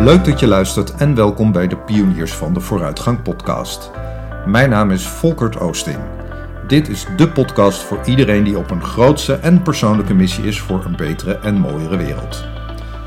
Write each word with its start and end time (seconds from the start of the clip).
Leuk 0.00 0.24
dat 0.24 0.40
je 0.40 0.46
luistert 0.46 0.94
en 0.94 1.14
welkom 1.14 1.52
bij 1.52 1.68
de 1.68 1.76
Pioniers 1.76 2.32
van 2.32 2.52
de 2.52 2.60
Vooruitgang 2.60 3.22
podcast. 3.22 3.90
Mijn 4.46 4.70
naam 4.70 4.90
is 4.90 5.06
Volkert 5.06 5.60
Oosting. 5.60 5.98
Dit 6.66 6.88
is 6.88 7.06
de 7.16 7.28
podcast 7.28 7.82
voor 7.82 7.98
iedereen 8.04 8.44
die 8.44 8.58
op 8.58 8.70
een 8.70 8.84
grootse 8.84 9.34
en 9.34 9.62
persoonlijke 9.62 10.14
missie 10.14 10.44
is 10.44 10.60
voor 10.60 10.84
een 10.84 10.96
betere 10.96 11.38
en 11.38 11.54
mooiere 11.54 11.96
wereld. 11.96 12.44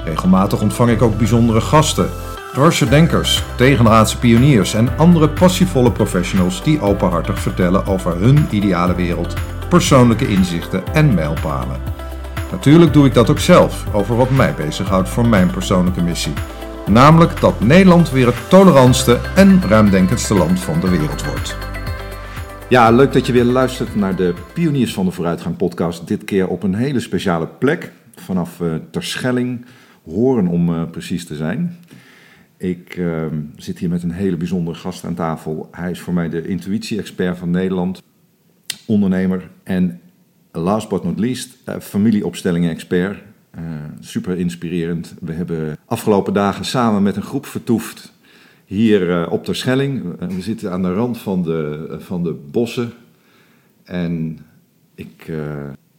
Regelmatig 0.06 0.62
ontvang 0.62 0.90
ik 0.90 1.02
ook 1.02 1.18
bijzondere 1.18 1.62
gasten, 1.62 2.10
dwarse 2.54 2.90
denkers, 2.90 3.44
tegenraadse 3.56 4.18
pioniers 4.18 4.74
en 4.74 4.98
andere 4.98 5.30
passievolle 5.30 5.92
professionals 5.92 6.64
die 6.64 6.82
openhartig 6.82 7.40
vertellen 7.40 7.86
over 7.86 8.18
hun 8.18 8.48
ideale 8.50 8.96
wereld, 8.96 9.34
persoonlijke 9.70 10.28
inzichten 10.28 10.84
en 10.94 11.14
mijlpalen. 11.14 11.78
Natuurlijk 12.52 12.94
doe 12.94 13.06
ik 13.06 13.14
dat 13.14 13.30
ook 13.30 13.40
zelf 13.40 13.86
over 13.92 14.16
wat 14.16 14.30
mij 14.30 14.54
bezighoudt 14.54 15.10
voor 15.10 15.28
mijn 15.28 15.52
persoonlijke 15.52 16.02
missie. 16.02 16.34
Namelijk 16.92 17.40
dat 17.40 17.60
Nederland 17.60 18.12
weer 18.12 18.26
het 18.26 18.50
tolerantste 18.50 19.20
en 19.36 19.62
ruimdenkendste 19.62 20.34
land 20.34 20.60
van 20.60 20.80
de 20.80 20.90
wereld 20.90 21.26
wordt. 21.26 21.58
Ja, 22.70 22.92
leuk 22.92 23.14
dat 23.14 23.26
je 23.26 23.34
weer 23.34 23.44
luistert 23.44 23.96
naar 23.96 24.16
de 24.16 24.34
Pioniers 24.54 24.94
van 24.94 25.06
de 25.06 25.12
Vooruitgang 25.12 25.58
podcast. 25.58 26.08
Dit 26.08 26.24
keer 26.24 26.48
op 26.48 26.64
een 26.64 26.76
hele 26.76 27.00
speciale 27.00 27.48
plek 27.48 27.92
vanaf 28.16 28.60
uh, 28.60 28.76
Terschelling, 28.92 29.66
Horen 30.04 30.48
om 30.48 30.70
uh, 30.70 30.84
precies 30.90 31.26
te 31.26 31.36
zijn. 31.36 31.78
Ik 32.58 32.96
uh, 32.98 33.26
zit 33.56 33.80
hier 33.80 33.90
met 33.90 34.04
een 34.04 34.12
hele 34.12 34.38
bijzondere 34.38 34.78
gast 34.78 35.06
aan 35.06 35.16
tafel. 35.16 35.68
Hij 35.72 35.92
is 35.92 36.00
voor 36.00 36.14
mij 36.14 36.30
de 36.30 36.48
intuïtie-expert 36.48 37.38
van 37.38 37.50
Nederland, 37.50 38.02
ondernemer 38.86 39.50
en 39.64 40.00
last 40.52 40.90
but 40.90 41.04
not 41.04 41.20
least, 41.20 41.58
uh, 41.70 41.76
familieopstellingen-expert. 41.80 43.31
Uh, 43.58 43.64
super 44.00 44.38
inspirerend. 44.38 45.16
We 45.20 45.34
hebben 45.34 45.78
afgelopen 45.86 46.34
dagen 46.34 46.66
samen 46.66 47.04
met 47.04 47.16
een 47.16 47.22
groep 47.22 47.46
vertoefd 47.46 48.14
hier 48.66 49.10
uh, 49.10 49.32
op 49.32 49.46
Terschelling. 49.46 50.04
we 50.20 50.42
zitten 50.42 50.72
aan 50.72 50.82
de 50.82 50.94
rand 50.94 51.18
van 51.18 51.44
de, 51.44 51.96
van 52.00 52.24
de 52.24 52.34
bossen. 52.52 52.94
En 53.84 54.40
ik 54.96 55.32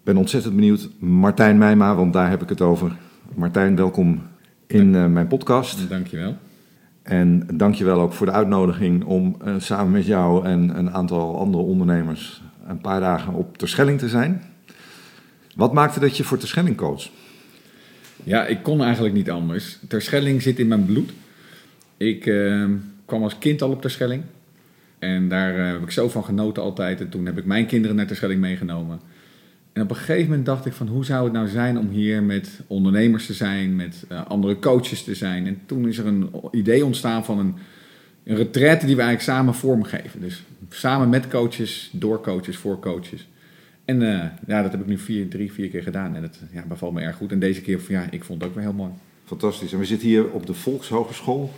ben 0.03 0.17
ontzettend 0.17 0.55
benieuwd. 0.55 0.89
Martijn 0.99 1.59
Meijma, 1.59 1.95
want 1.95 2.13
daar 2.13 2.31
heb 2.31 2.43
ik 2.43 2.49
het 2.49 2.61
over. 2.61 2.97
Martijn, 3.35 3.77
welkom 3.77 4.23
in 4.67 5.13
mijn 5.13 5.27
podcast. 5.27 5.89
Dankjewel. 5.89 6.37
En 7.03 7.47
dankjewel 7.55 8.01
ook 8.01 8.13
voor 8.13 8.27
de 8.27 8.33
uitnodiging 8.33 9.05
om 9.05 9.37
samen 9.59 9.93
met 9.93 10.07
jou 10.07 10.45
en 10.45 10.79
een 10.79 10.91
aantal 10.91 11.39
andere 11.39 11.63
ondernemers 11.63 12.43
een 12.67 12.81
paar 12.81 13.01
dagen 13.01 13.35
op 13.35 13.59
Terschelling 13.59 13.99
te 13.99 14.09
zijn. 14.09 14.43
Wat 15.57 15.73
maakte 15.73 16.01
dat 16.01 16.17
je 16.17 16.25
voor 16.25 16.39
Terschelling 16.39 16.77
koos? 16.77 17.13
Ja, 18.25 18.47
ik 18.47 18.63
kon 18.63 18.83
eigenlijk 18.83 19.15
niet 19.15 19.31
anders. 19.31 19.79
Terschelling 19.89 20.43
zit 20.43 20.59
in 20.59 20.69
mijn 20.69 20.85
bloed. 20.85 21.11
Ik 21.97 22.27
uh, 22.27 22.65
kwam 23.05 23.23
als 23.23 23.39
kind 23.39 23.63
al 23.63 23.71
op 23.71 23.81
Terschelling. 23.81 24.23
En 24.99 25.29
daar 25.29 25.59
uh, 25.59 25.73
heb 25.73 25.83
ik 25.83 25.91
zo 25.91 26.09
van 26.09 26.25
genoten 26.25 26.63
altijd. 26.63 27.01
En 27.01 27.09
toen 27.09 27.27
heb 27.27 27.39
ik 27.39 27.45
mijn 27.45 27.67
kinderen 27.67 27.97
naar 27.97 28.07
Terschelling 28.07 28.41
meegenomen. 28.41 29.01
En 29.73 29.83
op 29.83 29.91
een 29.91 29.97
gegeven 29.97 30.29
moment 30.29 30.47
dacht 30.47 30.67
ik 30.67 30.73
van 30.73 30.89
hoe 30.89 31.05
zou 31.05 31.25
het 31.25 31.33
nou 31.33 31.49
zijn 31.49 31.79
om 31.79 31.89
hier 31.89 32.23
met 32.23 32.61
ondernemers 32.67 33.27
te 33.27 33.33
zijn, 33.33 33.77
met 33.77 34.05
uh, 34.13 34.27
andere 34.27 34.59
coaches 34.59 35.05
te 35.05 35.15
zijn. 35.15 35.47
En 35.47 35.61
toen 35.67 35.89
is 35.89 35.99
er 35.99 36.07
een 36.07 36.31
idee 36.51 36.85
ontstaan 36.85 37.25
van 37.25 37.39
een, 37.39 37.55
een 38.25 38.37
retraite 38.37 38.87
die 38.87 38.97
we 38.97 39.03
eigenlijk 39.03 39.39
samen 39.39 39.55
vormgeven. 39.55 40.21
Dus 40.21 40.43
samen 40.69 41.09
met 41.09 41.29
coaches, 41.29 41.91
door 41.93 42.21
coaches, 42.21 42.57
voor 42.57 42.81
coaches. 42.81 43.27
En 43.93 44.01
uh, 44.01 44.25
ja, 44.47 44.63
dat 44.63 44.71
heb 44.71 44.81
ik 44.81 44.87
nu 44.87 44.99
vier, 44.99 45.29
drie, 45.29 45.53
vier 45.53 45.69
keer 45.69 45.83
gedaan. 45.83 46.17
En 46.17 46.23
het 46.23 46.39
ja, 46.53 46.65
bevalt 46.69 46.93
me 46.93 47.01
erg 47.01 47.17
goed. 47.17 47.33
En 47.33 47.39
deze 47.39 47.61
keer, 47.61 47.81
ja, 47.89 48.07
ik 48.11 48.25
vond 48.25 48.41
het 48.41 48.49
ook 48.49 48.55
weer 48.55 48.65
heel 48.65 48.73
mooi. 48.73 48.91
Fantastisch. 49.25 49.73
En 49.73 49.79
we 49.79 49.85
zitten 49.85 50.09
hier 50.09 50.31
op 50.31 50.47
de 50.47 50.55
Volkshogeschool. 50.55 51.53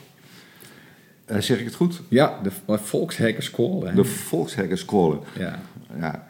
Uh, 1.30 1.38
zeg 1.38 1.58
ik 1.58 1.64
het 1.64 1.74
goed? 1.74 2.00
Ja, 2.08 2.40
de 2.42 2.78
Volkshekkerschool. 2.78 3.80
De 3.94 4.04
Volkshekkerschool. 4.04 5.24
Ja. 5.38 5.60
ja. 5.98 6.26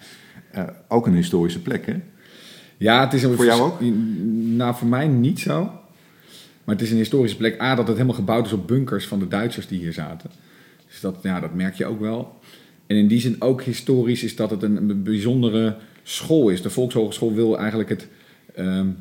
Uh, 0.57 0.63
ook 0.89 1.07
een 1.07 1.15
historische 1.15 1.63
plek, 1.63 1.87
hè? 1.87 2.01
Ja, 2.77 3.05
het 3.05 3.13
is 3.13 3.23
een... 3.23 3.35
Voor 3.35 3.45
jou 3.45 3.61
ook? 3.61 3.81
Nou, 4.57 4.75
voor 4.75 4.89
mij 4.89 5.09
niet 5.09 5.41
zo. 5.41 5.63
Maar 6.65 6.75
het 6.75 6.85
is 6.85 6.91
een 6.91 6.97
historische 6.97 7.37
plek. 7.37 7.61
A, 7.61 7.75
dat 7.75 7.87
het 7.87 7.97
helemaal 7.97 8.17
gebouwd 8.17 8.47
is 8.47 8.53
op 8.53 8.67
bunkers 8.67 9.07
van 9.07 9.19
de 9.19 9.29
Duitsers 9.29 9.67
die 9.67 9.79
hier 9.79 9.93
zaten. 9.93 10.31
Dus 10.89 11.01
dat, 11.01 11.19
ja, 11.23 11.41
dat 11.41 11.55
merk 11.55 11.75
je 11.75 11.87
ook 11.87 12.01
wel. 12.01 12.39
En 12.87 12.97
in 12.97 13.09
die 13.09 13.21
zin 13.21 13.37
ook 13.39 13.63
historisch 13.63 14.23
is 14.23 14.37
dat 14.37 14.51
het 14.51 14.63
een 14.63 15.03
bijzondere 15.03 15.77
school 16.05 16.49
is. 16.49 16.63
De 16.63 16.71
Volkshogeschool 16.71 17.35
wil 17.35 17.59
eigenlijk 17.59 17.89
het, 17.89 18.09
um, 18.59 18.97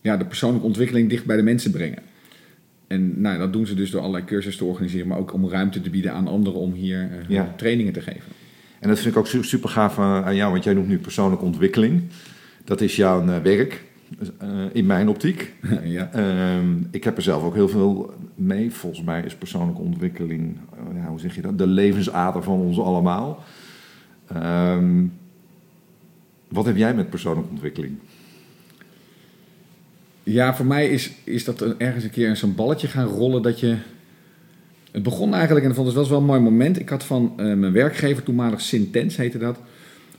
ja, 0.00 0.16
de 0.16 0.24
persoonlijke 0.24 0.66
ontwikkeling 0.66 1.08
dicht 1.08 1.24
bij 1.24 1.36
de 1.36 1.42
mensen 1.42 1.70
brengen. 1.70 2.02
En 2.86 3.20
nou, 3.20 3.38
dat 3.38 3.52
doen 3.52 3.66
ze 3.66 3.74
dus 3.74 3.90
door 3.90 4.00
allerlei 4.00 4.24
cursussen 4.24 4.64
te 4.64 4.70
organiseren, 4.70 5.06
maar 5.06 5.18
ook 5.18 5.32
om 5.32 5.48
ruimte 5.48 5.80
te 5.80 5.90
bieden 5.90 6.12
aan 6.12 6.28
anderen 6.28 6.60
om 6.60 6.72
hier 6.72 6.98
uh, 7.00 7.28
ja. 7.28 7.54
trainingen 7.56 7.92
te 7.92 8.00
geven. 8.00 8.32
En 8.80 8.88
dat 8.88 8.98
vind 8.98 9.14
ik 9.14 9.20
ook 9.20 9.44
super 9.44 9.68
gaaf 9.68 9.98
aan 9.98 10.36
jou, 10.36 10.52
want 10.52 10.64
jij 10.64 10.74
noemt 10.74 10.88
nu 10.88 10.98
persoonlijke 10.98 11.44
ontwikkeling. 11.44 12.02
Dat 12.64 12.80
is 12.80 12.96
jouw 12.96 13.26
uh, 13.26 13.36
werk, 13.36 13.82
in 14.72 14.86
mijn 14.86 15.08
optiek. 15.08 15.54
ja. 15.84 16.10
uh, 16.16 16.58
ik 16.90 17.04
heb 17.04 17.16
er 17.16 17.22
zelf 17.22 17.42
ook 17.42 17.54
heel 17.54 17.68
veel 17.68 18.14
mee. 18.34 18.70
Volgens 18.70 19.02
mij 19.02 19.22
is 19.22 19.34
persoonlijke 19.34 19.80
ontwikkeling, 19.80 20.56
ja, 20.94 21.08
hoe 21.08 21.20
zeg 21.20 21.34
je 21.34 21.42
dat, 21.42 21.58
de 21.58 21.66
levensader 21.66 22.42
van 22.42 22.60
ons 22.60 22.78
allemaal. 22.80 23.44
Um, 24.36 25.12
wat 26.54 26.64
heb 26.64 26.76
jij 26.76 26.94
met 26.94 27.10
persoonlijke 27.10 27.50
ontwikkeling? 27.50 27.98
Ja, 30.22 30.54
voor 30.54 30.66
mij 30.66 30.88
is, 30.88 31.10
is 31.24 31.44
dat 31.44 31.76
ergens 31.76 32.04
een 32.04 32.10
keer 32.10 32.36
zo'n 32.36 32.54
balletje 32.54 32.88
gaan 32.88 33.06
rollen 33.06 33.42
dat 33.42 33.60
je... 33.60 33.76
Het 34.90 35.02
begon 35.02 35.34
eigenlijk, 35.34 35.62
en 35.62 35.68
dat 35.68 35.76
vond 35.76 35.88
ik 35.90 35.94
wel 35.94 36.08
wel 36.08 36.18
een 36.18 36.24
mooi 36.24 36.40
moment. 36.40 36.80
Ik 36.80 36.88
had 36.88 37.04
van 37.04 37.32
uh, 37.36 37.54
mijn 37.54 37.72
werkgever, 37.72 38.22
toenmalig 38.22 38.60
Sintens 38.60 39.16
heette 39.16 39.38
dat, 39.38 39.58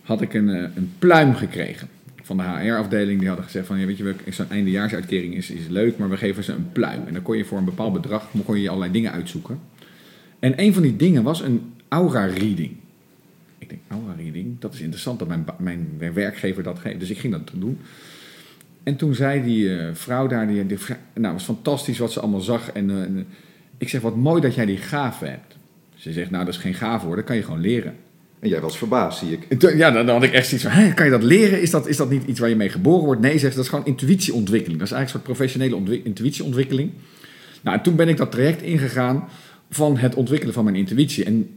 had 0.02 0.22
ik 0.22 0.34
een, 0.34 0.48
uh, 0.48 0.62
een 0.76 0.94
pluim 1.00 1.36
gekregen. 1.36 1.88
Van 2.22 2.38
de 2.38 2.44
HR-afdeling, 2.44 3.20
die 3.20 3.28
hadden 3.28 3.46
gezegd 3.46 3.68
van, 3.68 3.80
ja, 3.80 3.86
weet 3.86 3.98
je, 3.98 4.16
zo'n 4.30 4.50
eindejaarsuitkering 4.50 5.36
is, 5.36 5.50
is 5.50 5.68
leuk, 5.68 5.98
maar 5.98 6.10
we 6.10 6.18
geven 6.18 6.44
ze 6.44 6.52
een 6.52 6.72
pluim. 6.72 7.04
En 7.08 7.14
dan 7.14 7.22
kon 7.22 7.38
je 7.38 7.46
voor 7.46 7.58
een 7.58 7.66
bepaald 7.66 7.94
bedrag, 7.94 8.30
kon 8.46 8.60
je 8.60 8.70
allerlei 8.70 8.92
dingen 8.92 9.12
uitzoeken. 9.12 9.60
En 10.40 10.62
een 10.62 10.74
van 10.74 10.82
die 10.82 10.96
dingen 10.96 11.24
was 11.24 11.42
een 11.42 11.74
aura-reading. 11.88 12.72
Ik 13.66 13.72
denk, 13.72 14.02
aura-reading, 14.02 14.56
dat 14.60 14.74
is 14.74 14.80
interessant 14.80 15.20
dat 15.20 15.28
mijn, 15.28 15.46
mijn 15.58 16.14
werkgever 16.14 16.64
dat 16.64 16.80
geeft. 16.80 17.00
Dus 17.00 17.10
ik 17.10 17.18
ging 17.18 17.34
dat 17.34 17.52
doen. 17.54 17.80
En 18.84 18.96
toen 18.96 19.16
zei 19.16 19.44
die 19.44 19.64
uh, 19.64 19.88
vrouw 19.94 20.28
daar, 20.28 20.48
die, 20.48 20.66
die, 20.66 20.78
nou, 20.88 20.98
het 21.14 21.34
was 21.34 21.44
fantastisch 21.44 21.98
wat 21.98 22.12
ze 22.12 22.20
allemaal 22.20 22.42
zag. 22.42 22.72
En 22.72 22.90
uh, 22.90 23.24
ik 23.78 23.90
zeg, 23.90 24.02
wat 24.02 24.16
mooi 24.16 24.42
dat 24.42 24.56
jij 24.56 24.66
die 24.66 24.78
gave 24.78 25.26
hebt. 25.26 25.56
Ze 25.96 26.14
zegt, 26.14 26.32
nou, 26.32 26.46
dat 26.46 26.54
is 26.54 26.60
geen 26.60 26.74
gave 26.74 27.06
hoor, 27.06 27.16
dat 27.16 27.26
kan 27.26 27.36
je 27.36 27.44
gewoon 27.44 27.60
leren. 27.60 27.96
En 28.40 28.50
jij 28.50 28.62
was 28.62 28.78
verbaasd, 28.78 29.20
zie 29.20 29.32
ik. 29.32 29.62
Ja, 29.78 29.92
dan, 29.92 30.06
dan 30.06 30.16
had 30.16 30.24
ik 30.24 30.34
echt 30.34 30.48
zoiets 30.48 30.68
van, 30.68 30.94
kan 30.94 31.06
je 31.06 31.12
dat 31.12 31.24
leren? 31.24 31.62
Is 31.62 31.72
dat, 31.72 31.88
is 31.88 31.98
dat 31.98 32.10
niet 32.10 32.24
iets 32.26 32.40
waar 32.40 32.50
je 32.50 32.56
mee 32.56 32.70
geboren 32.70 33.06
wordt? 33.06 33.22
Nee, 33.22 33.38
zegt 33.38 33.56
dat 33.56 33.64
is 33.64 33.70
gewoon 33.70 33.86
intuïtieontwikkeling. 33.86 34.80
Dat 34.80 34.88
is 34.88 34.94
eigenlijk 34.94 35.28
een 35.28 35.36
soort 35.36 35.58
professionele 35.58 36.04
intuïtieontwikkeling. 36.04 36.92
Nou, 37.62 37.78
en 37.78 37.84
toen 37.84 37.96
ben 37.96 38.08
ik 38.08 38.18
dat 38.18 38.32
traject 38.32 38.62
ingegaan 38.62 39.30
van 39.70 39.98
het 39.98 40.16
ontwikkelen 40.16 40.54
van 40.54 40.64
mijn 40.64 40.76
intuïtie. 40.76 41.24
En 41.24 41.50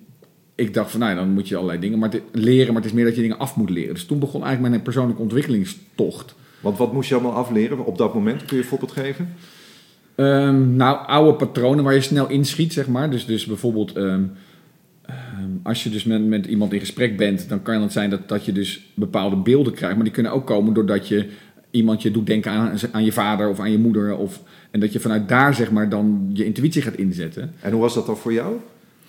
ik 0.58 0.74
dacht 0.74 0.90
van, 0.90 1.00
nou, 1.00 1.14
dan 1.14 1.32
moet 1.32 1.48
je 1.48 1.54
allerlei 1.54 1.80
dingen 1.80 1.98
maar 1.98 2.10
leren, 2.32 2.66
maar 2.66 2.82
het 2.82 2.90
is 2.90 2.96
meer 2.96 3.04
dat 3.04 3.14
je 3.14 3.22
dingen 3.22 3.38
af 3.38 3.56
moet 3.56 3.70
leren. 3.70 3.94
Dus 3.94 4.04
toen 4.04 4.18
begon 4.18 4.42
eigenlijk 4.42 4.70
mijn 4.70 4.82
persoonlijke 4.82 5.22
ontwikkelingstocht. 5.22 6.34
Want 6.60 6.78
wat 6.78 6.92
moest 6.92 7.08
je 7.08 7.14
allemaal 7.14 7.32
afleren 7.32 7.84
op 7.84 7.98
dat 7.98 8.14
moment? 8.14 8.44
Kun 8.44 8.56
je 8.56 8.62
een 8.62 8.68
voorbeeld 8.68 8.92
geven? 8.92 9.28
Um, 10.16 10.76
nou, 10.76 11.06
oude 11.06 11.34
patronen 11.34 11.84
waar 11.84 11.94
je 11.94 12.00
snel 12.00 12.28
inschiet, 12.28 12.72
zeg 12.72 12.88
maar. 12.88 13.10
Dus, 13.10 13.26
dus 13.26 13.46
bijvoorbeeld, 13.46 13.96
um, 13.96 14.32
um, 15.10 15.60
als 15.62 15.84
je 15.84 15.90
dus 15.90 16.04
met, 16.04 16.26
met 16.26 16.46
iemand 16.46 16.72
in 16.72 16.80
gesprek 16.80 17.16
bent, 17.16 17.48
dan 17.48 17.62
kan 17.62 17.82
het 17.82 17.92
zijn 17.92 18.10
dat, 18.10 18.28
dat 18.28 18.44
je 18.44 18.52
dus 18.52 18.90
bepaalde 18.94 19.36
beelden 19.36 19.72
krijgt. 19.72 19.94
Maar 19.94 20.04
die 20.04 20.12
kunnen 20.12 20.32
ook 20.32 20.46
komen 20.46 20.74
doordat 20.74 21.08
je 21.08 21.28
iemand 21.70 22.02
je 22.02 22.10
doet 22.10 22.26
denken 22.26 22.50
aan, 22.50 22.78
aan 22.92 23.04
je 23.04 23.12
vader 23.12 23.48
of 23.48 23.60
aan 23.60 23.70
je 23.70 23.78
moeder. 23.78 24.16
Of, 24.16 24.42
en 24.70 24.80
dat 24.80 24.92
je 24.92 25.00
vanuit 25.00 25.28
daar, 25.28 25.54
zeg 25.54 25.70
maar, 25.70 25.88
dan 25.88 26.30
je 26.32 26.44
intuïtie 26.44 26.82
gaat 26.82 26.96
inzetten. 26.96 27.52
En 27.60 27.72
hoe 27.72 27.80
was 27.80 27.94
dat 27.94 28.06
dan 28.06 28.16
voor 28.16 28.32
jou? 28.32 28.56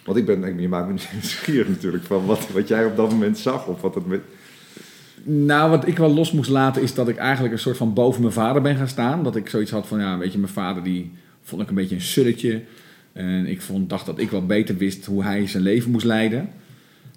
Want 0.05 0.17
ik 0.17 0.25
ben, 0.25 0.61
je 0.61 0.67
maakt 0.67 0.87
me 0.87 0.93
nieuwsgierig 1.13 1.67
natuurlijk 1.67 2.03
van 2.03 2.25
wat, 2.25 2.47
wat 2.51 2.67
jij 2.67 2.85
op 2.85 2.95
dat 2.95 3.09
moment 3.09 3.37
zag 3.37 3.67
of 3.67 3.81
wat 3.81 3.95
het 3.95 4.07
met... 4.07 4.21
Nou, 5.23 5.69
wat 5.69 5.87
ik 5.87 5.97
wel 5.97 6.13
los 6.13 6.31
moest 6.31 6.49
laten 6.49 6.81
is 6.81 6.93
dat 6.93 7.07
ik 7.07 7.17
eigenlijk 7.17 7.53
een 7.53 7.59
soort 7.59 7.77
van 7.77 7.93
boven 7.93 8.21
mijn 8.21 8.33
vader 8.33 8.61
ben 8.61 8.75
gaan 8.75 8.87
staan. 8.87 9.23
Dat 9.23 9.35
ik 9.35 9.49
zoiets 9.49 9.71
had 9.71 9.87
van, 9.87 9.99
ja, 9.99 10.17
weet 10.17 10.31
je, 10.31 10.39
mijn 10.39 10.53
vader 10.53 10.83
die 10.83 11.11
vond 11.41 11.61
ik 11.61 11.69
een 11.69 11.75
beetje 11.75 11.95
een 11.95 12.01
sulletje. 12.01 12.63
En 13.13 13.45
ik 13.45 13.61
vond, 13.61 13.89
dacht 13.89 14.05
dat 14.05 14.19
ik 14.19 14.29
wel 14.29 14.45
beter 14.45 14.77
wist 14.77 15.05
hoe 15.05 15.23
hij 15.23 15.47
zijn 15.47 15.63
leven 15.63 15.91
moest 15.91 16.05
leiden. 16.05 16.49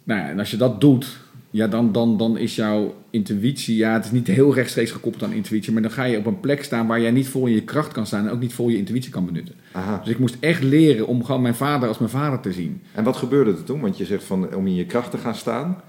Nou 0.04 0.20
ja, 0.20 0.28
en 0.28 0.38
als 0.38 0.50
je 0.50 0.56
dat 0.56 0.80
doet, 0.80 1.18
ja, 1.54 1.66
dan, 1.66 1.92
dan, 1.92 2.16
dan 2.16 2.38
is 2.38 2.54
jouw 2.54 2.94
intuïtie, 3.10 3.76
ja, 3.76 3.92
het 3.92 4.04
is 4.04 4.10
niet 4.10 4.26
heel 4.26 4.54
rechtstreeks 4.54 4.90
gekoppeld 4.90 5.24
aan 5.24 5.32
intuïtie, 5.32 5.72
maar 5.72 5.82
dan 5.82 5.90
ga 5.90 6.04
je 6.04 6.18
op 6.18 6.26
een 6.26 6.40
plek 6.40 6.64
staan 6.64 6.86
waar 6.86 7.00
jij 7.00 7.10
niet 7.10 7.28
vol 7.28 7.46
in 7.46 7.54
je 7.54 7.62
kracht 7.62 7.92
kan 7.92 8.06
staan 8.06 8.26
en 8.26 8.32
ook 8.32 8.40
niet 8.40 8.52
vol 8.54 8.68
je 8.68 8.76
intuïtie 8.76 9.10
kan 9.10 9.26
benutten. 9.26 9.54
Aha. 9.72 9.98
Dus 10.04 10.08
ik 10.12 10.18
moest 10.18 10.36
echt 10.40 10.62
leren 10.62 11.06
om 11.06 11.24
gewoon 11.24 11.42
mijn 11.42 11.54
vader 11.54 11.88
als 11.88 11.98
mijn 11.98 12.10
vader 12.10 12.40
te 12.40 12.52
zien. 12.52 12.80
En 12.92 13.04
wat 13.04 13.16
gebeurde 13.16 13.50
er 13.50 13.64
toen? 13.64 13.80
Want 13.80 13.96
je 13.98 14.04
zegt 14.04 14.24
van 14.24 14.54
om 14.54 14.66
in 14.66 14.74
je 14.74 14.86
kracht 14.86 15.10
te 15.10 15.18
gaan 15.18 15.34
staan. 15.34 15.80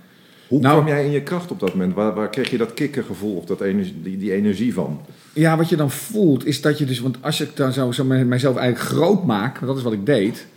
Hoe 0.48 0.62
Nou- 0.62 0.76
kwam 0.76 0.88
jij 0.88 1.06
in 1.06 1.12
je 1.12 1.22
kracht 1.24 1.52
op 1.52 1.60
dat 1.60 1.74
moment? 1.74 1.94
Waar, 1.94 2.14
waar 2.14 2.30
kreeg 2.30 2.50
je 2.50 2.58
dat 2.58 2.74
kikkergevoel 2.74 3.36
of 3.36 3.46
dat 3.46 3.62
energie, 3.62 3.96
die, 4.04 4.18
die 4.18 4.32
energie 4.34 4.74
van? 4.74 5.00
Ja, 5.34 5.58
wat 5.58 5.70
je 5.70 5.76
dan 5.76 5.92
voelt 5.92 6.46
is 6.46 6.62
dat 6.62 6.78
je 6.78 6.86
dus, 6.86 7.00
want 7.00 7.18
als 7.22 7.42
ik 7.42 7.56
dan 7.56 7.74
zo, 7.74 7.92
zo 7.92 8.04
mij- 8.04 8.26
mijzelf 8.26 8.56
eigenlijk 8.58 8.90
groot 8.90 9.26
maak, 9.26 9.66
dat 9.66 9.78
is 9.78 9.84
wat 9.84 9.94
ik 9.94 10.06
deed, 10.06 10.48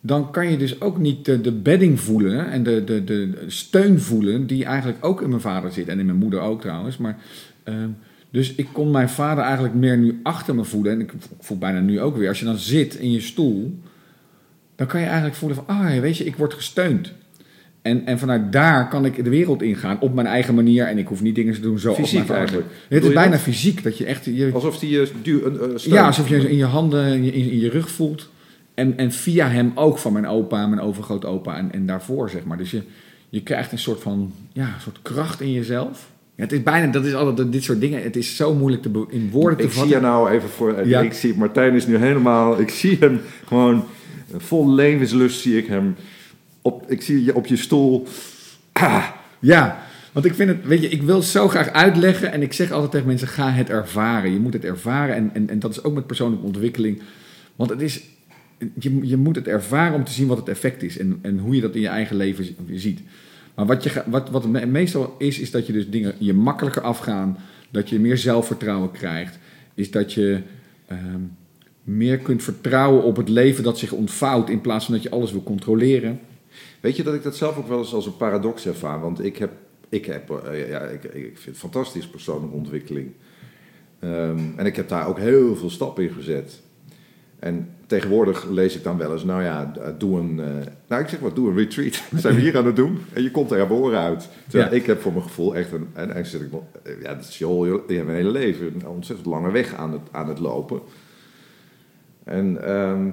dan 0.00 0.30
kan 0.30 0.50
je 0.50 0.56
dus 0.56 0.80
ook 0.80 0.98
niet 0.98 1.24
de, 1.24 1.40
de 1.40 1.52
bedding 1.52 2.00
voelen 2.00 2.50
en 2.50 2.62
de, 2.62 2.84
de, 2.84 3.04
de 3.04 3.30
steun 3.46 4.00
voelen 4.00 4.46
die 4.46 4.64
eigenlijk 4.64 5.04
ook 5.04 5.22
in 5.22 5.28
mijn 5.28 5.40
vader 5.40 5.72
zit 5.72 5.88
en 5.88 5.98
in 5.98 6.06
mijn 6.06 6.18
moeder 6.18 6.40
ook 6.40 6.60
trouwens. 6.60 6.96
Maar, 6.96 7.18
ehm, 7.64 7.88
dus 8.30 8.54
ik 8.54 8.66
kon 8.72 8.90
mijn 8.90 9.08
vader 9.08 9.44
eigenlijk 9.44 9.74
meer 9.74 9.98
nu 9.98 10.20
achter 10.22 10.54
me 10.54 10.64
voelen 10.64 10.92
en 10.92 11.00
ik 11.00 11.12
voel 11.40 11.58
bijna 11.58 11.80
nu 11.80 12.00
ook 12.00 12.16
weer, 12.16 12.28
als 12.28 12.38
je 12.38 12.44
dan 12.44 12.58
zit 12.58 12.94
in 12.94 13.12
je 13.12 13.20
stoel, 13.20 13.78
dan 14.76 14.86
kan 14.86 15.00
je 15.00 15.06
eigenlijk 15.06 15.36
voelen 15.36 15.56
van, 15.56 15.76
ah, 15.76 15.98
weet 16.00 16.16
je, 16.16 16.24
ik 16.24 16.36
word 16.36 16.54
gesteund. 16.54 17.12
En, 17.82 18.06
en 18.06 18.18
vanuit 18.18 18.52
daar 18.52 18.88
kan 18.88 19.04
ik 19.04 19.24
de 19.24 19.30
wereld 19.30 19.62
ingaan 19.62 20.00
op 20.00 20.14
mijn 20.14 20.26
eigen 20.26 20.54
manier 20.54 20.86
en 20.86 20.98
ik 20.98 21.06
hoef 21.08 21.22
niet 21.22 21.34
dingen 21.34 21.54
te 21.54 21.60
doen 21.60 21.78
zoals 21.78 21.98
Fysiek 21.98 22.14
mijn 22.14 22.26
vader. 22.26 22.42
eigenlijk. 22.42 22.70
Het 22.88 23.04
is 23.04 23.12
bijna 23.12 23.30
dat? 23.30 23.40
fysiek, 23.40 23.82
dat 23.82 23.98
je 23.98 24.04
echt... 24.04 24.24
Je, 24.24 24.50
Alsof 24.52 24.78
die 24.78 24.90
je 24.90 25.08
duw, 25.22 25.38
steun- 25.78 25.94
ja, 25.94 26.06
alsof 26.06 26.28
je 26.28 26.50
in 26.50 26.56
je 26.56 26.64
handen, 26.64 27.06
in 27.06 27.24
je, 27.24 27.32
in 27.32 27.58
je 27.58 27.68
rug 27.70 27.90
voelt. 27.90 28.28
En, 28.78 28.96
en 28.96 29.12
via 29.12 29.48
hem 29.48 29.72
ook 29.74 29.98
van 29.98 30.12
mijn 30.12 30.26
opa, 30.26 30.66
mijn 30.66 30.80
overgrootopa 30.80 31.56
en, 31.56 31.72
en 31.72 31.86
daarvoor, 31.86 32.30
zeg 32.30 32.44
maar. 32.44 32.56
Dus 32.56 32.70
je, 32.70 32.82
je 33.28 33.42
krijgt 33.42 33.72
een 33.72 33.78
soort 33.78 34.00
van, 34.02 34.32
ja, 34.52 34.64
een 34.64 34.80
soort 34.80 34.98
kracht 35.02 35.40
in 35.40 35.52
jezelf. 35.52 36.10
Ja, 36.34 36.42
het 36.42 36.52
is 36.52 36.62
bijna, 36.62 36.92
dat 36.92 37.04
is 37.04 37.14
altijd 37.14 37.52
dit 37.52 37.62
soort 37.64 37.80
dingen. 37.80 38.02
Het 38.02 38.16
is 38.16 38.36
zo 38.36 38.54
moeilijk 38.54 38.82
te, 38.82 39.06
in 39.08 39.30
woorden 39.30 39.58
te 39.58 39.64
Ik 39.64 39.70
zie 39.70 39.78
vatten. 39.80 39.96
je 40.00 40.02
nou 40.06 40.30
even 40.30 40.48
voor. 40.48 40.86
Ja. 40.86 41.00
Ik 41.00 41.12
zie, 41.12 41.34
Martijn 41.36 41.74
is 41.74 41.86
nu 41.86 41.96
helemaal. 41.96 42.60
Ik 42.60 42.70
zie 42.70 42.96
hem 43.00 43.20
gewoon 43.46 43.84
vol 44.36 44.70
levenslust. 44.74 45.40
Zie 45.40 45.58
ik 45.58 45.66
hem. 45.66 45.96
Op, 46.62 46.90
ik 46.90 47.02
zie 47.02 47.24
je 47.24 47.34
op 47.34 47.46
je 47.46 47.56
stoel. 47.56 48.06
Ah, 48.72 49.06
Ja, 49.38 49.78
want 50.12 50.26
ik 50.26 50.34
vind 50.34 50.48
het, 50.48 50.64
weet 50.64 50.82
je, 50.82 50.88
ik 50.88 51.02
wil 51.02 51.22
zo 51.22 51.48
graag 51.48 51.68
uitleggen. 51.68 52.32
En 52.32 52.42
ik 52.42 52.52
zeg 52.52 52.70
altijd 52.70 52.90
tegen 52.90 53.06
mensen, 53.06 53.28
ga 53.28 53.50
het 53.50 53.70
ervaren. 53.70 54.32
Je 54.32 54.38
moet 54.38 54.52
het 54.52 54.64
ervaren. 54.64 55.14
En, 55.14 55.30
en, 55.32 55.50
en 55.50 55.58
dat 55.58 55.70
is 55.70 55.84
ook 55.84 55.94
met 55.94 56.06
persoonlijke 56.06 56.46
ontwikkeling. 56.46 57.02
Want 57.56 57.70
het 57.70 57.80
is, 57.80 58.02
je, 58.78 59.06
je 59.06 59.16
moet 59.16 59.36
het 59.36 59.48
ervaren 59.48 59.94
om 59.94 60.04
te 60.04 60.12
zien 60.12 60.26
wat 60.26 60.36
het 60.36 60.48
effect 60.48 60.82
is. 60.82 60.98
En, 60.98 61.18
en 61.22 61.38
hoe 61.38 61.54
je 61.54 61.60
dat 61.60 61.74
in 61.74 61.80
je 61.80 61.88
eigen 61.88 62.16
leven 62.16 62.44
zi- 62.44 62.56
ziet. 62.72 63.00
Maar 63.54 63.66
wat, 63.66 63.82
je, 63.82 64.02
wat, 64.06 64.30
wat 64.30 64.42
het 64.42 64.52
me- 64.52 64.66
meestal 64.66 65.14
is, 65.18 65.38
is 65.38 65.50
dat 65.50 65.66
je 65.66 65.72
dus 65.72 65.90
dingen 65.90 66.14
je 66.18 66.34
makkelijker 66.34 66.82
afgaan. 66.82 67.38
Dat 67.70 67.88
je 67.88 67.98
meer 67.98 68.18
zelfvertrouwen 68.18 68.90
krijgt. 68.90 69.38
Is 69.74 69.90
dat 69.90 70.12
je 70.12 70.40
ehm, 70.86 71.20
meer 71.82 72.18
kunt 72.18 72.42
vertrouwen 72.42 73.02
op 73.02 73.16
het 73.16 73.28
leven 73.28 73.64
dat 73.64 73.78
zich 73.78 73.92
ontvouwt. 73.92 74.50
In 74.50 74.60
plaats 74.60 74.84
van 74.84 74.94
dat 74.94 75.02
je 75.02 75.10
alles 75.10 75.32
wil 75.32 75.42
controleren. 75.42 76.20
Weet 76.80 76.96
je 76.96 77.02
dat 77.02 77.14
ik 77.14 77.22
dat 77.22 77.36
zelf 77.36 77.56
ook 77.56 77.68
wel 77.68 77.78
eens 77.78 77.94
als 77.94 78.06
een 78.06 78.16
paradox 78.16 78.66
ervaar? 78.66 79.00
Want 79.00 79.24
ik 79.24 79.36
heb. 79.36 79.52
Ik, 79.90 80.04
heb, 80.06 80.30
eh, 80.30 80.68
ja, 80.68 80.80
ik, 80.80 81.04
ik 81.04 81.38
vind 81.38 81.56
fantastisch 81.56 82.06
persoonlijke 82.06 82.56
ontwikkeling. 82.56 83.10
Ehm, 83.98 84.38
en 84.56 84.66
ik 84.66 84.76
heb 84.76 84.88
daar 84.88 85.06
ook 85.06 85.18
heel 85.18 85.56
veel 85.56 85.70
stappen 85.70 86.04
in 86.04 86.12
gezet. 86.12 86.60
En 87.38 87.68
tegenwoordig 87.88 88.44
lees 88.44 88.76
ik 88.76 88.82
dan 88.82 88.96
wel 88.96 89.12
eens, 89.12 89.24
nou 89.24 89.42
ja, 89.42 89.72
doe 89.98 90.18
een, 90.18 90.40
eh, 90.40 90.66
nou 90.88 91.02
ik 91.02 91.08
zeg 91.08 91.20
wat, 91.20 91.34
doe 91.34 91.48
een 91.48 91.56
retreat. 91.56 92.02
Dat 92.10 92.20
zijn 92.20 92.34
we 92.34 92.40
hier 92.40 92.56
aan 92.56 92.66
het 92.66 92.76
doen. 92.76 92.98
En 93.12 93.22
je 93.22 93.30
komt 93.30 93.50
er 93.50 93.56
herboren 93.56 93.98
uit. 93.98 94.28
Terwijl 94.48 94.70
Ja. 94.70 94.76
ik 94.76 94.86
heb 94.86 95.00
voor 95.00 95.12
mijn 95.12 95.24
gevoel 95.24 95.56
echt 95.56 95.72
een, 95.72 95.88
en 95.92 96.10
eigenlijk 96.12 96.26
zit 96.26 96.40
ik 96.40 96.52
eh, 96.82 97.02
ja, 97.02 97.14
dat 97.14 97.24
is 97.24 97.38
je, 97.38 97.82
hebt 97.86 98.04
mijn 98.04 98.16
hele 98.16 98.30
leven, 98.30 98.74
een 98.74 98.88
ontzettend 98.88 99.28
lange 99.28 99.50
weg 99.50 99.74
aan 99.74 99.92
het, 99.92 100.00
aan 100.10 100.28
het 100.28 100.38
lopen. 100.38 100.80
En 102.24 102.64
ehm, 102.64 103.10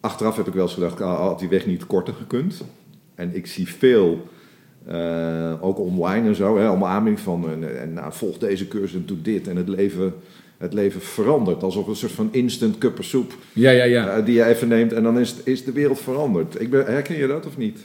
achteraf 0.00 0.36
heb 0.36 0.46
ik 0.46 0.54
wel 0.54 0.62
eens 0.62 0.74
gedacht, 0.74 1.00
ah, 1.00 1.18
had 1.18 1.38
die 1.38 1.48
weg 1.48 1.66
niet 1.66 1.86
korter 1.86 2.14
gekund. 2.14 2.64
En 3.14 3.34
ik 3.34 3.46
zie 3.46 3.68
veel, 3.68 4.28
eh, 4.86 5.54
ook 5.60 5.78
online 5.78 6.28
en 6.28 6.34
zo, 6.34 6.58
hè, 6.58 6.66
allemaal 6.66 6.88
aanbieding 6.88 7.20
van, 7.24 7.50
en, 7.50 7.80
en, 7.80 7.92
nou, 7.92 8.12
volg 8.12 8.38
deze 8.38 8.68
cursus 8.68 8.94
en 8.94 9.06
doe 9.06 9.22
dit. 9.22 9.48
En 9.48 9.56
het 9.56 9.68
leven, 9.68 10.14
het 10.58 10.72
leven 10.72 11.00
verandert, 11.00 11.62
alsof 11.62 11.86
een 11.86 11.96
soort 11.96 12.12
van 12.12 12.28
instant 12.32 12.78
cup 12.78 12.98
of 12.98 13.04
soep 13.04 13.34
Ja, 13.52 13.70
ja, 13.70 13.84
ja. 13.84 14.08
eh, 14.08 14.24
die 14.24 14.34
je 14.34 14.44
even 14.44 14.68
neemt 14.68 14.92
en 14.92 15.02
dan 15.02 15.18
is, 15.18 15.34
is 15.44 15.64
de 15.64 15.72
wereld 15.72 16.00
veranderd. 16.00 16.60
Ik 16.60 16.70
ben, 16.70 16.86
herken 16.86 17.16
je 17.16 17.26
dat 17.26 17.46
of 17.46 17.56
niet? 17.56 17.78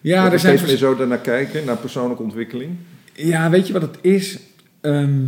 ja, 0.00 0.22
dat 0.24 0.32
er 0.32 0.38
zijn 0.38 0.56
steeds 0.58 0.70
meer 0.70 0.80
zo 0.80 0.96
daarnaar 0.96 1.18
kijken, 1.18 1.64
naar 1.64 1.76
persoonlijke 1.76 2.22
ontwikkeling. 2.22 2.70
Ja, 3.12 3.50
weet 3.50 3.66
je 3.66 3.72
wat 3.72 3.82
het 3.82 3.98
is? 4.00 4.38
Ehm, 4.80 5.20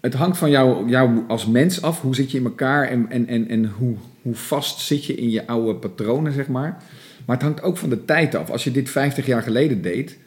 het 0.00 0.14
hangt 0.14 0.38
van 0.38 0.50
jou, 0.50 0.88
jou 0.88 1.22
als 1.28 1.46
mens 1.46 1.82
af. 1.82 2.00
Hoe 2.00 2.14
zit 2.14 2.30
je 2.30 2.38
in 2.38 2.44
elkaar 2.44 2.88
en, 2.88 3.06
en, 3.10 3.26
en, 3.26 3.48
en 3.48 3.72
hoe, 3.78 3.96
hoe 4.22 4.34
vast 4.34 4.80
zit 4.80 5.04
je 5.04 5.14
in 5.14 5.30
je 5.30 5.46
oude 5.46 5.74
patronen, 5.74 6.32
zeg 6.32 6.48
maar. 6.48 6.82
Maar 7.24 7.36
het 7.36 7.44
hangt 7.44 7.62
ook 7.62 7.76
van 7.76 7.88
de 7.88 8.04
tijd 8.04 8.34
af. 8.34 8.50
Als 8.50 8.64
je 8.64 8.70
dit 8.70 8.90
50 8.90 9.26
jaar 9.26 9.42
geleden 9.42 9.82
deed, 9.82 10.18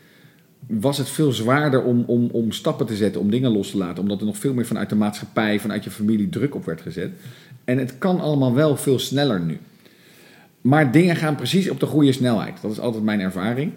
was 0.68 0.98
het 0.98 1.10
veel 1.10 1.32
zwaarder 1.32 1.84
om, 1.84 2.04
om, 2.08 2.30
om 2.32 2.52
stappen 2.52 2.86
te 2.86 2.96
zetten, 2.96 3.22
om 3.22 3.30
dingen 3.30 3.52
los 3.52 3.72
te 3.72 3.78
laten. 3.78 4.02
Omdat 4.02 4.20
er 4.20 4.26
nog 4.26 4.38
veel 4.38 4.54
meer 4.54 4.66
vanuit 4.66 4.90
de 4.90 4.96
maatschappij, 4.96 5.60
vanuit 5.60 5.84
je 5.84 5.90
familie 5.90 6.30
druk 6.30 6.56
op 6.56 6.66
werd 6.66 6.82
gezet. 6.82 7.12
En 7.66 7.78
het 7.78 7.98
kan 7.98 8.20
allemaal 8.20 8.54
wel 8.54 8.78
veel 8.78 9.00
sneller 9.00 9.42
nu. 9.42 9.58
Maar 10.62 10.92
dingen 10.92 11.16
gaan 11.16 11.36
precies 11.36 11.70
op 11.70 11.80
de 11.80 11.86
goede 11.86 12.12
snelheid. 12.12 12.62
Dat 12.62 12.72
is 12.72 12.80
altijd 12.80 13.04
mijn 13.04 13.20
ervaring. 13.20 13.72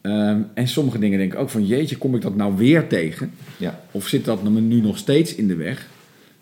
Ehm, 0.00 0.40
en 0.54 0.68
sommige 0.68 0.98
dingen 0.98 1.18
denk 1.18 1.32
ik 1.32 1.38
ook 1.38 1.50
van 1.50 1.66
jeetje, 1.66 1.96
kom 1.96 2.14
ik 2.14 2.22
dat 2.22 2.36
nou 2.36 2.56
weer 2.56 2.86
tegen? 2.88 3.30
Ja. 3.56 3.80
Of 3.90 4.06
zit 4.08 4.24
dat 4.24 4.42
me 4.42 4.60
nu 4.60 4.80
nog 4.80 4.98
steeds 4.98 5.34
in 5.34 5.48
de 5.48 5.56
weg? 5.56 5.88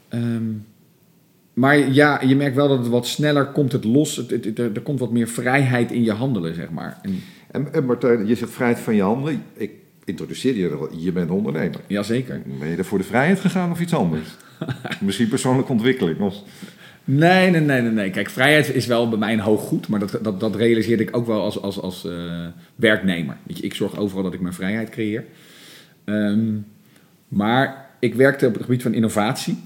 Ehm, 0.09 0.43
maar 1.55 1.93
ja, 1.93 2.21
je 2.23 2.37
merkt 2.37 2.57
wel 2.57 2.69
dat 2.69 2.79
het 2.79 2.89
wat 2.89 3.07
sneller 3.07 3.47
komt 3.47 3.73
het 3.73 3.85
los. 3.85 4.17
Het, 4.17 4.31
het- 4.31 4.45
het- 4.45 4.59
er, 4.59 4.71
er 4.75 4.81
komt 4.81 4.99
wat 4.99 5.13
meer 5.13 5.29
vrijheid 5.29 5.93
in 5.93 6.03
je 6.05 6.13
handelen, 6.13 6.55
zeg 6.55 6.71
maar. 6.71 6.99
En, 7.03 7.21
En, 7.51 7.73
en 7.73 7.85
Martijn, 7.85 8.27
je 8.27 8.35
zegt 8.35 8.53
vrijheid 8.53 8.79
van 8.79 8.95
je 8.95 9.03
handen. 9.03 9.43
Ik 9.53 9.71
introduceer 10.05 10.57
je 10.57 10.69
wel, 10.69 10.89
je 10.97 11.13
bent 11.13 11.31
ondernemer. 11.31 11.81
jazeker. 11.87 12.43
Ben 12.59 12.69
je 12.69 12.77
er 12.77 12.85
voor 12.85 12.99
de 12.99 13.05
vrijheid 13.05 13.41
gegaan 13.41 13.71
of 13.71 13.81
iets 13.81 13.95
anders? 13.95 14.29
Misschien 15.01 15.29
persoonlijke 15.29 15.73
ontwikkeling. 15.73 16.21
Of... 16.21 16.35
Nee, 17.05 17.51
nee, 17.51 17.61
nee, 17.61 17.81
nee, 17.81 17.91
nee. 17.91 18.11
Kijk, 18.11 18.31
vrijheid 18.31 18.75
is 18.75 18.87
wel 18.87 19.09
bij 19.09 19.19
mij 19.19 19.33
een 19.33 19.41
hoog 19.41 19.61
goed. 19.61 19.89
Maar 19.89 20.01
dat, 20.01 20.19
dat, 20.23 20.41
dat 20.41 20.57
realiseerde 20.57 21.03
ik 21.03 21.17
ook 21.17 21.27
wel 21.27 21.41
als, 21.41 21.63
als, 21.63 21.81
als 21.81 22.05
eh, 22.05 22.47
werknemer. 22.75 23.37
Weet 23.43 23.57
je, 23.57 23.63
ik 23.63 23.75
zorg 23.75 23.99
overal 23.99 24.23
dat 24.23 24.35
ik 24.35 24.41
mijn 24.41 24.55
vrijheid 24.55 24.91
creëer. 24.91 25.25
Ehm, 26.05 26.57
maar 27.29 27.91
ik 27.99 28.15
werkte 28.15 28.47
op 28.47 28.55
het 28.55 28.63
gebied 28.63 28.83
van 28.83 28.95
innovatie. 28.95 29.59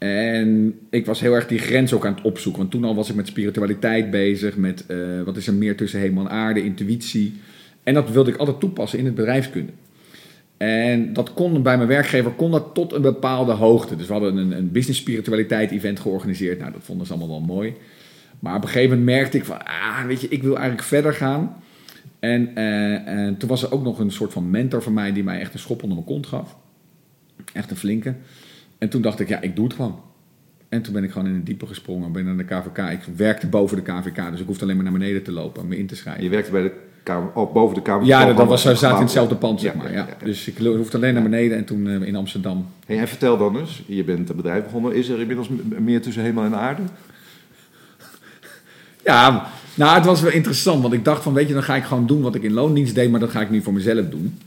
En 0.00 0.78
ik 0.90 1.06
was 1.06 1.20
heel 1.20 1.34
erg 1.34 1.46
die 1.46 1.58
grens 1.58 1.92
ook 1.92 2.06
aan 2.06 2.14
het 2.14 2.24
opzoeken. 2.24 2.60
Want 2.60 2.72
toen 2.72 2.84
al 2.84 2.94
was 2.94 3.08
ik 3.08 3.14
met 3.14 3.26
spiritualiteit 3.26 4.10
bezig. 4.10 4.56
Met 4.56 4.86
eh, 4.86 4.98
wat 5.24 5.36
is 5.36 5.46
er 5.46 5.54
meer 5.54 5.76
tussen 5.76 6.00
hemel 6.00 6.24
en 6.24 6.30
aarde, 6.30 6.64
intuïtie. 6.64 7.34
En 7.82 7.94
dat 7.94 8.10
wilde 8.10 8.30
ik 8.30 8.36
altijd 8.36 8.60
toepassen 8.60 8.98
in 8.98 9.04
het 9.04 9.14
bedrijfskunde. 9.14 9.72
En 10.56 11.12
dat 11.12 11.32
kon 11.32 11.62
bij 11.62 11.76
mijn 11.76 11.88
werkgever 11.88 12.30
kon 12.30 12.50
dat 12.50 12.74
tot 12.74 12.92
een 12.92 13.02
bepaalde 13.02 13.52
hoogte. 13.52 13.96
Dus 13.96 14.06
we 14.06 14.12
hadden 14.12 14.36
een, 14.36 14.56
een 14.56 14.72
business 14.72 15.00
spiritualiteit 15.00 15.70
event 15.70 16.00
georganiseerd. 16.00 16.58
Nou, 16.58 16.72
dat 16.72 16.84
vonden 16.84 17.06
ze 17.06 17.12
allemaal 17.12 17.38
wel 17.38 17.54
mooi. 17.56 17.74
Maar 18.38 18.56
op 18.56 18.62
een 18.62 18.68
gegeven 18.68 18.98
moment 18.98 19.16
merkte 19.16 19.36
ik 19.36 19.44
van, 19.44 19.64
ah, 19.64 20.04
weet 20.06 20.20
je, 20.20 20.28
ik 20.28 20.42
wil 20.42 20.54
eigenlijk 20.54 20.86
verder 20.86 21.12
gaan. 21.12 21.56
En, 22.18 22.54
eh, 22.54 23.06
en 23.06 23.36
toen 23.36 23.48
was 23.48 23.62
er 23.62 23.72
ook 23.72 23.82
nog 23.82 23.98
een 23.98 24.10
soort 24.10 24.32
van 24.32 24.50
mentor 24.50 24.82
van 24.82 24.92
mij 24.92 25.12
die 25.12 25.24
mij 25.24 25.40
echt 25.40 25.52
een 25.52 25.58
schop 25.58 25.82
onder 25.82 25.96
mijn 25.96 26.08
kont 26.08 26.26
gaf. 26.26 26.56
Echt 27.52 27.70
een 27.70 27.76
flinke. 27.76 28.14
En 28.80 28.88
toen 28.88 29.02
dacht 29.02 29.20
ik, 29.20 29.28
ja, 29.28 29.40
ik 29.40 29.56
doe 29.56 29.64
het 29.64 29.74
gewoon. 29.74 30.00
En 30.68 30.82
toen 30.82 30.92
ben 30.92 31.04
ik 31.04 31.10
gewoon 31.10 31.28
in 31.28 31.34
het 31.34 31.46
diepe 31.46 31.66
gesprongen. 31.66 32.12
Ben 32.12 32.24
naar 32.24 32.36
de 32.36 32.44
KVK. 32.44 32.90
Ik 32.90 33.00
werkte 33.16 33.46
boven 33.46 33.76
de 33.76 33.82
KVK, 33.82 34.30
dus 34.30 34.40
ik 34.40 34.46
hoefde 34.46 34.62
alleen 34.62 34.74
maar 34.74 34.84
naar 34.84 34.92
beneden 34.92 35.22
te 35.22 35.32
lopen 35.32 35.62
en 35.62 35.68
me 35.68 35.78
in 35.78 35.86
te 35.86 35.96
schrijven. 35.96 36.22
Je 36.24 36.30
werkte 36.30 36.50
bij 36.50 36.62
de 36.62 36.72
kamer, 37.02 37.30
oh, 37.34 37.52
boven 37.52 37.74
de 37.74 37.82
kamer. 37.82 38.06
Ja, 38.06 38.24
dat, 38.26 38.36
dat 38.36 38.48
was, 38.48 38.62
zaten 38.62 38.90
in 38.90 38.96
hetzelfde 38.96 39.34
pand, 39.34 39.60
zeg 39.60 39.72
Ja, 39.72 39.78
maar. 39.78 39.92
ja. 39.92 40.06
Dus 40.24 40.48
ik 40.48 40.58
hoefde 40.58 40.96
alleen 40.96 41.14
naar 41.14 41.22
beneden 41.22 41.56
en 41.56 41.64
toen 41.64 41.88
eh, 41.88 42.02
in 42.08 42.16
Amsterdam. 42.16 42.66
Hey, 42.86 42.98
en 42.98 43.08
vertel 43.08 43.38
dan 43.38 43.58
eens, 43.58 43.82
je 43.86 44.04
bent 44.04 44.28
een 44.30 44.36
bedrijf 44.36 44.64
begonnen. 44.64 44.94
Is 44.94 45.08
er 45.08 45.20
inmiddels 45.20 45.48
meer 45.78 46.02
tussen 46.02 46.22
hemel 46.22 46.44
en 46.44 46.54
aarde? 46.54 46.82
Ja, 49.04 49.50
nou, 49.74 49.94
het 49.96 50.04
was 50.04 50.20
wel 50.20 50.32
interessant, 50.32 50.82
want 50.82 50.94
ik 50.94 51.04
dacht 51.04 51.22
van, 51.22 51.32
weet 51.32 51.48
je, 51.48 51.54
dan 51.54 51.62
ga 51.62 51.76
ik 51.76 51.84
gewoon 51.84 52.06
doen 52.06 52.20
wat 52.22 52.34
ik 52.34 52.42
in 52.42 52.52
loondienst 52.52 52.94
deed, 52.94 53.10
maar 53.10 53.20
dat 53.20 53.30
ga 53.30 53.40
ik 53.40 53.50
nu 53.50 53.62
voor 53.62 53.72
mezelf 53.72 54.08
doen. 54.08 54.38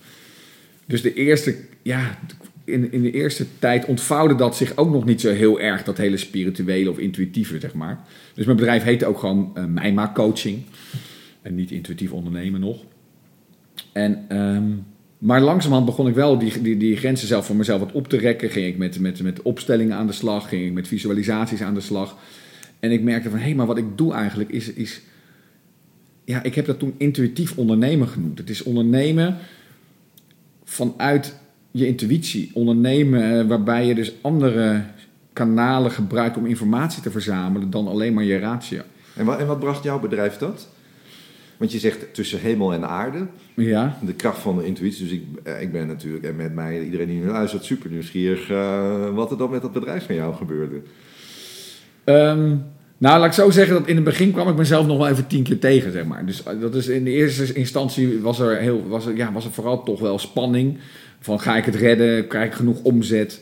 Dus 0.85 1.01
de 1.01 1.13
eerste, 1.13 1.55
ja, 1.81 2.17
in, 2.65 2.91
in 2.91 3.01
de 3.01 3.11
eerste 3.11 3.45
tijd 3.59 3.85
ontvouwde 3.85 4.35
dat 4.35 4.55
zich 4.55 4.77
ook 4.77 4.91
nog 4.91 5.05
niet 5.05 5.21
zo 5.21 5.31
heel 5.31 5.59
erg, 5.59 5.83
dat 5.83 5.97
hele 5.97 6.17
spirituele 6.17 6.89
of 6.89 6.97
intuïtieve, 6.97 7.59
zeg 7.59 7.73
maar. 7.73 7.99
Dus 8.33 8.45
mijn 8.45 8.57
bedrijf 8.57 8.83
heette 8.83 9.05
ook 9.05 9.19
gewoon 9.19 9.51
eh 9.53 9.65
Mijma 9.65 10.11
Coaching. 10.13 10.63
En 11.41 11.55
niet 11.55 11.71
intuïtief 11.71 12.11
ondernemen 12.11 12.59
nog. 12.59 12.83
En, 13.91 14.25
ehm, 14.27 14.71
maar 15.17 15.41
langzamerhand 15.41 15.85
begon 15.85 16.07
ik 16.07 16.15
wel 16.15 16.37
die, 16.37 16.61
die, 16.61 16.77
die 16.77 16.95
grenzen 16.95 17.27
zelf 17.27 17.45
voor 17.45 17.55
mezelf 17.55 17.79
wat 17.79 17.91
op 17.91 18.07
te 18.07 18.17
rekken. 18.17 18.49
Ging 18.49 18.65
ik 18.65 18.77
met, 18.77 18.99
met, 18.99 19.21
met 19.21 19.41
opstellingen 19.41 19.97
aan 19.97 20.07
de 20.07 20.13
slag, 20.13 20.49
ging 20.49 20.65
ik 20.65 20.73
met 20.73 20.87
visualisaties 20.87 21.61
aan 21.61 21.73
de 21.73 21.81
slag. 21.81 22.17
En 22.79 22.91
ik 22.91 23.01
merkte 23.01 23.29
van, 23.29 23.39
hé, 23.39 23.45
hey, 23.45 23.55
maar 23.55 23.65
wat 23.65 23.77
ik 23.77 23.97
doe 23.97 24.13
eigenlijk 24.13 24.49
is, 24.49 24.73
is... 24.73 25.01
Ja, 26.25 26.43
ik 26.43 26.55
heb 26.55 26.65
dat 26.65 26.79
toen 26.79 26.93
intuïtief 26.97 27.57
ondernemen 27.57 28.07
genoemd. 28.07 28.37
Het 28.37 28.49
is 28.49 28.63
ondernemen 28.63 29.37
vanuit 30.63 31.35
je 31.73 31.87
intuïtie. 31.87 32.49
Ondernemen 32.53 33.39
eh, 33.39 33.47
waarbij 33.47 33.85
je 33.85 33.95
dus 33.95 34.13
andere 34.21 34.83
kanalen 35.33 35.91
gebruikt 35.91 36.37
om 36.37 36.45
informatie 36.45 37.01
te 37.01 37.11
verzamelen 37.11 37.69
dan 37.69 37.87
alleen 37.87 38.13
maar 38.13 38.23
je 38.23 38.37
ratio. 38.39 38.81
En 39.15 39.25
wat, 39.25 39.39
en 39.39 39.47
wat 39.47 39.59
bracht 39.59 39.83
jouw 39.83 39.99
bedrijf 39.99 40.37
dat? 40.37 40.67
Want 41.57 41.71
je 41.71 41.79
zegt 41.79 42.13
tussen 42.13 42.39
hemel 42.39 42.73
en 42.73 42.87
aarde, 42.87 43.27
Ja. 43.55 43.97
de 44.05 44.13
kracht 44.13 44.39
van 44.39 44.57
de 44.57 44.65
intuïtie. 44.65 45.03
Dus 45.03 45.13
ik, 45.13 45.23
eh, 45.43 45.61
ik 45.61 45.71
ben 45.71 45.87
natuurlijk, 45.87 46.23
en 46.23 46.35
met 46.35 46.53
mij, 46.53 46.83
iedereen 46.83 47.07
die 47.07 47.19
nu 47.19 47.27
luistert, 47.27 47.63
super 47.65 47.89
nieuwsgierig 47.89 48.49
eh, 48.49 49.09
wat 49.13 49.31
er 49.31 49.37
dan 49.37 49.49
met 49.49 49.61
dat 49.61 49.71
bedrijf 49.73 50.05
van 50.05 50.15
jou 50.15 50.35
gebeurde. 50.35 50.81
Ehm, 52.03 52.55
nou, 52.97 53.19
laat 53.19 53.25
ik 53.25 53.33
zo 53.33 53.49
zeggen 53.49 53.73
dat 53.73 53.87
in 53.87 53.95
het 53.95 54.03
begin 54.03 54.31
kwam 54.31 54.47
ik 54.47 54.55
mezelf 54.55 54.87
nog 54.87 54.97
wel 54.97 55.07
even 55.07 55.27
tien 55.27 55.43
keer 55.43 55.59
tegen, 55.59 55.91
zeg 55.91 56.05
maar. 56.05 56.25
Dus 56.25 56.43
dat 56.59 56.75
is 56.75 56.87
in 56.87 57.03
de 57.03 57.11
eerste 57.11 57.53
instantie 57.53 58.19
was 58.21 58.39
er, 58.39 58.57
heel, 58.57 58.87
was 58.87 59.05
er, 59.05 59.15
ja, 59.15 59.31
was 59.31 59.45
er 59.45 59.51
vooral 59.51 59.83
toch 59.83 59.99
wel 59.99 60.19
spanning. 60.19 60.77
Van 61.23 61.39
ga 61.39 61.57
ik 61.57 61.65
het 61.65 61.75
redden? 61.75 62.27
Krijg 62.27 62.47
ik 62.47 62.53
genoeg 62.53 62.81
omzet? 62.81 63.41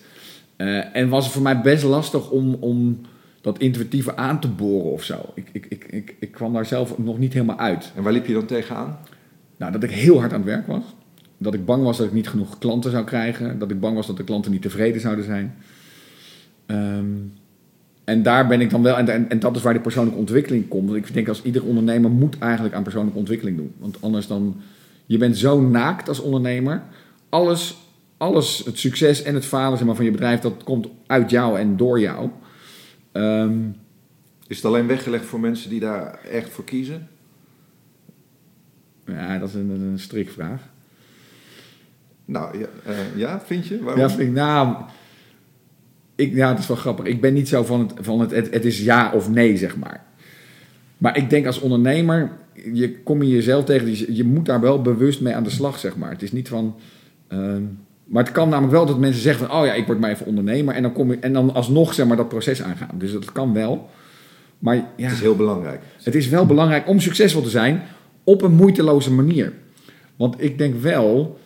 Eh, 0.55 0.95
en 0.95 1.09
was 1.09 1.23
het 1.23 1.33
voor 1.33 1.41
mij 1.41 1.61
best 1.61 1.83
lastig 1.83 2.29
om, 2.29 2.53
om 2.53 3.01
dat 3.41 3.59
intuïtieve 3.59 4.15
aan 4.15 4.39
te 4.39 4.47
boren 4.47 4.91
of 4.91 5.03
zo. 5.03 5.15
Ik, 5.33 5.49
ik, 5.51 5.65
ik, 5.69 5.85
ik, 5.89 6.15
ik 6.19 6.31
kwam 6.31 6.53
daar 6.53 6.65
zelf 6.65 6.97
nog 6.97 7.17
niet 7.17 7.33
helemaal 7.33 7.59
uit. 7.59 7.91
En 7.95 8.03
waar 8.03 8.13
liep 8.13 8.25
je 8.25 8.33
dan 8.33 8.45
tegenaan? 8.45 8.97
Nou, 9.57 9.71
dat 9.71 9.83
ik 9.83 9.91
heel 9.91 10.19
hard 10.19 10.33
aan 10.33 10.39
het 10.39 10.49
werk 10.49 10.67
was. 10.67 10.83
Dat 11.37 11.53
ik 11.53 11.65
bang 11.65 11.83
was 11.83 11.97
dat 11.97 12.07
ik 12.07 12.13
niet 12.13 12.27
genoeg 12.29 12.57
klanten 12.57 12.91
zou 12.91 13.03
krijgen. 13.03 13.59
Dat 13.59 13.71
ik 13.71 13.79
bang 13.79 13.95
was 13.95 14.07
dat 14.07 14.17
de 14.17 14.23
klanten 14.23 14.51
niet 14.51 14.61
tevreden 14.61 15.01
zouden 15.01 15.25
zijn. 15.25 15.55
Ehm, 16.65 17.05
en 18.03 18.23
daar 18.23 18.47
ben 18.47 18.61
ik 18.61 18.69
dan 18.69 18.83
wel, 18.83 18.97
en, 18.97 19.07
en, 19.07 19.29
en 19.29 19.39
dat 19.39 19.55
is 19.55 19.61
waar 19.61 19.73
die 19.73 19.81
persoonlijke 19.81 20.19
ontwikkeling 20.19 20.67
komt. 20.67 20.89
Want 20.89 21.07
ik 21.07 21.13
denk 21.13 21.27
als 21.27 21.43
ieder 21.43 21.63
ondernemer 21.63 22.11
moet 22.11 22.37
eigenlijk 22.39 22.75
aan 22.75 22.83
persoonlijke 22.83 23.19
ontwikkeling 23.19 23.57
doen. 23.57 23.73
Want 23.77 23.97
anders 24.01 24.27
dan, 24.27 24.55
je 25.05 25.17
bent 25.17 25.37
zo 25.37 25.61
naakt 25.61 26.07
als 26.07 26.19
ondernemer. 26.19 26.81
Alles, 27.31 27.77
alles 28.17 28.65
het 28.65 28.79
succes 28.79 29.23
en 29.23 29.33
het 29.33 29.45
falen 29.45 29.77
zeg 29.77 29.87
maar, 29.87 29.95
van 29.95 30.05
je 30.05 30.11
bedrijf, 30.11 30.39
dat 30.39 30.63
komt 30.63 30.87
uit 31.07 31.29
jou 31.29 31.59
en 31.59 31.77
door 31.77 31.99
jou. 31.99 32.29
Ehm, 33.11 33.59
Is 34.47 34.55
het 34.55 34.65
alleen 34.65 34.87
weggelegd 34.87 35.25
voor 35.25 35.39
mensen 35.39 35.69
die 35.69 35.79
daar 35.79 36.19
echt 36.23 36.49
voor 36.49 36.63
kiezen? 36.63 37.07
ja, 39.05 39.37
dat 39.37 39.49
is 39.49 39.55
een, 39.55 39.69
een 39.69 39.99
strikvraag. 39.99 40.61
Nou, 42.25 42.59
ja, 42.59 42.65
eh, 42.85 42.95
ja 43.15 43.41
vind 43.45 43.67
je? 43.67 43.83
Waarom? 43.83 44.01
Ja, 44.01 44.09
vind 44.09 44.21
ik, 44.21 44.31
nou, 44.31 44.75
ik, 46.15 46.33
ja, 46.33 46.49
dat 46.49 46.59
is 46.59 46.67
wel 46.67 46.77
grappig. 46.77 47.05
Ik 47.05 47.21
ben 47.21 47.33
niet 47.33 47.47
zo 47.47 47.63
van 47.63 47.79
het, 47.79 47.93
van 47.95 48.19
het, 48.19 48.31
het, 48.31 48.53
het 48.53 48.65
is 48.65 48.79
ja 48.79 49.11
of 49.13 49.29
nee, 49.29 49.57
zeg 49.57 49.77
maar. 49.77 50.05
Maar 50.97 51.17
ik 51.17 51.29
denk 51.29 51.45
als 51.45 51.59
ondernemer, 51.59 52.31
je 52.73 52.99
kom 52.99 53.23
je 53.23 53.29
jezelf 53.29 53.65
tegen, 53.65 53.85
dus 53.85 53.99
je, 53.99 54.15
je 54.15 54.23
moet 54.23 54.45
daar 54.45 54.61
wel 54.61 54.81
bewust 54.81 55.21
mee 55.21 55.35
aan 55.35 55.43
de 55.43 55.49
slag, 55.49 55.79
zeg 55.79 55.97
maar. 55.97 56.11
Het 56.11 56.21
is 56.21 56.31
niet 56.31 56.47
van, 56.47 56.75
maar 58.11 58.23
het 58.23 58.31
kan 58.31 58.49
namelijk 58.49 58.73
wel 58.73 58.85
dat 58.85 58.99
mensen 58.99 59.21
zeggen 59.21 59.47
van, 59.47 59.57
oh 59.57 59.65
ja, 59.65 59.73
ik 59.73 59.85
word 59.85 59.99
maar 59.99 60.09
even 60.09 60.25
ondernemer. 60.25 60.75
En 60.75 60.81
dan, 60.81 60.93
kom 60.93 61.11
je, 61.11 61.17
en 61.19 61.33
dan 61.33 61.53
alsnog, 61.53 61.93
zeg 61.93 62.05
maar, 62.05 62.17
dat 62.17 62.29
proces 62.29 62.61
aangaan. 62.61 62.97
Dus 62.97 63.11
dat 63.11 63.31
kan 63.31 63.53
wel. 63.53 63.89
Maar 64.59 64.75
ja, 64.75 64.83
Het 64.95 65.11
is 65.11 65.19
heel 65.19 65.35
belangrijk. 65.35 65.81
het 66.03 66.15
is 66.15 66.29
wel 66.29 66.45
belangrijk 66.45 66.87
om 66.87 66.99
succesvol 66.99 67.41
te 67.41 67.49
zijn 67.49 67.81
op 68.23 68.41
een 68.41 68.53
moeiteloze 68.53 69.11
manier. 69.11 69.53
Want 70.15 70.43
ik 70.43 70.57
denk 70.57 70.81
wel, 70.81 71.39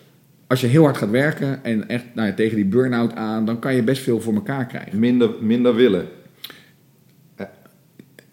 als 0.47 0.61
je 0.61 0.67
heel 0.67 0.83
hard 0.83 0.97
gaat 0.97 1.09
werken 1.09 1.63
en 1.63 1.87
echt 1.89 2.03
nou 2.13 2.27
ja, 2.27 2.33
tegen 2.33 2.55
die 2.55 2.65
burn-out 2.65 3.15
aan, 3.15 3.45
dan 3.45 3.59
kan 3.59 3.75
je 3.75 3.83
best 3.83 4.01
veel 4.01 4.21
voor 4.21 4.33
elkaar 4.33 4.65
krijgen. 4.65 4.99
Minder, 4.99 5.29
minder 5.41 5.75
willen. 5.75 6.07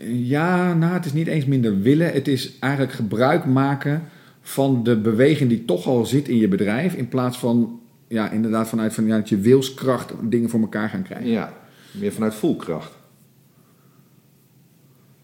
Ja, 0.05 0.75
nou, 0.75 0.93
het 0.93 1.05
is 1.05 1.13
niet 1.13 1.27
eens 1.27 1.45
minder 1.45 1.81
willen. 1.81 2.13
Het 2.13 2.29
is 2.29 2.59
eigenlijk 2.59 2.93
gebruik 2.93 3.45
maken 3.45 4.03
van 4.43 4.83
de 4.85 4.97
beweging 4.97 5.49
die 5.49 5.65
toch 5.65 5.87
al 5.87 6.07
zit 6.07 6.29
in 6.29 6.37
je 6.37 6.49
bedrijf. 6.49 6.95
In 6.95 7.09
plaats 7.09 7.39
van, 7.39 7.81
ja, 8.09 8.31
inderdaad 8.31 8.69
vanuit 8.69 8.95
van, 8.95 9.07
ja, 9.07 9.17
dat 9.17 9.29
je 9.29 9.39
wilskracht 9.39 10.13
dingen 10.23 10.51
voor 10.51 10.61
elkaar 10.61 10.89
gaan 10.89 11.03
krijgen. 11.03 11.29
Ja, 11.31 11.53
meer 11.91 12.13
vanuit 12.13 12.35
volkracht. 12.35 12.93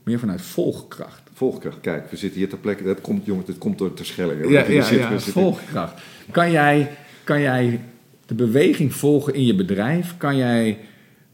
Meer 0.03 0.19
vanuit 0.19 0.43
volgkracht. 0.43 1.23
Volkracht, 1.33 1.81
kijk, 1.81 2.11
we 2.11 2.17
zitten 2.17 2.39
hier 2.39 2.49
ter 2.49 2.59
plekke. 2.59 2.83
Dat 2.85 3.01
komt, 3.01 3.27
jongen, 3.27 3.45
dit 3.47 3.59
komt 3.59 3.79
door 3.79 3.95
Terschelling. 3.95 4.41
Ja, 4.41 4.65
Hier 4.65 4.75
ja, 4.75 4.83
zitten 4.83 5.11
ja, 5.11 5.19
zitten- 5.19 5.43
volgkracht. 5.43 6.03
Kan 6.31 6.51
jij, 6.51 6.91
kan 7.25 7.41
jij 7.41 7.81
de 8.27 8.35
beweging 8.35 8.95
volgen 8.95 9.35
in 9.35 9.45
je 9.47 9.55
bedrijf? 9.55 10.17
Kan 10.17 10.37
jij 10.37 10.79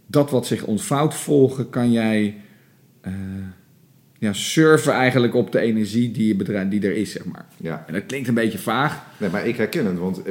dat 0.06 0.30
wat 0.30 0.46
zich 0.46 0.64
ontvouwt 0.64 1.14
volgen? 1.14 1.70
Kan 1.70 1.92
jij 1.92 2.36
eh, 3.00 3.12
ja, 4.18 4.32
surfen 4.32 4.92
eigenlijk 4.92 5.34
op 5.34 5.52
de 5.52 5.60
energie 5.60 6.10
die, 6.10 6.26
je 6.26 6.36
bedrijf, 6.36 6.68
die 6.68 6.82
er 6.86 6.96
is, 6.96 7.12
zeg 7.12 7.24
maar? 7.24 7.46
Ja, 7.56 7.84
En 7.86 7.92
dat 7.92 8.06
klinkt 8.06 8.28
een 8.28 8.34
beetje 8.34 8.58
vaag. 8.58 9.02
nee, 9.18 9.30
maar 9.30 9.46
ik 9.46 9.56
herken 9.56 9.86
het, 9.86 9.98
want 9.98 10.22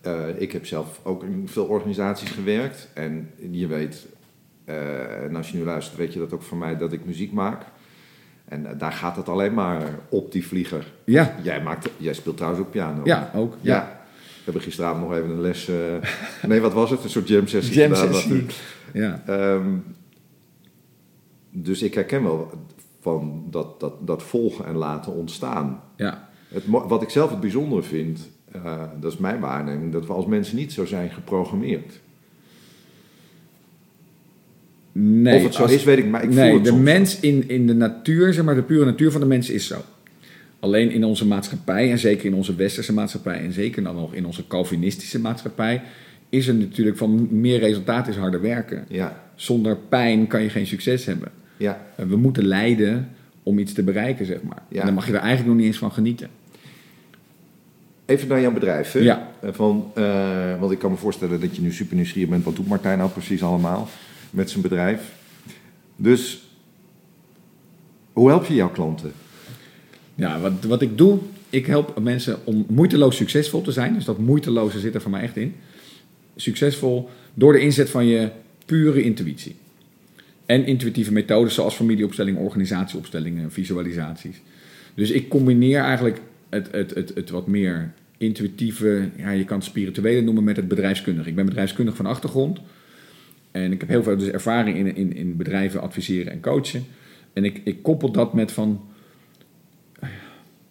eh, 0.00 0.28
ik 0.38 0.52
heb 0.52 0.66
zelf 0.66 1.00
ook 1.02 1.22
in 1.22 1.48
veel 1.48 1.64
organisaties 1.64 2.30
gewerkt. 2.30 2.88
En 2.94 3.30
je 3.50 3.66
weet, 3.66 4.06
eh, 4.64 5.22
en 5.24 5.36
als 5.36 5.50
je 5.50 5.58
nu 5.58 5.64
luistert, 5.64 5.96
weet 5.98 6.12
je 6.12 6.18
dat 6.18 6.32
ook 6.32 6.42
van 6.42 6.58
mij 6.58 6.76
dat 6.76 6.92
ik 6.92 7.04
muziek 7.04 7.32
maak. 7.32 7.62
En 8.44 8.66
eh, 8.66 8.78
daar 8.78 8.92
gaat 8.92 9.16
het 9.16 9.28
alleen 9.28 9.54
maar 9.54 9.82
op 10.08 10.32
die 10.32 10.46
vlieger. 10.46 10.92
Ja, 11.04 11.36
Jij, 11.42 11.62
maakt, 11.62 11.88
jij 11.96 12.14
speelt 12.14 12.36
trouwens 12.36 12.62
ook 12.64 12.70
piano. 12.70 13.00
ja 13.04 13.30
ook. 13.34 13.56
Ja. 13.60 13.74
Ja. 13.74 14.00
We 14.16 14.42
hebben 14.44 14.62
gisteravond 14.62 15.02
nog 15.08 15.16
even 15.18 15.30
een 15.30 15.40
les. 15.40 15.68
nee, 16.48 16.60
wat 16.60 16.72
was 16.72 16.90
het? 16.90 17.04
Een 17.04 17.10
soort 17.10 17.28
jam 17.28 17.46
sessie. 17.46 17.74
Jam 17.74 17.94
sessie. 17.94 18.46
Ja. 18.92 19.22
Ehm, 19.26 19.68
dus 21.50 21.82
ik 21.82 21.94
herken 21.94 22.22
wel 22.22 22.50
van 23.02 23.44
dat, 23.50 23.80
dat, 23.80 24.06
dat 24.06 24.22
volgen 24.22 24.64
en 24.66 24.74
laten 24.74 25.12
ontstaan. 25.12 25.80
ja. 25.96 26.30
Het, 26.48 26.62
wat 26.66 27.02
ik 27.02 27.08
zelf 27.10 27.30
het 27.30 27.40
bijzondere 27.40 27.82
vind, 27.82 28.28
eh, 28.52 28.82
dat 29.00 29.12
is 29.12 29.18
mijn 29.18 29.40
waarneming, 29.40 29.92
dat 29.92 30.06
we 30.06 30.12
als 30.12 30.26
mensen 30.26 30.56
niet 30.56 30.72
zo 30.72 30.84
zijn 30.84 31.10
geprogrammeerd. 31.10 32.00
Nee, 34.92 35.36
of 35.36 35.42
het 35.42 35.54
zo 35.54 35.62
als- 35.62 35.72
is, 35.72 35.84
weet 35.84 35.98
ik, 35.98 36.06
maar 36.06 36.22
ik 36.22 36.28
voel 36.32 36.38
nee, 36.42 36.54
het 36.54 36.64
de 36.64 36.70
soms. 36.70 36.82
mens 36.82 37.20
in, 37.20 37.48
in 37.48 37.66
de 37.66 37.74
natuur, 37.74 38.32
zeg 38.32 38.44
maar, 38.44 38.54
de 38.54 38.62
pure 38.62 38.84
natuur 38.84 39.10
van 39.10 39.20
de 39.20 39.26
mens 39.26 39.50
is 39.50 39.66
zo. 39.66 39.76
Alleen 40.60 40.90
in 40.90 41.04
onze 41.04 41.26
maatschappij, 41.26 41.90
en 41.90 41.98
zeker 41.98 42.24
in 42.24 42.34
onze 42.34 42.54
westerse 42.54 42.92
maatschappij, 42.92 43.38
en 43.40 43.52
zeker 43.52 43.82
dan 43.82 43.94
nog 43.94 44.14
in 44.14 44.26
onze 44.26 44.46
Calvinistische 44.46 45.20
maatschappij, 45.20 45.82
is 46.28 46.46
er 46.48 46.54
natuurlijk 46.54 46.96
van 46.96 47.40
meer 47.40 47.58
resultaat 47.58 48.08
is 48.08 48.16
harder 48.16 48.40
werken. 48.40 48.84
Ja, 48.88 49.22
Zonder 49.34 49.76
pijn 49.76 50.26
kan 50.26 50.42
je 50.42 50.48
geen 50.48 50.66
succes 50.66 51.04
hebben. 51.04 51.28
Ja, 51.56 51.86
En 51.96 52.08
We 52.08 52.16
moeten 52.16 52.44
lijden 52.44 53.08
om 53.42 53.58
iets 53.58 53.72
te 53.72 53.82
bereiken, 53.82 54.26
zeg 54.26 54.42
maar. 54.42 54.62
Ja. 54.68 54.80
En 54.80 54.86
dan 54.86 54.94
mag 54.94 55.06
je 55.06 55.12
er 55.12 55.18
eigenlijk 55.18 55.48
nog 55.48 55.56
niet 55.56 55.66
eens 55.66 55.78
van 55.78 55.92
genieten. 55.92 56.28
even 58.04 58.28
naar 58.28 58.40
jouw 58.40 58.52
bedrijf. 58.52 58.92
Hè? 58.92 58.98
Ja. 58.98 59.30
Eh, 59.40 59.50
Van, 59.52 59.90
eh, 59.94 60.60
want 60.60 60.72
ik 60.72 60.78
kan 60.78 60.90
me 60.90 60.96
voorstellen 60.96 61.40
dat 61.40 61.56
je 61.56 61.62
nu 61.62 61.72
super 61.72 61.96
nieuwsgierig 61.96 62.30
bent. 62.30 62.44
Wat 62.44 62.56
doet 62.56 62.68
Martijn 62.68 62.98
nou 62.98 63.10
precies 63.10 63.42
allemaal 63.42 63.88
met 64.30 64.50
zijn 64.50 64.62
bedrijf? 64.62 65.12
Dus, 65.96 66.42
hoe 68.12 68.28
help 68.28 68.44
je 68.44 68.54
jouw 68.54 68.70
klanten? 68.70 69.12
Ja, 70.14 70.40
wat, 70.40 70.52
wat 70.66 70.82
ik 70.82 70.98
doe, 70.98 71.18
ik 71.50 71.66
help 71.66 72.00
mensen 72.00 72.38
om 72.44 72.64
moeiteloos 72.68 73.16
succesvol 73.16 73.62
te 73.62 73.72
zijn. 73.72 73.94
Dus 73.94 74.04
dat 74.04 74.18
moeiteloze 74.18 74.80
zit 74.80 74.94
er 74.94 75.00
voor 75.00 75.10
mij 75.10 75.22
echt 75.22 75.36
in. 75.36 75.54
Succesvol 76.36 77.08
door 77.34 77.52
de 77.52 77.60
inzet 77.60 77.90
van 77.90 78.06
je 78.06 78.30
pure 78.66 79.02
intuïtie. 79.02 79.56
En 80.46 80.66
intuïtieve 80.66 81.12
methodes 81.12 81.54
zoals 81.54 81.74
familieopstellingen, 81.74 82.40
organisatieopstellingen, 82.40 83.52
visualisaties. 83.52 84.42
Dus 84.94 85.10
ik 85.10 85.28
combineer 85.28 85.80
eigenlijk 85.80 86.20
het, 86.48 86.68
het, 86.72 86.94
het, 86.94 87.14
het 87.14 87.30
wat 87.30 87.46
meer 87.46 87.92
intuïtieve, 88.18 89.08
ja, 89.16 89.30
je 89.30 89.44
kan 89.44 89.56
het 89.56 89.66
spirituele 89.66 90.20
noemen 90.20 90.44
met 90.44 90.56
het 90.56 90.68
bedrijfskundige. 90.68 91.28
Ik 91.28 91.34
ben 91.34 91.46
bedrijfskundig 91.46 91.96
van 91.96 92.06
achtergrond. 92.06 92.60
En 93.50 93.72
ik 93.72 93.80
heb 93.80 93.88
heel 93.88 94.02
veel 94.02 94.16
dus 94.16 94.28
ervaring 94.28 94.76
in, 94.76 94.96
in, 94.96 95.16
in 95.16 95.36
bedrijven 95.36 95.80
adviseren 95.80 96.32
en 96.32 96.40
coachen. 96.40 96.84
En 97.32 97.44
ik, 97.44 97.60
ik 97.64 97.82
koppel 97.82 98.12
dat 98.12 98.34
met 98.34 98.52
van, 98.52 98.80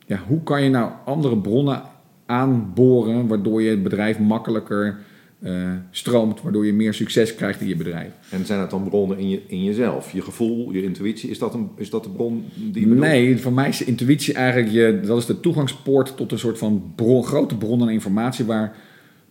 ja, 0.05 0.23
hoe 0.27 0.43
kan 0.43 0.63
je 0.63 0.69
nou 0.69 0.91
andere 1.05 1.37
bronnen 1.37 1.81
aanboren 2.25 3.27
waardoor 3.27 3.61
je 3.61 3.69
het 3.69 3.83
bedrijf 3.83 4.19
makkelijker 4.19 4.99
eh, 5.41 5.71
stroomt, 5.91 6.41
waardoor 6.41 6.65
je 6.65 6.73
meer 6.73 6.93
succes 6.93 7.35
krijgt 7.35 7.61
in 7.61 7.67
je 7.67 7.75
bedrijf? 7.75 8.11
En 8.29 8.45
zijn 8.45 8.59
het 8.59 8.69
dan 8.69 8.83
bronnen 8.83 9.17
in, 9.17 9.29
je, 9.29 9.41
in 9.47 9.63
jezelf? 9.63 10.11
Je 10.11 10.21
gevoel, 10.21 10.71
je 10.71 10.83
intuïtie? 10.83 11.29
Is 11.29 11.39
dat, 11.39 11.53
een, 11.53 11.69
is 11.75 11.89
dat 11.89 12.03
de 12.03 12.09
bron 12.09 12.45
die 12.55 12.81
je 12.81 12.87
bedoelt? 12.87 13.07
Nee, 13.07 13.37
voor 13.37 13.53
mij 13.53 13.69
is 13.69 13.77
de 13.77 13.85
intuïtie 13.85 14.33
eigenlijk, 14.33 14.71
je, 14.71 14.99
dat 15.07 15.17
is 15.17 15.25
de 15.25 15.39
toegangspoort 15.39 16.17
tot 16.17 16.31
een 16.31 16.39
soort 16.39 16.57
van 16.57 16.93
bron, 16.95 17.23
grote 17.23 17.57
bron 17.57 17.81
aan 17.81 17.89
informatie 17.89 18.45
waar 18.45 18.75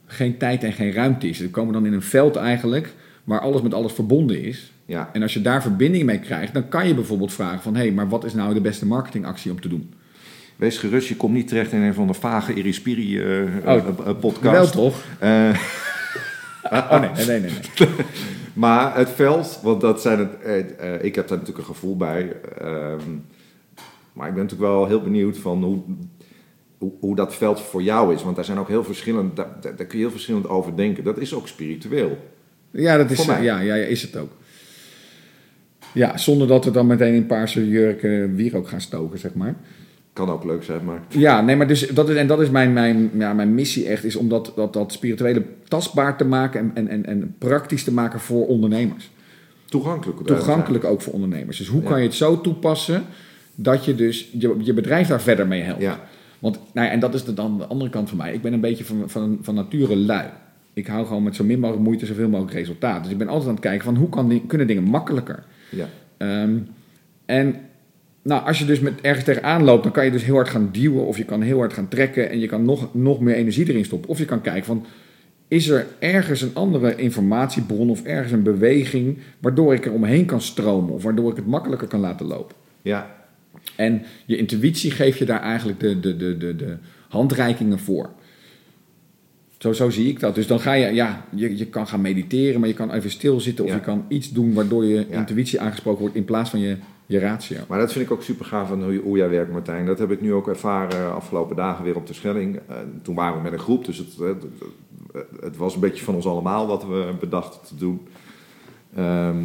geen 0.06 0.36
tijd 0.36 0.64
en 0.64 0.72
geen 0.72 0.92
ruimte 0.92 1.28
is. 1.28 1.38
We 1.38 1.50
komen 1.50 1.72
dan 1.72 1.86
in 1.86 1.92
een 1.92 2.02
veld 2.02 2.36
eigenlijk 2.36 2.94
waar 3.24 3.40
alles 3.40 3.62
met 3.62 3.74
alles 3.74 3.92
verbonden 3.92 4.42
is. 4.42 4.72
Ja, 4.86 5.10
En 5.12 5.22
als 5.22 5.34
je 5.34 5.42
daar 5.42 5.62
verbinding 5.62 6.04
mee 6.04 6.18
krijgt, 6.18 6.54
dan 6.54 6.68
kan 6.68 6.88
je 6.88 6.94
bijvoorbeeld 6.94 7.32
vragen 7.32 7.60
van... 7.60 7.74
hé, 7.74 7.80
hey, 7.80 7.92
maar 7.92 8.08
wat 8.08 8.24
is 8.24 8.34
nou 8.34 8.54
de 8.54 8.60
beste 8.60 8.86
marketingactie 8.86 9.50
om 9.50 9.60
te 9.60 9.68
doen? 9.68 9.92
wees 10.60 10.78
gerust, 10.78 11.08
je 11.08 11.16
komt 11.16 11.34
niet 11.34 11.48
terecht 11.48 11.72
in 11.72 11.82
een 11.82 11.94
van 11.94 12.06
de 12.06 12.14
vage 12.14 12.54
Irispiri 12.54 13.20
eh 13.20 13.42
Oh, 13.64 13.76
eh, 13.76 14.18
podcast. 14.20 14.74
Wel 14.74 14.90
toch? 14.90 15.04
Oh 16.70 17.00
nee, 17.00 17.10
nee, 17.14 17.26
nee, 17.26 17.40
nee. 17.40 17.50
nee. 17.78 17.88
maar 18.54 18.96
het 18.96 19.10
veld, 19.10 19.60
want 19.62 19.80
dat 19.80 20.00
zijn 20.00 20.18
het. 20.18 20.38
eh, 20.42 20.94
eh, 20.94 21.04
ik 21.04 21.14
heb 21.14 21.28
daar 21.28 21.38
natuurlijk 21.38 21.68
een 21.68 21.74
gevoel 21.74 21.96
bij. 21.96 22.36
ehm, 22.58 23.00
maar 24.12 24.28
ik 24.28 24.34
ben 24.34 24.42
natuurlijk 24.42 24.70
wel 24.70 24.86
heel 24.86 25.02
benieuwd 25.02 25.38
van 25.38 25.64
hoe, 25.64 25.82
hoe, 26.78 26.92
hoe 27.00 27.16
dat 27.16 27.34
veld 27.34 27.60
voor 27.60 27.82
jou 27.82 28.14
is. 28.14 28.22
Want 28.22 28.36
daar 28.36 28.44
zijn 28.44 28.58
ook 28.58 28.68
heel 28.68 28.84
verschillend. 28.84 29.36
Daar, 29.36 29.48
daar 29.60 29.74
kun 29.74 29.98
je 29.98 30.04
heel 30.04 30.10
verschillend 30.10 30.48
over 30.48 30.76
denken. 30.76 31.04
Dat 31.04 31.18
is 31.18 31.34
ook 31.34 31.48
spiritueel. 31.48 32.18
Ja, 32.70 32.96
dat 32.96 33.10
is, 33.10 33.24
ja, 33.24 33.38
ja, 33.38 33.60
ja, 33.60 33.74
is 33.74 34.02
het 34.02 34.16
ook. 34.16 34.30
Ja, 35.92 36.16
zonder 36.16 36.46
dat 36.48 36.64
we 36.64 36.70
dan 36.70 36.86
meteen 36.86 37.14
in 37.14 37.26
paarse 37.26 37.68
jurken 37.68 38.34
wierook 38.34 38.68
gaan 38.68 38.80
stoken, 38.80 39.18
zeg 39.18 39.34
maar. 39.34 39.54
Kan 40.26 40.30
ook 40.30 40.44
leuk 40.44 40.62
zijn, 40.62 40.84
maar... 40.84 41.00
Ja, 41.08 41.40
nee, 41.40 41.56
maar 41.56 41.66
dus 41.66 41.88
dat 41.88 42.08
is, 42.08 42.16
en 42.16 42.26
dat 42.26 42.40
is 42.40 42.50
mijn, 42.50 42.72
mijn, 42.72 43.10
ja, 43.18 43.32
mijn 43.32 43.54
missie 43.54 43.86
echt, 43.86 44.04
is 44.04 44.16
om 44.16 44.28
dat, 44.28 44.52
dat, 44.56 44.72
dat 44.72 44.92
spirituele 44.92 45.42
tastbaar 45.68 46.16
te 46.16 46.24
maken 46.24 46.60
en, 46.60 46.70
en, 46.74 46.88
en, 46.88 47.06
en 47.06 47.34
praktisch 47.38 47.84
te 47.84 47.92
maken 47.92 48.20
voor 48.20 48.46
ondernemers. 48.46 49.10
Toegankelijk. 49.64 50.26
Toegankelijk 50.26 50.84
ook 50.84 51.00
voor 51.02 51.12
ondernemers. 51.12 51.58
Dus 51.58 51.68
hoe 51.68 51.82
Ja. 51.82 51.88
kan 51.88 51.98
je 51.98 52.06
het 52.06 52.14
zo 52.14 52.40
toepassen 52.40 53.04
dat 53.54 53.84
je 53.84 53.94
dus 53.94 54.28
je, 54.32 54.54
je 54.58 54.72
bedrijf 54.72 55.08
daar 55.08 55.20
verder 55.20 55.46
mee 55.46 55.62
helpt? 55.62 55.82
Ja, 55.82 56.00
Want, 56.38 56.58
nou 56.72 56.86
ja, 56.86 56.92
en 56.92 57.00
dat 57.00 57.14
is 57.14 57.24
de, 57.24 57.34
dan 57.34 57.58
de 57.58 57.66
andere 57.66 57.90
kant 57.90 58.08
van 58.08 58.18
mij. 58.18 58.32
Ik 58.34 58.42
ben 58.42 58.52
een 58.52 58.60
beetje 58.60 58.84
van, 58.84 59.02
van, 59.06 59.38
van 59.42 59.54
nature 59.54 59.96
lui. 59.96 60.26
Ik 60.72 60.86
hou 60.86 61.06
gewoon 61.06 61.22
met 61.22 61.36
zo 61.36 61.44
min 61.44 61.60
mogelijk 61.60 61.84
moeite 61.84 62.06
zoveel 62.06 62.28
mogelijk 62.28 62.56
resultaat. 62.56 63.02
Dus 63.02 63.12
ik 63.12 63.18
ben 63.18 63.28
altijd 63.28 63.48
aan 63.48 63.54
het 63.54 63.62
kijken 63.62 63.84
van 63.84 63.96
hoe 63.96 64.08
kan 64.08 64.28
die, 64.28 64.42
kunnen 64.46 64.66
dingen 64.66 64.82
makkelijker. 64.82 65.44
ja. 65.70 65.86
Ehm, 66.16 66.56
en 67.26 67.54
nou, 68.22 68.46
als 68.46 68.58
je 68.58 68.64
dus 68.64 68.80
met 68.80 69.00
ergens 69.00 69.24
tegenaan 69.24 69.64
loopt, 69.64 69.82
dan 69.82 69.92
kan 69.92 70.04
je 70.04 70.10
dus 70.10 70.24
heel 70.24 70.34
hard 70.34 70.48
gaan 70.48 70.68
duwen 70.72 71.06
of 71.06 71.16
je 71.16 71.24
kan 71.24 71.42
heel 71.42 71.58
hard 71.58 71.72
gaan 71.72 71.88
trekken 71.88 72.30
en 72.30 72.38
je 72.38 72.46
kan 72.46 72.64
nog, 72.64 72.94
nog 72.94 73.20
meer 73.20 73.34
energie 73.34 73.68
erin 73.68 73.84
stoppen. 73.84 74.10
Of 74.10 74.18
je 74.18 74.24
kan 74.24 74.40
kijken 74.40 74.64
van, 74.64 74.86
is 75.48 75.68
er 75.68 75.86
ergens 75.98 76.42
een 76.42 76.54
andere 76.54 76.96
informatiebron 76.96 77.90
of 77.90 78.02
ergens 78.02 78.32
een 78.32 78.42
beweging 78.42 79.18
waardoor 79.38 79.74
ik 79.74 79.86
er 79.86 79.92
omheen 79.92 80.24
kan 80.24 80.40
stromen 80.40 80.94
of 80.94 81.02
waardoor 81.02 81.30
ik 81.30 81.36
het 81.36 81.46
makkelijker 81.46 81.88
kan 81.88 82.00
laten 82.00 82.26
lopen. 82.26 82.56
ja. 82.82 83.18
En 83.76 84.02
je 84.26 84.36
intuïtie 84.36 84.90
geeft 84.90 85.18
je 85.18 85.24
daar 85.24 85.40
eigenlijk 85.42 85.80
de, 85.80 86.00
de, 86.00 86.16
de, 86.16 86.36
de, 86.36 86.56
de 86.56 86.76
handreikingen 87.08 87.78
voor. 87.78 88.10
Zo, 89.60 89.72
zo 89.72 89.90
zie 89.90 90.08
ik 90.08 90.20
dat. 90.20 90.34
Dus 90.34 90.46
dan 90.46 90.60
ga 90.60 90.72
je, 90.72 90.94
ja, 90.94 91.24
je, 91.34 91.56
je 91.56 91.66
kan 91.66 91.86
gaan 91.86 92.00
mediteren, 92.00 92.60
maar 92.60 92.68
je 92.68 92.74
kan 92.74 92.90
even 92.92 93.10
stilzitten 93.10 93.64
of 93.64 93.70
Ja. 93.70 93.76
je 93.76 93.82
kan 93.82 94.04
iets 94.08 94.30
doen 94.32 94.52
waardoor 94.54 94.84
je 94.84 95.06
Ja. 95.10 95.18
intuïtie 95.18 95.60
aangesproken 95.60 96.00
wordt 96.00 96.14
in 96.16 96.24
plaats 96.24 96.50
van 96.50 96.60
je, 96.60 96.76
je 97.06 97.18
ratio. 97.18 97.56
Maar 97.68 97.78
dat 97.78 97.92
vind 97.92 98.04
ik 98.04 98.10
ook 98.10 98.22
super 98.22 98.44
gaaf 98.44 98.68
van 98.68 98.84
hoe, 98.84 99.00
hoe 99.04 99.16
jij 99.16 99.28
werkt, 99.28 99.52
Martijn. 99.52 99.86
Dat 99.86 99.98
heb 99.98 100.10
ik 100.10 100.20
nu 100.20 100.32
ook 100.32 100.48
ervaren 100.48 101.14
afgelopen 101.14 101.56
dagen 101.56 101.84
weer 101.84 101.96
op 101.96 102.06
de 102.06 102.12
Schelling. 102.14 102.56
Eh, 102.68 102.76
toen 103.02 103.14
waren 103.14 103.36
we 103.36 103.42
met 103.42 103.52
een 103.52 103.58
groep, 103.58 103.84
dus 103.84 103.98
het, 103.98 104.16
het, 104.18 104.44
het- 105.40 105.56
was 105.56 105.74
een 105.74 105.80
beetje 105.80 106.04
van 106.04 106.14
ons 106.14 106.26
allemaal 106.26 106.66
wat 106.66 106.86
we 106.86 107.12
bedachten 107.20 107.60
te 107.66 107.76
doen. 107.76 108.00
Ehm, 108.96 109.42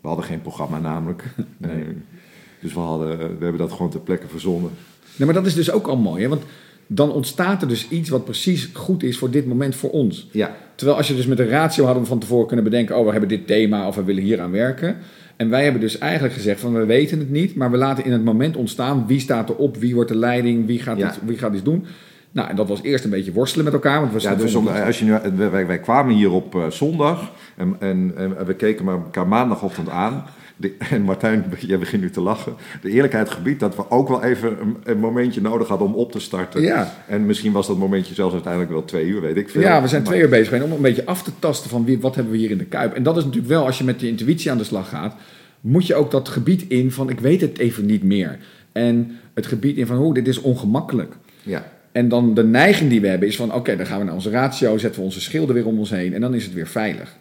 we 0.00 0.08
hadden 0.08 0.24
geen 0.24 0.42
programma 0.42 0.78
namelijk. 0.78 1.24
Nee. 1.56 1.72
Eh, 1.72 1.86
dus 2.60 2.72
we, 2.74 2.80
hadden, 2.80 3.18
we 3.18 3.24
hebben 3.44 3.58
dat 3.58 3.72
gewoon 3.72 3.90
ter 3.90 4.00
plekke 4.00 4.28
verzonnen. 4.28 4.70
Nee, 5.16 5.26
maar 5.26 5.36
dat 5.36 5.46
is 5.46 5.54
dus 5.54 5.70
ook 5.70 5.86
al 5.86 5.96
mooi, 5.96 6.22
hè? 6.22 6.28
want 6.28 6.42
dan 6.90 7.12
ontstaat 7.12 7.62
er 7.62 7.68
dus 7.68 7.88
iets 7.88 8.08
wat 8.08 8.24
precies 8.24 8.70
goed 8.72 9.02
is 9.02 9.18
voor 9.18 9.30
dit 9.30 9.46
moment 9.46 9.76
voor 9.76 9.90
ons. 9.90 10.28
Ja, 10.30 10.56
Terwijl 10.74 10.98
als 10.98 11.08
je 11.08 11.14
dus 11.14 11.26
met 11.26 11.38
een 11.38 11.48
ratio 11.48 11.84
hadden 11.84 12.06
van 12.06 12.18
tevoren 12.18 12.46
kunnen 12.46 12.64
bedenken, 12.64 12.96
oh 12.96 13.04
we 13.04 13.10
hebben 13.10 13.28
dit 13.28 13.46
thema 13.46 13.86
of 13.86 13.94
we 13.96 14.04
willen 14.04 14.22
hier 14.22 14.40
aan 14.40 14.50
werken. 14.50 14.96
En 15.36 15.50
wij 15.50 15.62
hebben 15.62 15.80
dus 15.80 15.98
eigenlijk 15.98 16.34
gezegd 16.34 16.60
van 16.60 16.72
we 16.72 16.84
weten 16.84 17.18
het 17.18 17.30
niet, 17.30 17.54
maar 17.54 17.70
we 17.70 17.76
laten 17.76 18.04
in 18.04 18.12
het 18.12 18.24
moment 18.24 18.56
ontstaan 18.56 19.06
wie 19.06 19.20
staat 19.20 19.48
erop, 19.48 19.76
wie 19.76 19.94
wordt 19.94 20.10
de 20.10 20.16
leiding, 20.16 20.66
wie 20.66 20.78
gaat, 20.78 20.98
Ja. 20.98 21.08
iets, 21.08 21.18
wie 21.24 21.38
gaat 21.38 21.54
iets 21.54 21.62
doen. 21.62 21.84
Nou, 22.30 22.48
en 22.48 22.56
dat 22.56 22.68
was 22.68 22.82
eerst 22.82 23.04
een 23.04 23.10
beetje 23.10 23.32
worstelen 23.32 23.64
met 23.64 23.74
elkaar. 23.74 24.00
Want 24.00 24.12
we 24.12 24.20
ja 24.20 24.34
dus 24.34 24.54
om, 24.54 24.68
als 24.68 24.98
je 24.98 25.04
nu, 25.04 25.12
wij, 25.50 25.66
wij 25.66 25.78
kwamen 25.78 26.14
hier 26.14 26.30
op 26.30 26.54
eh, 26.54 26.70
zondag 26.70 27.32
en, 27.56 27.76
en, 27.78 28.12
en 28.16 28.46
we 28.46 28.54
keken 28.54 28.84
maar 28.84 28.94
elkaar 28.94 29.28
maandagochtend 29.28 29.88
aan. 29.88 30.24
De- 30.60 30.74
en 30.90 31.02
Martijn, 31.02 31.44
jij 31.58 31.78
begint 31.78 32.02
nu 32.02 32.10
te 32.10 32.20
lachen. 32.20 32.54
De 32.82 32.90
eerlijkheid 32.90 33.30
gebied 33.30 33.60
dat 33.60 33.76
we 33.76 33.90
ook 33.90 34.08
wel 34.08 34.22
even 34.22 34.60
een, 34.60 34.76
een 34.84 34.98
momentje 34.98 35.40
nodig 35.40 35.68
hadden 35.68 35.86
om 35.88 35.94
op 35.94 36.12
te 36.12 36.20
starten. 36.20 36.62
Ja. 36.62 36.94
En 37.08 37.26
misschien 37.26 37.52
was 37.52 37.66
dat 37.66 37.78
momentje 37.78 38.14
zelfs 38.14 38.32
uiteindelijk 38.32 38.72
wel 38.72 38.84
twee 38.84 39.06
uur, 39.06 39.20
weet 39.20 39.36
ik 39.36 39.48
veel. 39.48 39.60
Ja, 39.60 39.82
we 39.82 39.88
zijn 39.88 40.02
Maar- 40.02 40.10
twee 40.10 40.22
uur 40.24 40.28
bezig 40.28 40.48
geweest 40.48 40.64
om 40.64 40.72
een 40.72 40.82
beetje 40.82 41.06
af 41.06 41.22
te 41.22 41.30
tasten 41.38 41.70
van 41.70 41.84
wie, 41.84 42.00
wat 42.00 42.14
hebben 42.14 42.32
we 42.32 42.38
hier 42.38 42.50
in 42.50 42.58
de 42.58 42.64
kuip. 42.64 42.94
En 42.94 43.02
dat 43.02 43.16
is 43.16 43.22
natuurlijk 43.24 43.52
wel, 43.52 43.64
als 43.66 43.78
je 43.78 43.84
met 43.84 44.00
je 44.00 44.08
intuïtie 44.08 44.50
aan 44.50 44.58
de 44.58 44.64
slag 44.64 44.88
gaat, 44.88 45.14
moet 45.60 45.86
je 45.86 45.94
ook 45.94 46.10
dat 46.10 46.28
gebied 46.28 46.64
in 46.68 46.92
van 46.92 47.10
ik 47.10 47.20
weet 47.20 47.40
het 47.40 47.58
even 47.58 47.86
niet 47.86 48.02
meer. 48.02 48.38
En 48.72 49.10
het 49.34 49.46
gebied 49.46 49.76
in 49.76 49.86
van 49.86 49.96
hoe 49.96 50.14
dit 50.14 50.28
is 50.28 50.40
ongemakkelijk. 50.40 51.14
Ja, 51.42 51.72
En 51.92 52.08
dan 52.08 52.34
de 52.34 52.44
neiging 52.44 52.90
die 52.90 53.00
we 53.00 53.08
hebben 53.08 53.28
is 53.28 53.36
van 53.36 53.54
oké, 53.54 53.76
dan 53.76 53.86
gaan 53.86 53.98
we 53.98 54.04
naar 54.04 54.14
onze 54.14 54.30
ratio, 54.30 54.78
zetten 54.78 55.00
we 55.00 55.06
onze 55.06 55.20
schilden 55.20 55.54
weer 55.54 55.66
om 55.66 55.78
ons 55.78 55.90
heen 55.90 56.14
en 56.14 56.20
dan 56.20 56.34
is 56.34 56.44
het 56.44 56.54
weer 56.54 56.66
veilig. 56.66 57.16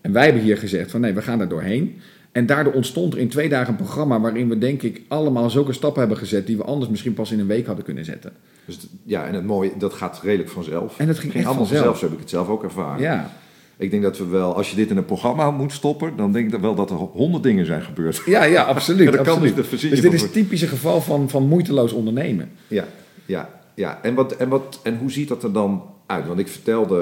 En 0.00 0.12
wij 0.12 0.24
hebben 0.24 0.42
hier 0.42 0.56
gezegd 0.58 0.90
van 0.90 1.00
nee, 1.00 1.12
we 1.12 1.22
gaan 1.22 1.38
daar 1.38 1.48
doorheen. 1.48 2.00
En 2.36 2.46
daardoor 2.46 2.72
ontstond 2.72 3.12
er 3.12 3.18
in 3.18 3.28
twee 3.28 3.48
dagen 3.48 3.68
een 3.68 3.76
programma 3.76 4.20
waarin 4.20 4.48
we 4.48 4.58
denk 4.58 4.82
ik 4.82 5.02
allemaal 5.08 5.50
zulke 5.50 5.72
stappen 5.72 6.00
hebben 6.00 6.18
gezet 6.18 6.46
die 6.46 6.56
we 6.56 6.64
anders 6.64 6.90
misschien 6.90 7.14
pas 7.14 7.30
in 7.30 7.40
een 7.40 7.46
week 7.46 7.66
hadden 7.66 7.84
kunnen 7.84 8.04
zetten. 8.04 8.32
dus, 8.64 8.78
ja, 9.02 9.26
en 9.26 9.34
het 9.34 9.44
mooie, 9.44 9.72
dat 9.78 9.92
gaat 9.94 10.20
redelijk 10.22 10.50
vanzelf. 10.50 10.98
En 10.98 11.08
het 11.08 11.18
ging 11.18 11.34
echt 11.34 11.46
allemaal 11.46 11.66
vanzelf. 11.66 11.98
zo 11.98 12.04
heb 12.04 12.14
ik 12.14 12.20
het 12.20 12.30
zelf 12.30 12.48
ook 12.48 12.62
ervaren. 12.62 13.02
Ja, 13.02 13.30
Ik 13.76 13.90
denk 13.90 14.02
dat 14.02 14.18
we 14.18 14.26
wel, 14.26 14.54
als 14.54 14.70
je 14.70 14.76
dit 14.76 14.90
in 14.90 14.96
een 14.96 15.04
programma 15.04 15.50
moet 15.50 15.72
stoppen, 15.72 16.16
dan 16.16 16.32
denk 16.32 16.54
ik 16.54 16.60
wel 16.60 16.74
dat 16.74 16.90
er 16.90 16.96
honderd 16.96 17.42
dingen 17.42 17.66
zijn 17.66 17.82
gebeurd. 17.82 18.22
ja, 18.26 18.44
ja 18.44 18.62
absoluut. 18.74 19.12
Dat 19.12 19.24
kan 19.24 19.34
absoluut. 19.34 19.70
je 19.80 19.88
dus 19.88 20.00
dit 20.00 20.12
is 20.12 20.22
het 20.22 20.32
typische 20.32 20.66
geval 20.66 21.00
van, 21.00 21.30
van 21.30 21.46
moeiteloos 21.46 21.92
ondernemen. 21.92 22.50
Ja, 22.68 22.84
ja, 23.26 23.48
ja. 23.74 23.98
En, 24.02 24.14
wat, 24.14 24.32
en, 24.32 24.48
wat, 24.48 24.80
en 24.82 24.98
hoe 24.98 25.10
ziet 25.10 25.28
dat 25.28 25.42
er 25.42 25.52
dan 25.52 25.82
uit? 26.06 26.26
Want 26.26 26.38
ik 26.38 26.48
vertelde 26.48 27.00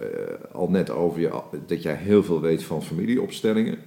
eh, 0.00 0.54
al 0.54 0.70
net 0.70 0.90
over 0.90 1.20
je 1.20 1.30
dat 1.66 1.82
jij 1.82 1.94
heel 1.94 2.22
veel 2.22 2.40
weet 2.40 2.62
van 2.62 2.82
familieopstellingen. 2.82 3.78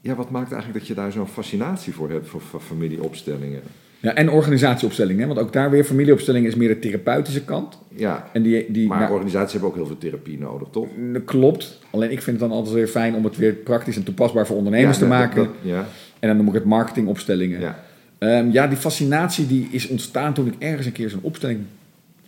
Ja, 0.00 0.14
wat 0.14 0.30
maakt 0.30 0.52
eigenlijk 0.52 0.78
dat 0.80 0.88
je 0.88 0.94
daar 1.02 1.12
zo'n 1.12 1.26
fascinatie 1.26 1.92
voor 1.92 2.10
hebt 2.10 2.28
voor, 2.28 2.40
voor 2.40 2.60
familieopstellingen? 2.60 3.60
Ja, 4.02 4.14
en 4.14 4.30
organisatieopstellingen, 4.30 5.26
want 5.28 5.38
ook 5.40 5.52
daar 5.52 5.70
weer 5.70 5.84
familieopstellingen 5.84 6.48
is 6.48 6.54
meer 6.56 6.68
de 6.68 6.78
therapeutische 6.78 7.44
kant. 7.44 7.78
Ja, 7.94 8.28
En 8.32 8.42
die, 8.42 8.66
die, 8.72 8.88
maar 8.88 8.98
nou, 8.98 9.12
organisaties 9.12 9.52
hebben 9.52 9.70
ook 9.70 9.76
heel 9.76 9.86
veel 9.86 9.98
therapie 9.98 10.38
nodig, 10.38 10.68
toch? 10.70 10.88
dat 11.12 11.24
klopt. 11.24 11.78
Alleen 11.90 12.10
ik 12.10 12.22
vind 12.22 12.40
het 12.40 12.48
dan 12.48 12.58
altijd 12.58 12.74
weer 12.74 12.86
fijn 12.86 13.14
om 13.14 13.24
het 13.24 13.36
weer 13.36 13.52
praktisch 13.52 13.96
en 13.96 14.02
toepasbaar 14.02 14.46
voor 14.46 14.56
ondernemers 14.56 14.96
Ja, 14.98 15.02
te 15.02 15.08
maken. 15.08 15.44
dat- 15.44 15.54
ja, 15.62 15.86
En 16.18 16.28
dan 16.28 16.36
noem 16.36 16.48
ik 16.48 16.54
het 16.54 16.64
marketingopstellingen. 16.64 17.60
ja, 17.60 17.84
Ehm, 18.18 18.50
ja, 18.50 18.66
die 18.66 18.76
fascinatie 18.78 19.46
die 19.46 19.68
is 19.70 19.88
ontstaan 19.88 20.34
toen 20.34 20.46
ik 20.46 20.54
ergens 20.58 20.86
een 20.86 20.92
keer 20.92 21.10
zo'n 21.10 21.20
opstelling... 21.22 21.60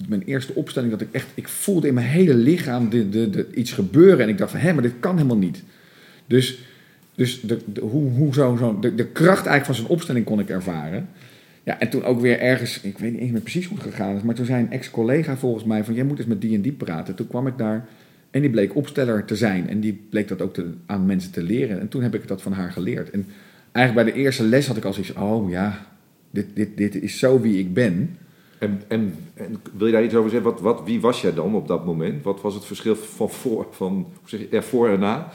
Mijn 0.08 0.22
eerste 0.26 0.54
opstelling, 0.54 0.90
dat 0.90 1.00
ik 1.00 1.08
echt... 1.12 1.26
Ik 1.34 1.48
voelde 1.48 1.86
in 1.88 1.94
mijn 1.94 2.06
hele 2.06 2.34
lichaam 2.34 2.88
de, 2.88 3.08
de, 3.08 3.30
de, 3.30 3.46
iets 3.54 3.72
gebeuren. 3.72 4.18
En 4.20 4.28
ik 4.28 4.38
dacht 4.38 4.50
van, 4.50 4.60
hé, 4.60 4.72
maar 4.72 4.82
dit 4.82 4.92
kan 5.00 5.16
helemaal 5.16 5.36
niet. 5.36 5.62
Dus, 6.26 6.58
dus 7.22 7.40
de, 7.40 7.80
hoe, 7.80 8.10
hoe 8.10 8.34
zo, 8.34 8.56
zo, 8.56 8.78
de, 8.78 8.94
de 8.94 9.06
kracht 9.06 9.46
eigenlijk 9.46 9.64
van 9.64 9.74
zo'n 9.74 9.96
opstelling 9.96 10.24
kon 10.24 10.40
ik 10.40 10.48
ervaren. 10.48 11.08
Ja, 11.62 11.80
en 11.80 11.90
toen 11.90 12.04
ook 12.04 12.20
weer 12.20 12.40
ergens... 12.40 12.80
Ik 12.80 12.98
weet 12.98 13.12
niet 13.12 13.20
eens 13.20 13.30
meer 13.30 13.40
precies 13.40 13.66
hoe 13.66 13.78
het 13.78 13.86
gegaan 13.86 14.16
is. 14.16 14.22
Maar 14.22 14.34
toen 14.34 14.46
zei 14.46 14.62
een 14.62 14.70
ex-collega 14.70 15.36
volgens 15.36 15.64
mij 15.64 15.84
van... 15.84 15.94
Jij 15.94 16.04
moet 16.04 16.18
eens 16.18 16.26
met 16.26 16.40
die 16.40 16.54
en 16.54 16.62
die 16.62 16.72
praten. 16.72 17.14
Toen 17.14 17.26
kwam 17.26 17.46
ik 17.46 17.58
daar... 17.58 17.88
En 18.30 18.40
die 18.40 18.50
bleek 18.50 18.76
opsteller 18.76 19.24
te 19.24 19.36
zijn. 19.36 19.68
En 19.68 19.80
die 19.80 20.00
bleek 20.10 20.28
dat 20.28 20.42
ook 20.42 20.56
aan 20.86 21.06
mensen 21.06 21.32
te 21.32 21.42
leren. 21.42 21.80
En 21.80 21.88
toen 21.88 22.02
heb 22.02 22.14
ik 22.14 22.28
dat 22.28 22.42
van 22.42 22.52
haar 22.52 22.72
geleerd. 22.72 23.10
En 23.10 23.26
eigenlijk 23.72 24.06
bij 24.06 24.14
de 24.14 24.20
eerste 24.24 24.44
les 24.44 24.66
had 24.66 24.76
ik 24.76 24.84
al 24.84 24.92
zoiets... 24.92 25.12
Oh 25.12 25.50
ja, 25.50 25.86
dit, 26.30 26.46
dit, 26.54 26.76
dit 26.76 26.94
is 26.94 27.18
zo 27.18 27.40
wie 27.40 27.58
ik 27.58 27.74
ben. 27.74 28.16
En, 28.58 28.82
en, 28.88 29.14
en 29.34 29.56
wil 29.76 29.86
je 29.86 29.92
daar 29.92 30.04
iets 30.04 30.14
over 30.14 30.30
zeggen? 30.30 30.50
Wat, 30.50 30.60
wat, 30.60 30.82
wie 30.84 31.00
was 31.00 31.20
jij 31.20 31.34
dan 31.34 31.54
op 31.54 31.68
dat 31.68 31.84
moment? 31.84 32.22
Wat 32.22 32.40
was 32.40 32.54
het 32.54 32.64
verschil 32.64 32.96
van 32.96 33.30
voor, 33.30 33.66
van, 33.70 33.92
hoe 33.94 34.28
zeg 34.28 34.40
je, 34.40 34.46
ja, 34.50 34.62
voor 34.62 34.88
en 34.88 35.00
na? 35.00 35.32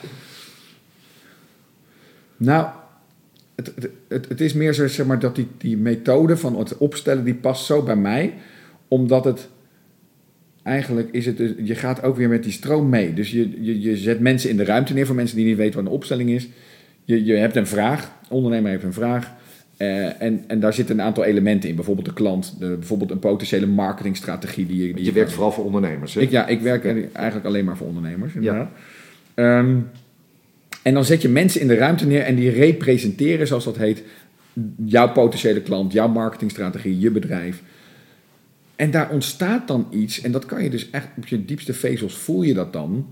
Nou, 2.37 2.67
het, 3.55 3.73
het, 4.07 4.29
het, 4.29 4.41
is 4.41 4.53
meer 4.53 4.73
zo 4.73 4.87
zeg 4.87 5.05
maar, 5.05 5.19
dat 5.19 5.35
die, 5.35 5.47
die 5.57 5.77
methode 5.77 6.37
van 6.37 6.57
het 6.57 6.77
opstellen... 6.77 7.23
die 7.23 7.33
past 7.33 7.65
zo 7.65 7.83
bij 7.83 7.95
mij. 7.95 8.33
Omdat 8.87 9.25
het... 9.25 9.49
Eigenlijk 10.63 11.09
is 11.11 11.25
het... 11.25 11.37
dus- 11.37 11.53
Je 11.63 11.75
gaat 11.75 12.03
ook 12.03 12.15
weer 12.15 12.29
met 12.29 12.43
die 12.43 12.51
stroom 12.51 12.89
mee. 12.89 13.13
Dus 13.13 13.31
je, 13.31 13.63
je, 13.63 13.81
je 13.81 13.97
zet 13.97 14.19
mensen 14.19 14.49
in 14.49 14.57
de 14.57 14.65
ruimte 14.65 14.93
neer... 14.93 15.05
voor 15.05 15.15
mensen 15.15 15.37
die 15.37 15.45
niet 15.45 15.57
weten 15.57 15.75
wat 15.75 15.85
een 15.85 15.97
opstelling 15.97 16.29
is. 16.29 16.47
Je, 17.03 17.25
je 17.25 17.33
hebt 17.33 17.55
een 17.55 17.67
vraag. 17.67 18.11
De 18.27 18.33
ondernemer 18.33 18.71
heeft 18.71 18.83
een 18.83 18.93
vraag. 18.93 19.33
Eh, 19.77 20.21
en, 20.21 20.43
en 20.47 20.59
daar 20.59 20.73
zitten 20.73 20.99
een 20.99 21.05
aantal 21.05 21.23
elementen 21.23 21.69
in. 21.69 21.75
Bijvoorbeeld 21.75 22.07
de 22.07 22.13
klant. 22.13 22.55
De, 22.59 22.67
bijvoorbeeld 22.67 23.11
een 23.11 23.19
potentiële 23.19 23.65
marketingstrategie. 23.65 24.65
Die 24.65 24.87
je, 24.87 24.93
die 24.93 25.05
je 25.05 25.11
werkt 25.11 25.31
vooral 25.31 25.51
voor 25.51 25.65
ondernemers, 25.65 26.13
hè? 26.13 26.21
Ik, 26.21 26.31
ja, 26.31 26.47
ik 26.47 26.61
werk 26.61 26.85
eigenlijk 27.13 27.45
alleen 27.45 27.65
maar 27.65 27.77
voor 27.77 27.87
ondernemers. 27.87 28.33
inderdaad. 28.33 28.69
Ehm, 29.33 29.75
en 30.87 30.93
dan 30.93 31.05
zet 31.05 31.21
je 31.21 31.29
mensen 31.29 31.61
in 31.61 31.67
de 31.67 31.75
ruimte 31.75 32.05
neer 32.05 32.21
en 32.21 32.35
die 32.35 32.49
representeren, 32.49 33.47
zoals 33.47 33.63
dat 33.63 33.77
heet, 33.77 34.03
jouw 34.85 35.11
potentiële 35.11 35.61
klant, 35.61 35.93
jouw 35.93 36.07
marketingstrategie, 36.07 36.99
je 36.99 37.11
bedrijf. 37.11 37.61
En 38.75 38.91
daar 38.91 39.09
ontstaat 39.09 39.67
dan 39.67 39.87
iets, 39.89 40.21
en 40.21 40.31
dat 40.31 40.45
kan 40.45 40.63
je 40.63 40.69
dus 40.69 40.89
echt 40.89 41.07
op 41.17 41.27
je 41.27 41.45
diepste 41.45 41.73
vezels 41.73 42.17
voel 42.17 42.41
je 42.41 42.53
dat 42.53 42.73
dan, 42.73 43.07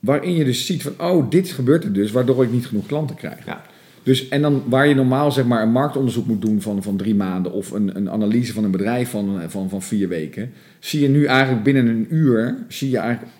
waarin 0.00 0.34
je 0.34 0.44
dus 0.44 0.66
ziet 0.66 0.82
van, 0.82 0.94
oh, 0.98 1.30
dit 1.30 1.48
gebeurt 1.48 1.84
er 1.84 1.92
dus, 1.92 2.10
waardoor 2.10 2.44
ik 2.44 2.52
niet 2.52 2.66
genoeg 2.66 2.86
klanten 2.86 3.16
krijg. 3.16 3.46
Ja. 3.46 3.62
Dus, 4.02 4.28
en 4.28 4.42
dan 4.42 4.62
waar 4.66 4.88
je 4.88 4.94
normaal 4.94 5.32
zeg 5.32 5.44
maar, 5.44 5.62
een 5.62 5.72
marktonderzoek 5.72 6.26
moet 6.26 6.42
doen 6.42 6.60
van, 6.60 6.82
van 6.82 6.96
drie 6.96 7.14
maanden 7.14 7.52
of 7.52 7.70
een, 7.70 7.96
een 7.96 8.10
analyse 8.10 8.52
van 8.52 8.64
een 8.64 8.70
bedrijf 8.70 9.10
van, 9.10 9.40
van, 9.50 9.68
van 9.68 9.82
vier 9.82 10.08
weken, 10.08 10.52
zie 10.78 11.00
je 11.00 11.08
nu 11.08 11.24
eigenlijk 11.24 11.64
binnen 11.64 11.86
een 11.86 12.06
uur 12.10 12.64
zie 12.68 12.90
je 12.90 12.98
eigenlijk 12.98 13.32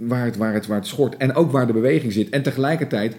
waar 0.00 0.24
het, 0.24 0.36
waar, 0.36 0.52
het, 0.52 0.66
waar 0.66 0.78
het 0.78 0.86
schort 0.86 1.16
en 1.16 1.34
ook 1.34 1.50
waar 1.50 1.66
de 1.66 1.72
beweging 1.72 2.12
zit. 2.12 2.28
En 2.28 2.42
tegelijkertijd 2.42 3.16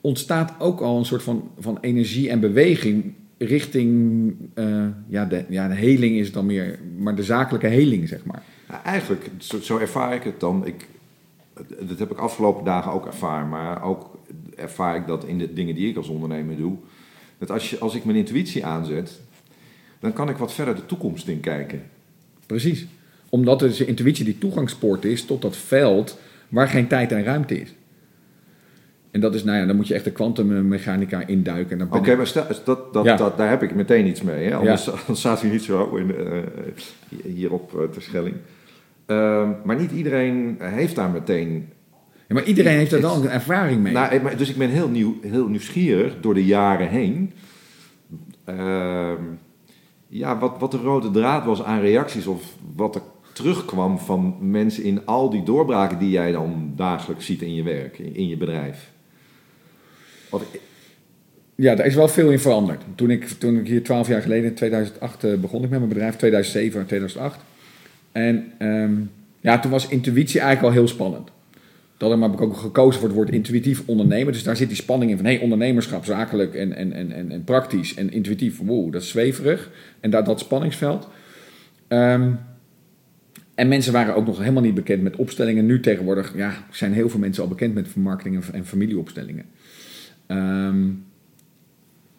ontstaat 0.00 0.54
ook 0.58 0.80
al 0.80 0.98
een 0.98 1.04
soort 1.04 1.22
van, 1.22 1.50
van 1.58 1.78
energie 1.80 2.30
en 2.30 2.40
beweging 2.40 3.14
richting, 3.38 4.34
eh, 4.54 4.86
ja, 5.08 5.24
de, 5.24 5.44
ja, 5.48 5.68
de 5.68 5.74
heling 5.74 6.16
is 6.16 6.24
het 6.24 6.34
dan 6.34 6.46
meer, 6.46 6.78
maar 6.98 7.14
de 7.14 7.22
zakelijke 7.22 7.66
heling, 7.66 8.08
zeg 8.08 8.24
maar. 8.24 8.42
Eigenlijk, 8.84 9.30
zo, 9.38 9.60
zo 9.60 9.78
ervaar 9.78 10.14
ik 10.14 10.22
het 10.22 10.40
dan. 10.40 10.66
Ik, 10.66 10.88
dat 11.80 11.98
heb 11.98 12.10
ik 12.10 12.18
afgelopen 12.18 12.64
dagen 12.64 12.92
ook 12.92 13.06
ervaren, 13.06 13.48
maar 13.48 13.82
ook 13.82 14.18
ervaar 14.56 14.96
ik 14.96 15.06
dat 15.06 15.24
in 15.24 15.38
de 15.38 15.52
dingen 15.52 15.74
die 15.74 15.88
ik 15.88 15.96
als 15.96 16.08
ondernemer 16.08 16.56
doe. 16.56 16.76
Dat 17.38 17.50
als, 17.50 17.70
je, 17.70 17.78
als 17.78 17.94
ik 17.94 18.04
mijn 18.04 18.16
intuïtie 18.16 18.66
aanzet, 18.66 19.20
dan 20.00 20.12
kan 20.12 20.28
ik 20.28 20.36
wat 20.36 20.52
verder 20.52 20.74
de 20.74 20.86
toekomst 20.86 21.28
in 21.28 21.40
kijken. 21.40 21.82
Precies. 22.46 22.86
Omdat 23.34 23.58
dus 23.58 23.76
de 23.76 23.84
intuïtie 23.86 24.24
die 24.24 24.38
toegangspoort 24.38 25.04
is 25.04 25.24
tot 25.24 25.42
dat 25.42 25.56
veld 25.56 26.18
waar 26.48 26.68
geen 26.68 26.86
tijd 26.86 27.12
en 27.12 27.24
ruimte 27.24 27.60
is. 27.60 27.74
En 29.10 29.20
dat 29.20 29.34
is, 29.34 29.44
nou 29.44 29.58
ja, 29.58 29.66
dan 29.66 29.76
moet 29.76 29.88
je 29.88 29.94
echt 29.94 30.04
de 30.04 30.10
kwantummechanica 30.10 31.26
induiken. 31.26 31.82
Oké, 31.92 32.10
ik- 32.10 32.16
maar 32.16 32.26
stel, 32.26 32.46
dat, 32.64 32.92
dat, 32.92 33.04
Ja. 33.04 33.16
dat, 33.16 33.36
daar 33.36 33.48
heb 33.48 33.62
ik 33.62 33.74
meteen 33.74 34.06
iets 34.06 34.22
mee. 34.22 34.44
Hè? 34.48 34.54
Anders, 34.56 34.90
anders 34.90 35.18
staat 35.18 35.40
hij 35.40 35.50
niet 35.50 35.62
zo 35.62 35.96
in, 35.96 36.14
eh, 36.16 37.22
hier 37.24 37.52
op 37.52 37.72
uh, 37.76 37.82
Terschelling. 37.92 38.34
Ehm, 39.06 39.48
maar 39.64 39.76
niet 39.76 39.90
iedereen 39.90 40.56
heeft 40.60 40.94
daar 40.96 41.10
meteen... 41.10 41.68
Ja, 42.28 42.34
maar 42.34 42.44
iedereen 42.44 42.76
heeft 42.76 42.92
er 42.92 43.00
dan 43.00 43.22
een 43.22 43.28
ervaring 43.30 43.82
mee. 43.82 43.92
Nou, 43.92 44.14
eh, 44.14 44.38
dus 44.38 44.50
ik 44.50 44.56
ben 44.56 44.68
heel, 44.70 44.88
nieuw, 44.88 45.16
heel 45.22 45.46
nieuwsgierig 45.48 46.14
door 46.20 46.34
de 46.34 46.44
jaren 46.44 46.88
heen. 46.88 47.32
Ehm, 48.44 49.22
ja, 50.08 50.38
wat, 50.38 50.56
wat 50.58 50.70
de 50.70 50.76
rode 50.78 51.10
draad 51.10 51.44
was 51.44 51.62
aan 51.62 51.80
reacties 51.80 52.26
of 52.26 52.42
wat 52.74 52.94
er 52.94 53.02
terugkwam 53.32 53.98
van 53.98 54.36
mensen 54.40 54.84
in 54.84 55.06
al 55.06 55.30
die 55.30 55.42
doorbraken 55.42 55.98
die 55.98 56.10
jij 56.10 56.32
dan 56.32 56.72
dagelijks 56.76 57.26
ziet 57.26 57.42
in 57.42 57.54
je 57.54 57.62
werk, 57.62 57.98
in, 57.98 58.28
je 58.28 58.36
bedrijf. 58.36 58.90
Ja, 61.54 61.74
daar 61.74 61.86
is 61.86 61.94
wel 61.94 62.08
veel 62.08 62.30
in 62.30 62.38
veranderd. 62.38 62.82
Toen 62.94 63.10
ik, 63.10 63.28
toen 63.28 63.56
ik 63.58 63.66
hier 63.66 63.82
12 63.82 64.08
jaar 64.08 64.22
geleden, 64.22 64.44
in 64.44 64.54
2008, 64.54 65.24
eh, 65.24 65.34
begon 65.34 65.64
ik 65.64 65.70
met 65.70 65.78
mijn 65.78 65.92
bedrijf, 65.92 66.16
2007 66.16 66.80
en 66.80 66.86
2008. 66.86 67.40
En 68.12 68.52
ehm, 68.58 68.92
ja, 69.40 69.58
toen 69.58 69.70
was 69.70 69.88
intuïtie 69.88 70.40
eigenlijk 70.40 70.74
al 70.74 70.80
heel 70.80 70.88
spannend. 70.88 71.30
Daarom 71.96 72.22
heb 72.22 72.32
ik 72.32 72.40
ook 72.40 72.56
gekozen 72.56 73.00
voor 73.00 73.08
het 73.08 73.16
woord 73.16 73.30
intuïtief 73.30 73.82
ondernemen. 73.86 74.32
Dus 74.32 74.42
daar 74.42 74.56
zit 74.56 74.68
die 74.68 74.76
spanning 74.76 75.10
in 75.10 75.16
van 75.16 75.26
hey, 75.26 75.38
ondernemerschap, 75.38 76.04
zakelijk 76.04 76.54
en, 76.54 76.76
en, 76.76 76.92
en, 76.92 77.30
en, 77.30 77.44
praktisch 77.44 77.94
en 77.94 78.12
intuïtief. 78.12 78.58
Wow, 78.58 78.92
dat 78.92 79.02
is 79.02 79.08
zweverig. 79.08 79.70
En 80.00 80.10
daar 80.10 80.24
dat 80.24 80.40
spanningsveld. 80.40 81.08
Ehm, 81.88 82.30
en 83.54 83.68
mensen 83.68 83.92
waren 83.92 84.14
ook 84.14 84.26
nog 84.26 84.38
helemaal 84.38 84.62
niet 84.62 84.74
bekend 84.74 85.02
met 85.02 85.16
opstellingen. 85.16 85.66
Nu 85.66 85.80
tegenwoordig 85.80 86.36
ja, 86.36 86.66
zijn 86.70 86.92
heel 86.92 87.08
veel 87.08 87.20
mensen 87.20 87.42
al 87.42 87.48
bekend 87.48 87.74
met 87.74 87.96
marketing 87.96 88.36
en, 88.36 88.52
en 88.52 88.66
familieopstellingen. 88.66 89.44
Ehm, 90.26 90.88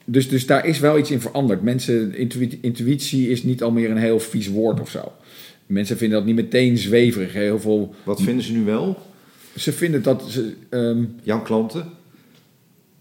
dus, 0.05 0.29
dus 0.29 0.45
daar 0.45 0.65
is 0.65 0.79
wel 0.79 0.97
iets 0.97 1.11
in 1.11 1.21
veranderd. 1.21 1.61
Mensen, 1.61 2.15
intuïtie, 2.15 2.59
intuïtie 2.61 3.29
is 3.29 3.43
niet 3.43 3.63
al 3.63 3.71
meer 3.71 3.91
een 3.91 3.97
heel 3.97 4.19
vies 4.19 4.47
woord 4.47 4.79
of 4.79 4.89
zo. 4.89 5.11
Mensen 5.65 5.97
vinden 5.97 6.17
dat 6.17 6.27
niet 6.27 6.35
meteen 6.35 6.77
zweverig. 6.77 7.33
Heel 7.33 7.59
veel, 7.59 7.95
wat 8.03 8.21
vinden 8.21 8.43
ze 8.43 8.53
nu 8.53 8.63
wel? 8.63 8.97
ze 9.55 9.71
vinden 9.71 10.03
dat 10.03 10.23
ze, 10.29 10.53
ehm, 10.69 11.03
Jouw 11.23 11.41
klanten? 11.41 11.85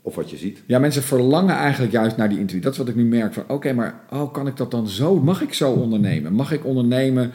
Of 0.03 0.15
wat 0.15 0.31
je 0.31 0.37
ziet? 0.37 0.63
ja, 0.67 0.79
mensen 0.79 1.03
verlangen 1.03 1.55
eigenlijk 1.55 1.93
juist 1.93 2.17
naar 2.17 2.29
die 2.29 2.39
intuïtie. 2.39 2.65
Dat 2.65 2.73
is 2.73 2.79
wat 2.79 2.89
ik 2.89 2.95
nu 2.95 3.05
merk 3.05 3.33
van, 3.33 3.45
oké, 3.49 3.73
maar 3.73 4.01
oh, 4.11 4.33
kan 4.33 4.47
ik 4.47 4.57
dat 4.57 4.71
dan 4.71 4.89
zo? 4.89 5.21
Mag 5.21 5.43
ik 5.43 5.55
zo 5.55 5.73
ondernemen? 5.73 6.33
Mag 6.33 6.53
ik 6.53 6.67
ondernemen 6.67 7.33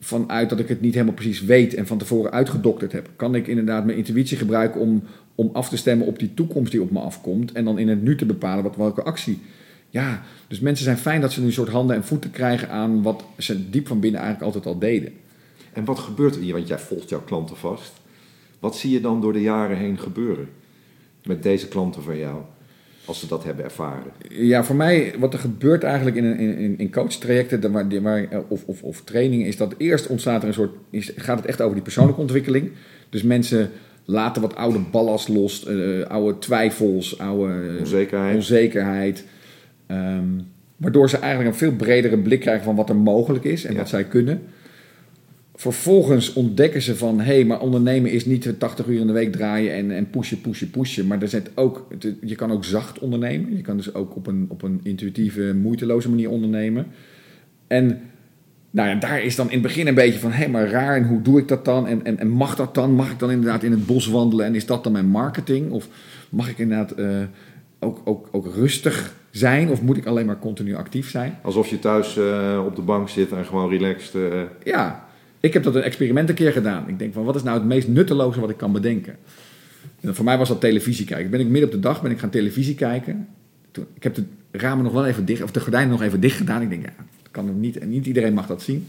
vanuit 0.00 0.48
dat 0.48 0.58
ik 0.58 0.68
het 0.68 0.80
niet 0.80 0.94
helemaal 0.94 1.14
precies 1.14 1.44
weet 1.44 1.74
en 1.74 1.86
van 1.86 1.98
tevoren 1.98 2.32
uitgedokterd 2.32 2.92
heb? 2.92 3.10
Kan 3.16 3.34
ik 3.34 3.46
inderdaad 3.46 3.84
mijn 3.84 3.98
intuïtie 3.98 4.36
gebruiken 4.36 4.80
om, 4.80 5.02
om 5.34 5.50
af 5.52 5.68
te 5.68 5.76
stemmen 5.76 6.06
op 6.06 6.18
die 6.18 6.34
toekomst 6.34 6.72
die 6.72 6.82
op 6.82 6.90
me 6.90 7.00
afkomt 7.00 7.52
en 7.52 7.64
dan 7.64 7.78
in 7.78 7.88
het 7.88 8.02
nu 8.02 8.16
te 8.16 8.26
bepalen 8.26 8.64
wat 8.64 8.76
welke 8.76 9.02
actie? 9.02 9.40
Ja, 9.90 10.22
dus 10.48 10.60
mensen 10.60 10.84
zijn 10.84 10.98
fijn 10.98 11.20
dat 11.20 11.32
ze 11.32 11.40
nu 11.40 11.46
een 11.46 11.52
soort 11.52 11.68
handen 11.68 11.96
en 11.96 12.04
voeten 12.04 12.30
krijgen 12.30 12.70
aan 12.70 13.02
wat 13.02 13.24
ze 13.38 13.70
diep 13.70 13.86
van 13.86 14.00
binnen 14.00 14.20
eigenlijk 14.20 14.54
altijd 14.54 14.74
al 14.74 14.80
deden. 14.80 15.12
En 15.72 15.84
wat 15.84 15.98
gebeurt 15.98 16.34
er 16.34 16.40
hier? 16.40 16.54
Want 16.54 16.68
jij 16.68 16.78
volgt 16.78 17.08
jouw 17.08 17.22
klanten 17.22 17.56
vast. 17.56 17.92
Wat 18.58 18.76
zie 18.76 18.90
je 18.90 19.00
dan 19.00 19.20
door 19.20 19.32
de 19.32 19.40
jaren 19.40 19.76
heen 19.76 19.98
gebeuren 19.98 20.48
met 21.24 21.42
deze 21.42 21.68
klanten 21.68 22.02
van 22.02 22.18
jou? 22.18 22.42
Als 23.06 23.20
ze 23.20 23.26
dat 23.26 23.44
hebben 23.44 23.64
ervaren. 23.64 24.12
Ja, 24.28 24.64
voor 24.64 24.76
mij, 24.76 25.14
wat 25.18 25.32
er 25.32 25.38
gebeurt 25.38 25.82
eigenlijk 25.82 26.16
in, 26.16 26.38
in, 26.38 26.78
in 26.78 26.90
coachtrajecten 26.92 27.72
waar, 27.72 28.00
waar, 28.02 28.28
of, 28.48 28.64
of, 28.64 28.82
of 28.82 29.02
trainingen, 29.04 29.46
is 29.46 29.56
dat 29.56 29.74
eerst 29.78 30.06
ontstaat 30.06 30.42
er 30.42 30.48
een 30.48 30.54
soort, 30.54 30.74
is, 30.90 31.12
gaat 31.16 31.36
het 31.38 31.46
echt 31.46 31.60
over 31.60 31.74
die 31.74 31.82
persoonlijke 31.82 32.20
ontwikkeling. 32.20 32.70
Dus 33.10 33.22
mensen 33.22 33.70
laten 34.04 34.42
wat 34.42 34.54
oude 34.56 34.78
ballast 34.90 35.28
los, 35.28 35.66
eh, 35.66 36.00
oude 36.06 36.38
twijfels, 36.38 37.18
oude 37.18 37.52
eh, 37.52 37.78
Onzekerheid. 37.80 38.34
onzekerheid. 38.36 39.24
ehm, 39.86 40.24
waardoor 40.76 41.08
ze 41.10 41.16
eigenlijk 41.16 41.52
een 41.52 41.58
veel 41.58 41.72
bredere 41.72 42.18
blik 42.18 42.40
krijgen 42.40 42.64
van 42.64 42.76
wat 42.76 42.88
er 42.88 42.96
mogelijk 42.96 43.44
is 43.44 43.64
en 43.64 43.72
Ja. 43.72 43.78
wat 43.78 43.88
zij 43.88 44.04
kunnen. 44.04 44.42
Vervolgens 45.58 46.32
ontdekken 46.32 46.82
ze 46.82 46.96
van, 46.96 47.18
hé, 47.20 47.34
hey, 47.34 47.44
maar 47.44 47.60
ondernemen 47.60 48.10
is 48.10 48.24
niet 48.24 48.54
80 48.58 48.86
uur 48.86 49.00
in 49.00 49.06
de 49.06 49.12
week 49.12 49.32
draaien 49.32 49.72
en, 49.74 49.90
en 49.90 50.10
pushen, 50.10 50.40
pushen, 50.40 50.70
pushen. 50.70 51.06
Maar 51.06 51.22
er 51.22 51.28
zit 51.28 51.50
ook, 51.54 51.86
je 52.20 52.34
kan 52.34 52.52
ook 52.52 52.64
zacht 52.64 52.98
ondernemen. 52.98 53.56
Je 53.56 53.62
kan 53.62 53.76
dus 53.76 53.94
ook 53.94 54.16
op 54.16 54.26
een, 54.26 54.46
op 54.48 54.62
een 54.62 54.80
intuïtieve, 54.82 55.54
moeiteloze 55.54 56.08
manier 56.08 56.30
ondernemen. 56.30 56.86
En 57.66 58.00
nou 58.70 58.88
ja, 58.88 58.94
daar 58.94 59.22
is 59.22 59.36
dan 59.36 59.46
in 59.46 59.52
het 59.52 59.62
begin 59.62 59.86
een 59.86 59.94
beetje 59.94 60.18
van, 60.18 60.30
hé, 60.30 60.36
hey, 60.36 60.48
maar 60.48 60.68
raar, 60.68 60.96
en 60.96 61.06
hoe 61.06 61.22
doe 61.22 61.38
ik 61.38 61.48
dat 61.48 61.64
dan? 61.64 61.86
En, 61.86 62.04
en, 62.04 62.18
en 62.18 62.28
mag 62.28 62.56
dat 62.56 62.74
dan? 62.74 62.90
Mag 62.92 63.10
ik 63.10 63.18
dan 63.18 63.30
inderdaad 63.30 63.62
in 63.62 63.70
het 63.70 63.86
bos 63.86 64.06
wandelen 64.06 64.46
en 64.46 64.54
is 64.54 64.66
dat 64.66 64.82
dan 64.84 64.92
mijn 64.92 65.06
marketing? 65.08 65.70
Of 65.70 65.88
mag 66.28 66.48
ik 66.48 66.58
inderdaad 66.58 66.90
eh, 66.90 67.06
ook, 67.80 68.00
ook, 68.04 68.28
ook 68.32 68.54
rustig 68.54 69.14
zijn? 69.30 69.68
Of 69.70 69.82
moet 69.82 69.96
ik 69.96 70.06
alleen 70.06 70.26
maar 70.26 70.38
continu 70.38 70.74
actief 70.74 71.10
zijn? 71.10 71.38
Alsof 71.42 71.68
je 71.68 71.78
thuis 71.78 72.16
eh, 72.16 72.62
op 72.66 72.76
de 72.76 72.82
bank 72.82 73.08
zit 73.08 73.32
en 73.32 73.44
gewoon 73.44 73.70
relaxed. 73.70 74.14
eh, 74.32 74.40
Ja, 74.64 75.05
ik 75.46 75.52
heb 75.52 75.62
dat 75.62 75.74
een 75.74 75.82
experiment 75.82 76.28
een 76.28 76.34
keer 76.34 76.52
gedaan. 76.52 76.88
Ik 76.88 76.98
denk 76.98 77.12
van, 77.12 77.24
wat 77.24 77.36
is 77.36 77.42
nou 77.42 77.58
het 77.58 77.66
meest 77.66 77.88
nutteloze 77.88 78.40
wat 78.40 78.50
ik 78.50 78.56
kan 78.56 78.72
bedenken? 78.72 79.16
En 80.00 80.14
voor 80.14 80.24
mij 80.24 80.38
was 80.38 80.48
dat 80.48 80.60
televisie 80.60 81.06
kijken. 81.06 81.30
Ben 81.30 81.40
ik 81.40 81.46
midden 81.46 81.64
op 81.64 81.74
de 81.74 81.80
dag 81.80 82.02
ben 82.02 82.10
ik 82.10 82.18
gaan 82.18 82.30
televisie 82.30 82.74
kijken. 82.74 83.28
Ik 83.94 84.02
heb 84.02 84.14
de 84.14 84.24
ramen 84.50 84.84
nog 84.84 84.92
wel 84.92 85.06
even 85.06 85.24
dicht, 85.24 85.42
of 85.42 85.50
de 85.50 85.60
gordijnen 85.60 85.90
nog 85.90 86.02
even 86.02 86.20
dicht 86.20 86.36
gedaan. 86.36 86.62
Ik 86.62 86.68
denk, 86.70 86.82
ja, 86.84 86.92
dat 87.22 87.30
kan 87.30 87.60
niet. 87.60 87.78
En 87.78 87.88
niet 87.88 88.06
iedereen 88.06 88.34
mag 88.34 88.46
dat 88.46 88.62
zien. 88.62 88.86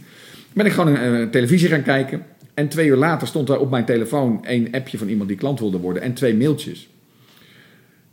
Ben 0.54 0.66
ik 0.66 0.72
gewoon 0.72 0.96
een, 0.96 1.22
eh, 1.22 1.30
televisie 1.30 1.70
gaan 1.70 1.84
kijken. 1.84 2.24
En 2.54 2.68
twee 2.68 2.88
uur 2.88 2.96
later 2.96 3.28
stond 3.28 3.50
er 3.50 3.60
op 3.60 3.70
mijn 3.70 3.86
telefoon 3.86 4.46
één 4.46 4.72
appje 4.72 4.98
van 4.98 5.08
iemand 5.08 5.30
die 5.30 5.38
klant 5.38 5.60
wilde 5.60 5.78
worden. 5.78 6.02
En 6.02 6.14
twee 6.14 6.36
mailtjes. 6.36 6.90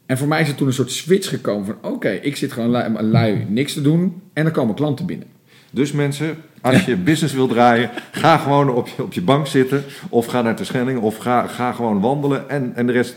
En 0.07 0.19
voor 0.19 0.29
mij 0.29 0.41
is 0.41 0.49
er 0.49 0.55
toen 0.55 0.67
een 0.67 0.73
soort 0.73 0.91
switch 0.91 1.29
gekomen 1.29 1.67
van... 1.67 1.93
Oké, 1.93 2.11
ik 2.11 2.37
zit 2.37 2.53
gewoon 2.53 2.71
lui, 2.71 3.03
lui 3.03 3.45
niks 3.49 3.73
te 3.73 3.83
doen. 3.83 4.23
En 4.33 4.45
er 4.45 4.51
komen 4.51 4.75
klanten 4.75 5.07
binnen. 5.07 5.27
Dus 5.75 5.93
mensen, 5.93 6.37
als 6.61 6.85
je 6.85 6.97
business 6.97 7.35
wil 7.35 7.47
draaien, 7.47 7.91
ga 8.11 8.37
gewoon 8.37 8.71
op 8.71 8.89
je, 8.89 9.03
op 9.03 9.13
je 9.13 9.23
bank 9.23 9.47
zitten. 9.47 9.83
Of 10.09 10.27
ga 10.27 10.43
naar 10.43 10.57
de 10.57 10.65
Schelling. 10.65 10.99
Of 11.01 11.17
ga, 11.17 11.47
ga 11.47 11.73
gewoon 11.73 12.01
wandelen. 12.01 12.49
En, 12.49 12.73
en 12.75 12.87
de 12.87 12.93
rest 12.93 13.17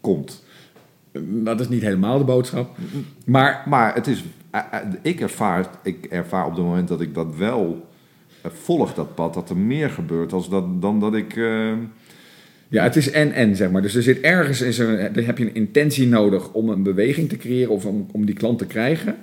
komt. 0.00 0.44
Dat 1.22 1.60
is 1.60 1.68
niet 1.68 1.82
helemaal 1.82 2.18
de 2.18 2.24
boodschap. 2.24 2.76
Maar 3.24 3.62
Maar 3.66 3.94
het 3.94 4.06
is, 4.06 4.24
eh, 4.50 4.60
eh, 4.70 4.80
ik, 5.02 5.20
ervaar, 5.20 5.70
ik 5.82 6.04
ervaar 6.04 6.46
op 6.46 6.56
het 6.56 6.64
moment 6.64 6.88
dat 6.88 7.00
ik 7.00 7.14
dat 7.14 7.36
wel 7.36 7.88
eh, 8.40 8.50
volg, 8.50 8.94
dat 8.94 9.14
pad, 9.14 9.34
dat 9.34 9.50
er 9.50 9.56
meer 9.56 9.90
gebeurt 9.90 10.32
als 10.32 10.48
dat, 10.48 10.82
dan 10.82 11.00
dat 11.00 11.14
ik. 11.14 11.34
Ja, 12.68 12.82
het 12.82 12.96
is 12.96 13.10
en-en, 13.10 13.56
zeg 13.56 13.70
maar. 13.70 13.82
Dus 13.82 13.94
er 13.94 14.02
zit 14.02 14.20
ergens, 14.20 14.60
is 14.60 14.78
er, 14.78 15.12
dan 15.12 15.24
heb 15.24 15.38
je 15.38 15.44
een 15.44 15.54
intentie 15.54 16.06
nodig 16.06 16.52
om 16.52 16.68
een 16.68 16.82
beweging 16.82 17.28
te 17.28 17.36
creëren 17.36 17.72
of 17.72 17.84
om, 17.84 18.06
om 18.12 18.26
die 18.26 18.34
klant 18.34 18.58
te 18.58 18.66
krijgen. 18.66 19.16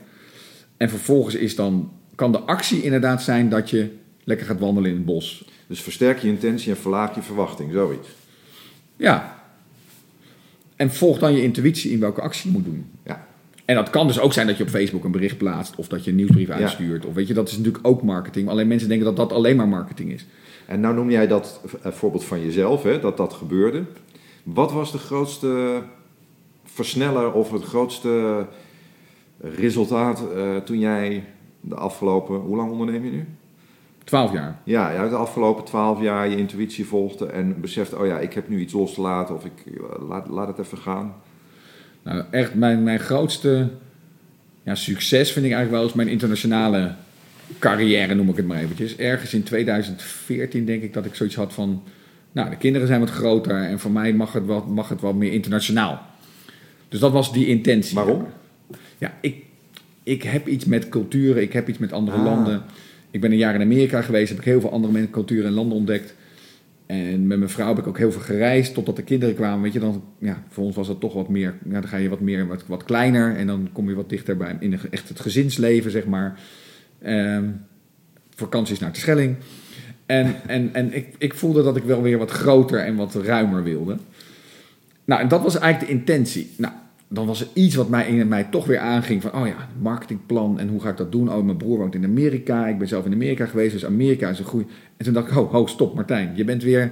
En 0.78 0.90
vervolgens 0.90 1.36
is 1.36 1.56
dan, 1.56 1.92
kan 2.16 2.32
de 2.32 2.40
actie 2.40 2.84
inderdaad 2.84 3.24
zijn 3.24 3.50
dat 3.50 3.70
je 3.70 3.90
lekker 4.24 4.46
gaat 4.46 4.60
wandelen 4.60 4.90
in 4.90 4.96
het 4.96 5.06
bos. 5.06 5.46
dus 5.68 5.82
versterk 5.82 6.20
je 6.20 6.28
intentie 6.28 6.72
en 6.72 6.78
verlaag 6.78 7.16
je 7.16 7.22
verwachting, 7.22 7.72
zoiets. 7.72 8.08
Ja. 8.96 9.42
En 10.76 10.92
volg 10.92 11.20
dan 11.20 11.34
je 11.36 11.44
intuïtie 11.44 11.92
in 11.92 12.00
welke 12.00 12.22
actie 12.22 12.52
je 12.52 12.58
moet 12.58 12.66
doen. 12.66 12.86
Ja. 13.06 13.28
En 13.66 13.76
dat 13.76 13.90
kan 13.90 14.08
dus 14.08 14.20
ook 14.20 14.34
zijn 14.34 14.48
dat 14.48 14.58
je 14.58 14.64
op 14.64 14.70
Facebook 14.70 15.04
een 15.04 15.12
bericht 15.12 15.38
plaatst 15.38 15.76
of 15.76 15.88
dat 15.88 16.04
je 16.04 16.10
een 16.10 16.16
nieuwsbrief 16.16 16.48
Ja. 16.48 16.54
uitstuurt. 16.54 17.06
Of 17.06 17.14
weet 17.14 17.28
je, 17.28 17.34
dat 17.34 17.48
is 17.50 17.58
natuurlijk 17.58 17.88
ook 17.88 18.04
marketing. 18.04 18.50
Alleen 18.50 18.68
mensen 18.68 18.88
denken 18.88 19.06
dat 19.06 19.16
dat 19.16 19.32
alleen 19.32 19.56
maar 19.56 19.68
marketing 19.68 20.12
is. 20.12 20.26
En 20.66 20.80
nou 20.80 20.96
noem 20.96 21.10
jij 21.12 21.28
dat 21.28 21.62
eh, 21.82 21.92
voorbeeld 21.92 22.24
van 22.26 22.42
jezelf, 22.42 22.84
hè, 22.84 23.00
dat 23.00 23.18
dat 23.18 23.34
gebeurde. 23.34 23.84
Wat 24.44 24.72
was 24.72 24.92
de 24.92 24.98
grootste 24.98 25.82
versneller 26.66 27.32
of 27.32 27.52
het 27.52 27.64
grootste 27.64 28.46
resultaat 29.40 30.24
eh, 30.36 30.56
toen 30.58 30.80
jij 30.80 31.24
de 31.66 31.76
afgelopen, 31.76 32.36
hoe 32.36 32.56
lang 32.56 32.72
onderneem 32.72 33.06
je 33.06 33.12
nu? 33.12 33.26
Twaalf 34.04 34.32
jaar. 34.32 34.60
Ja, 34.64 34.92
ja, 34.92 35.08
de 35.10 35.16
afgelopen 35.16 35.64
twaalf 35.64 36.02
jaar 36.02 36.30
je 36.30 36.38
intuïtie 36.38 36.86
volgde 36.86 37.26
en 37.26 37.62
besefte, 37.62 37.98
oh 37.98 38.06
ja, 38.06 38.20
ik 38.20 38.34
heb 38.34 38.50
nu 38.50 38.60
iets 38.60 38.74
los 38.74 38.94
te 38.94 39.02
laten 39.02 39.36
of 39.36 39.46
ik 39.46 39.66
eh, 39.66 40.08
laat, 40.08 40.30
laat 40.30 40.48
het 40.48 40.60
even 40.60 40.78
gaan. 40.78 41.16
Nou, 42.04 42.24
echt 42.32 42.54
mijn, 42.54 42.84
mijn 42.84 43.00
grootste 43.00 43.70
ja, 44.64 44.76
succes 44.76 45.32
vind 45.32 45.46
ik 45.46 45.52
eigenlijk 45.52 45.72
wel 45.72 45.84
eens 45.84 45.94
mijn 45.94 46.08
internationale 46.08 46.96
carrière, 47.60 48.14
noem 48.14 48.30
ik 48.30 48.36
het 48.36 48.48
maar 48.48 48.58
eventjes. 48.58 48.96
Ergens 48.96 49.34
in 49.34 49.44
2014 49.44 50.66
denk 50.66 50.84
ik 50.84 50.94
dat 50.94 51.06
ik 51.06 51.16
zoiets 51.16 51.36
had 51.36 51.54
van... 51.54 51.84
Nou, 52.32 52.50
de 52.50 52.56
kinderen 52.56 52.88
zijn 52.88 53.00
wat 53.00 53.10
groter 53.10 53.64
en 53.64 53.80
voor 53.80 53.92
mij 53.92 54.14
mag 54.14 54.34
het 54.34 54.46
wat, 54.46 54.68
mag 54.68 54.90
het 54.90 55.02
wat 55.02 55.14
meer 55.14 55.32
internationaal. 55.32 56.02
Dus 56.90 57.00
dat 57.00 57.12
was 57.12 57.34
die 57.34 57.48
intentie. 57.48 57.96
Waarom? 57.96 58.28
Ja, 58.98 59.14
ik, 59.22 59.43
ik 60.04 60.24
heb 60.24 60.48
iets 60.48 60.66
met 60.66 60.90
culturen, 60.90 61.42
ik 61.42 61.54
heb 61.54 61.70
iets 61.70 61.78
met 61.78 61.94
andere 61.94 62.18
Ah. 62.18 62.24
landen. 62.24 62.64
Ik 63.12 63.22
ben 63.22 63.32
een 63.32 63.38
jaar 63.38 63.56
in 63.56 63.62
Amerika 63.62 64.02
geweest, 64.02 64.30
heb 64.30 64.38
ik 64.38 64.46
heel 64.46 64.62
veel 64.62 64.72
andere 64.72 65.10
culturen 65.10 65.46
en 65.46 65.54
landen 65.54 65.78
ontdekt. 65.78 66.14
En 66.86 67.28
met 67.28 67.38
mijn 67.38 67.50
vrouw 67.50 67.68
heb 67.68 67.78
ik 67.78 67.88
ook 67.88 67.98
heel 67.98 68.12
veel 68.12 68.22
gereisd 68.22 68.74
totdat 68.74 68.96
de 68.96 69.04
kinderen 69.04 69.36
kwamen. 69.36 69.62
Weet 69.62 69.74
je, 69.74 69.80
dan, 69.80 70.04
ja, 70.18 70.44
voor 70.50 70.64
ons 70.64 70.76
was 70.76 70.88
het 70.88 71.00
toch 71.00 71.14
wat 71.14 71.30
meer, 71.30 71.54
ja, 71.70 71.80
dan 71.80 71.88
ga 71.88 71.98
je 71.98 72.10
wat 72.10 72.20
meer, 72.20 72.48
wat, 72.48 72.64
wat 72.68 72.84
kleiner 72.84 73.36
en 73.36 73.48
dan 73.48 73.70
kom 73.72 73.90
je 73.90 73.96
wat 73.96 74.10
dichter 74.10 74.38
bij 74.38 74.58
in 74.60 74.80
echt 74.90 75.10
het 75.10 75.20
gezinsleven, 75.20 75.92
zeg 75.92 76.06
maar. 76.06 76.40
Ehm, 77.02 77.46
vakanties 78.36 78.80
naar 78.80 78.92
de 78.92 79.00
Schelling. 79.00 79.36
En, 80.06 80.36
en, 80.48 80.70
en 80.74 80.94
ik, 80.94 81.08
ik 81.18 81.34
voelde 81.34 81.64
dat 81.64 81.76
ik 81.78 81.84
wel 81.84 82.02
weer 82.02 82.18
wat 82.18 82.32
groter 82.32 82.80
en 82.80 82.96
wat 82.96 83.16
ruimer 83.16 83.64
wilde. 83.64 83.98
Nou, 85.06 85.22
en 85.22 85.28
dat 85.28 85.42
was 85.42 85.60
eigenlijk 85.60 85.92
de 85.92 86.00
intentie. 86.00 86.52
Nou, 86.58 86.74
dan 87.14 87.26
was 87.26 87.42
er 87.42 87.48
iets 87.54 87.76
wat 87.76 87.90
mij, 87.90 88.08
in 88.08 88.28
mij 88.28 88.44
toch 88.44 88.66
weer 88.66 88.80
aanging 88.80 89.22
van, 89.22 89.34
oh 89.34 89.48
ja, 89.48 89.70
marketingplan 89.82 90.60
en 90.60 90.68
hoe 90.68 90.82
ga 90.82 90.90
ik 90.90 90.98
dat 90.98 91.12
doen? 91.12 91.34
Oh, 91.34 91.44
mijn 91.44 91.58
broer 91.58 91.78
woont 91.78 91.96
in 91.96 92.04
Amerika, 92.04 92.68
ik 92.68 92.78
ben 92.78 92.88
zelf 92.88 93.06
in 93.06 93.14
Amerika 93.14 93.46
geweest, 93.46 93.72
dus 93.72 93.86
Amerika 93.86 94.30
is 94.30 94.40
een 94.40 94.46
goede... 94.46 94.66
En 94.98 95.06
toen 95.06 95.14
dacht 95.14 95.28
ik, 95.28 95.34
ho, 95.34 95.66
stop 95.66 95.96
Martijn, 95.96 96.36
je 96.36 96.44
bent 96.44 96.64
weer 96.64 96.92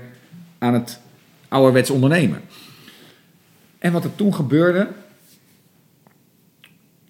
aan 0.57 0.73
het 0.73 0.99
ouderwets 1.47 1.89
ondernemen. 1.89 2.41
En 3.79 3.91
wat 3.91 4.03
er 4.03 4.15
toen 4.15 4.33
gebeurde, 4.33 4.87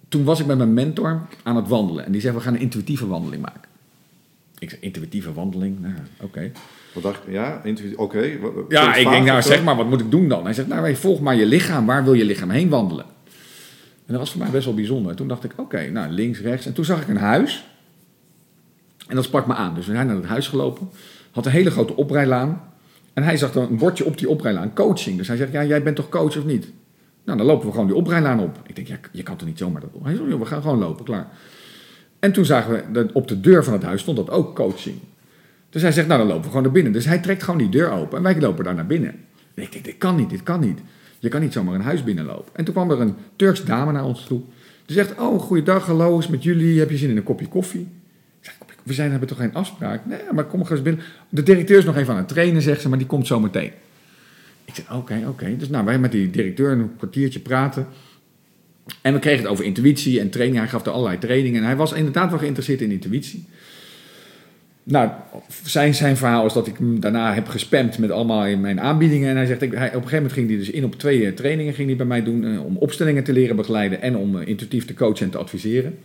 toen 0.08 0.24
was 0.24 0.40
ik 0.40 0.46
met 0.46 0.58
mijn 0.58 0.74
mentor 0.74 1.22
aan 1.44 1.56
het 1.56 1.68
wandelen. 1.68 2.06
En 2.06 2.12
die 2.12 2.22
zei, 2.22 2.36
we 2.36 2.42
gaan 2.42 2.54
een 2.54 2.60
intuïtieve 2.60 3.08
wandeling 3.08 3.42
maken. 3.42 3.70
Ik 4.60 4.70
zei, 4.70 4.82
intuïtieve 4.82 5.34
wandeling? 5.34 5.80
Nou, 5.80 5.94
oké. 6.22 6.52
Wat 6.94 7.04
dacht? 7.04 7.22
Ja, 7.28 7.62
oké. 7.96 8.38
Ja, 8.70 8.96
ik 8.96 9.10
denk, 9.10 9.26
nou 9.26 9.42
zeg 9.42 9.64
maar, 9.64 9.76
wat 9.76 9.90
moet 9.90 10.02
ik 10.02 10.12
doen 10.12 10.28
dan? 10.28 10.44
Hij 10.44 10.54
zegt, 10.54 10.68
nou 10.68 10.96
volg 10.96 11.20
maar 11.20 11.36
je 11.36 11.46
lichaam. 11.46 11.86
Waar 11.86 12.04
wil 12.04 12.14
je 12.14 12.26
lichaam 12.26 12.50
heen 12.50 12.70
wandelen? 12.70 13.06
En 14.06 14.18
dat 14.18 14.18
was 14.18 14.32
voor 14.32 14.42
mij 14.42 14.50
best 14.50 14.66
wel 14.66 14.74
bijzonder. 14.74 15.16
Toen 15.16 15.28
dacht 15.28 15.44
ik, 15.44 15.54
oké, 15.56 15.90
nou 15.90 16.12
links, 16.12 16.40
rechts. 16.40 16.66
En 16.66 16.74
toen 16.74 16.86
zag 16.86 17.02
ik 17.02 17.08
een 17.08 17.18
huis. 17.18 17.66
En 19.08 19.16
dat 19.16 19.24
sprak 19.24 19.48
me 19.48 19.54
aan. 19.54 19.76
Dus 19.76 19.86
we 19.86 19.94
zijn 19.94 20.08
naar 20.08 20.16
het 20.16 20.26
huis 20.26 20.48
gelopen. 20.48 20.90
Had 21.32 21.46
een 21.46 21.52
hele 21.52 21.72
grote 21.72 21.96
oprijlaan. 21.96 22.62
En 23.14 23.24
hij 23.24 23.38
zag 23.38 23.52
dan 23.52 23.64
een 23.64 23.78
bordje 23.78 24.06
op 24.06 24.18
die 24.18 24.30
oprijlaan, 24.30 24.74
coaching. 24.74 25.18
Dus 25.18 25.28
hij 25.28 25.38
zegt, 25.38 25.52
ja, 25.52 25.64
jij 25.64 25.84
bent 25.84 25.96
toch 25.96 26.10
coach 26.10 26.38
of 26.38 26.46
niet? 26.46 26.68
Nou, 27.24 27.38
dan 27.38 27.48
lopen 27.48 27.66
we 27.66 27.72
gewoon 27.72 27.88
die 27.88 27.96
oprijlaan 27.96 28.40
op. 28.40 28.60
Ik 28.68 28.76
denk, 28.76 28.88
ja, 28.88 29.00
je 29.12 29.24
kan 29.24 29.36
toch 29.36 29.48
niet 29.48 29.58
zomaar 29.58 29.82
dat 29.82 29.94
doen? 29.94 30.04
Hij 30.04 30.16
zegt, 30.16 30.38
we 30.38 30.46
gaan 30.46 30.62
gewoon 30.62 30.80
lopen, 30.80 31.06
klaar. 31.06 31.28
En 32.20 32.32
toen 32.32 32.46
zagen 32.46 32.74
we, 32.74 32.92
dat 32.92 33.12
op 33.12 33.28
de 33.28 33.40
deur 33.40 33.64
van 33.64 33.74
het 33.74 33.84
huis 33.84 34.02
stond 34.02 34.18
dat 34.18 34.30
ook 34.30 34.56
coaching. 34.56 34.96
Dus 35.72 35.82
hij 35.82 35.92
zegt, 35.92 36.08
nou 36.08 36.20
dan 36.20 36.28
lopen 36.28 36.44
we 36.44 36.48
gewoon 36.48 36.64
naar 36.64 36.72
binnen. 36.72 36.92
Dus 36.92 37.06
hij 37.06 37.20
trekt 37.20 37.44
gewoon 37.44 37.60
die 37.60 37.70
deur 37.70 37.92
open 37.92 38.18
en 38.18 38.24
wij 38.24 38.40
lopen 38.40 38.64
daar 38.64 38.76
naar 38.76 38.86
binnen. 38.86 39.10
En 39.54 39.64
ik 39.64 39.72
denk, 39.72 39.86
dit 39.86 39.98
kan 39.98 40.16
niet, 40.16 40.30
dit 40.30 40.44
kan 40.44 40.60
niet. 40.60 40.80
Je 41.20 41.30
kan 41.30 41.42
niet 41.42 41.54
zomaar 41.54 41.76
een 41.76 41.82
huis 41.82 42.04
binnenlopen. 42.04 42.56
En 42.56 42.66
toen 42.66 42.74
kwam 42.74 42.92
er 42.92 43.00
een 43.02 43.16
Turks 43.36 43.64
dame 43.64 43.92
naar 43.92 44.06
ons 44.06 44.24
toe. 44.24 44.42
Die 44.86 44.96
zegt, 44.96 45.20
oh, 45.20 45.40
goeiedag, 45.40 45.86
hallo, 45.86 46.20
is 46.20 46.28
met 46.28 46.44
jullie. 46.44 46.80
Heb 46.80 46.90
je 46.90 46.98
zin 46.98 47.10
in 47.10 47.18
een 47.18 47.24
kopje 47.24 47.48
koffie? 47.48 47.88
Ik 48.42 48.52
we 48.84 48.94
zijn, 48.94 49.12
hebben 49.12 49.30
toch 49.30 49.38
geen 49.38 49.54
afspraak? 49.54 50.06
Nee, 50.06 50.20
maar 50.32 50.46
kom 50.46 50.60
maar 50.60 50.72
eens 50.72 50.82
binnen. 50.82 51.04
De 51.30 51.44
directeur 51.44 51.78
is 51.78 51.86
nog 51.86 51.98
even 51.98 52.14
aan 52.14 52.20
het 52.20 52.28
trainen, 52.28 52.62
zegt 52.62 52.82
ze, 52.82 52.90
maar 52.90 52.98
die 52.98 53.08
komt 53.08 53.28
zo 53.28 53.40
meteen. 53.40 53.72
Ik 54.66 54.76
zeg, 54.76 54.94
oké, 54.94 55.24
oké. 55.28 55.58
Dus 55.58 55.70
nou, 55.70 55.86
wij 55.86 56.00
met 56.00 56.12
die 56.12 56.30
directeur 56.30 56.72
een 56.72 56.92
kwartiertje 56.98 57.40
praten. 57.40 57.88
En 59.02 59.14
we 59.14 59.20
kregen 59.20 59.42
het 59.42 59.52
over 59.52 59.66
intuïtie 59.66 60.20
en 60.20 60.30
training. 60.30 60.60
Hij 60.60 60.68
gaf 60.68 60.86
er 60.86 60.92
allerlei 60.92 61.18
trainingen. 61.18 61.60
En 61.60 61.66
hij 61.66 61.76
was 61.76 61.94
inderdaad 61.94 62.30
wel 62.30 62.40
geïnteresseerd 62.40 62.82
in 62.82 62.92
intuïtie. 62.92 63.46
Nou, 64.92 65.10
zijn, 65.64 65.96
zijn 65.96 66.18
verhaal 66.18 66.46
is 66.46 66.54
dat 66.54 66.68
ik 66.68 66.78
hem 66.78 67.00
daarna 67.00 67.34
heb 67.34 67.48
gespamd 67.48 67.98
met 67.98 68.12
allemaal 68.12 68.46
in 68.46 68.62
mijn 68.62 68.82
aanbiedingen. 68.82 69.30
En 69.30 69.36
hij 69.36 69.46
zegt, 69.46 69.62
ik, 69.62 69.70
op 69.70 69.76
een 69.76 69.90
gegeven 69.90 70.16
moment 70.16 70.34
ging 70.34 70.48
hij 70.48 70.58
dus 70.58 70.70
in 70.70 70.84
op 70.84 70.96
twee 70.96 71.26
eh, 71.26 71.34
trainingen 71.34 71.74
ging 71.74 71.88
hij 71.88 71.98
bij 71.98 72.06
mij 72.06 72.24
doen. 72.24 72.46
Eh, 72.46 72.66
om 72.66 72.78
opstellingen 72.78 73.24
te 73.24 73.34
leren 73.34 73.56
begeleiden 73.56 74.02
en 74.02 74.18
om 74.18 74.36
uh, 74.36 74.48
intuïtief 74.48 74.86
te 74.86 74.94
coachen 74.94 75.26
en 75.26 75.32
te 75.32 75.38
adviseren. 75.38 75.98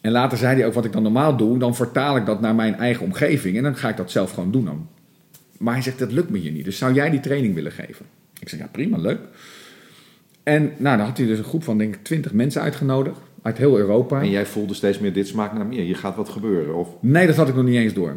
En 0.00 0.12
later 0.12 0.38
zei 0.38 0.56
hij 0.56 0.66
ook, 0.66 0.72
wat 0.72 0.84
ik 0.84 0.92
dan 0.92 1.02
normaal 1.02 1.36
doe, 1.36 1.58
dan 1.58 1.76
vertaal 1.76 2.16
ik 2.16 2.26
dat 2.26 2.40
naar 2.40 2.54
mijn 2.54 2.74
eigen 2.74 3.04
omgeving. 3.04 3.56
En 3.56 3.62
dan 3.62 3.76
ga 3.76 3.88
ik 3.88 3.96
dat 3.96 4.10
zelf 4.10 4.32
gewoon 4.32 4.50
doen. 4.50 4.64
Dan. 4.64 4.88
Maar 5.58 5.74
hij 5.74 5.82
zegt, 5.82 5.98
dat 5.98 6.12
lukt 6.12 6.30
me 6.30 6.38
hier 6.38 6.52
niet. 6.52 6.64
Dus 6.64 6.78
zou 6.78 6.94
jij 6.94 7.10
die 7.10 7.20
training 7.20 7.54
willen 7.54 7.72
geven? 7.72 8.06
Ik 8.40 8.48
zeg, 8.48 8.60
ja 8.60 8.68
prima, 8.72 8.98
leuk. 8.98 9.20
En 10.42 10.72
nou, 10.76 10.96
dan 10.96 11.06
had 11.06 11.16
hij 11.16 11.26
dus 11.26 11.38
een 11.38 11.44
groep 11.44 11.64
van 11.64 11.78
denk 11.78 11.94
ik 11.94 12.04
twintig 12.04 12.32
mensen 12.32 12.62
uitgenodigd 12.62 13.18
uit 13.44 13.58
heel 13.58 13.78
Europa. 13.78 14.20
En 14.20 14.30
jij 14.30 14.46
voelde 14.46 14.74
steeds 14.74 14.98
meer, 14.98 15.12
dit 15.12 15.28
smaakt 15.28 15.54
naar 15.54 15.66
meer, 15.66 15.82
hier 15.82 15.96
gaat 15.96 16.16
wat 16.16 16.28
gebeuren? 16.28 16.74
Of? 16.74 16.88
Nee, 17.00 17.26
dat 17.26 17.36
had 17.36 17.48
ik 17.48 17.54
nog 17.54 17.64
niet 17.64 17.76
eens 17.76 17.92
door. 17.92 18.16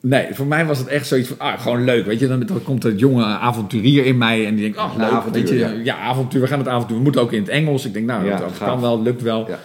Nee, 0.00 0.26
voor 0.30 0.46
mij 0.46 0.66
was 0.66 0.78
het 0.78 0.86
echt 0.86 1.06
zoiets 1.06 1.28
van, 1.28 1.38
ah, 1.38 1.60
gewoon 1.60 1.84
leuk, 1.84 2.04
weet 2.06 2.20
je. 2.20 2.28
Dan, 2.28 2.40
dan 2.40 2.62
komt 2.62 2.82
het 2.82 3.00
jonge 3.00 3.24
avonturier 3.24 4.04
in 4.04 4.18
mij 4.18 4.46
en 4.46 4.54
die 4.54 4.62
denkt, 4.62 4.78
oh, 4.78 4.96
leuk, 4.96 5.10
avontuur, 5.10 5.42
weet 5.42 5.58
je. 5.58 5.80
Ja. 5.84 5.96
avontuur, 5.96 6.40
we 6.40 6.46
gaan 6.46 6.58
het 6.58 6.68
avontuur. 6.68 6.96
We 6.96 7.02
moeten 7.02 7.20
ook 7.20 7.32
in 7.32 7.40
het 7.40 7.48
Engels. 7.48 7.86
Ik 7.86 7.92
denk, 7.92 8.06
nou, 8.06 8.30
dat 8.30 8.58
kan 8.58 8.80
wel, 8.80 9.02
lukt 9.02 9.22
wel. 9.22 9.48
Ja. 9.48 9.58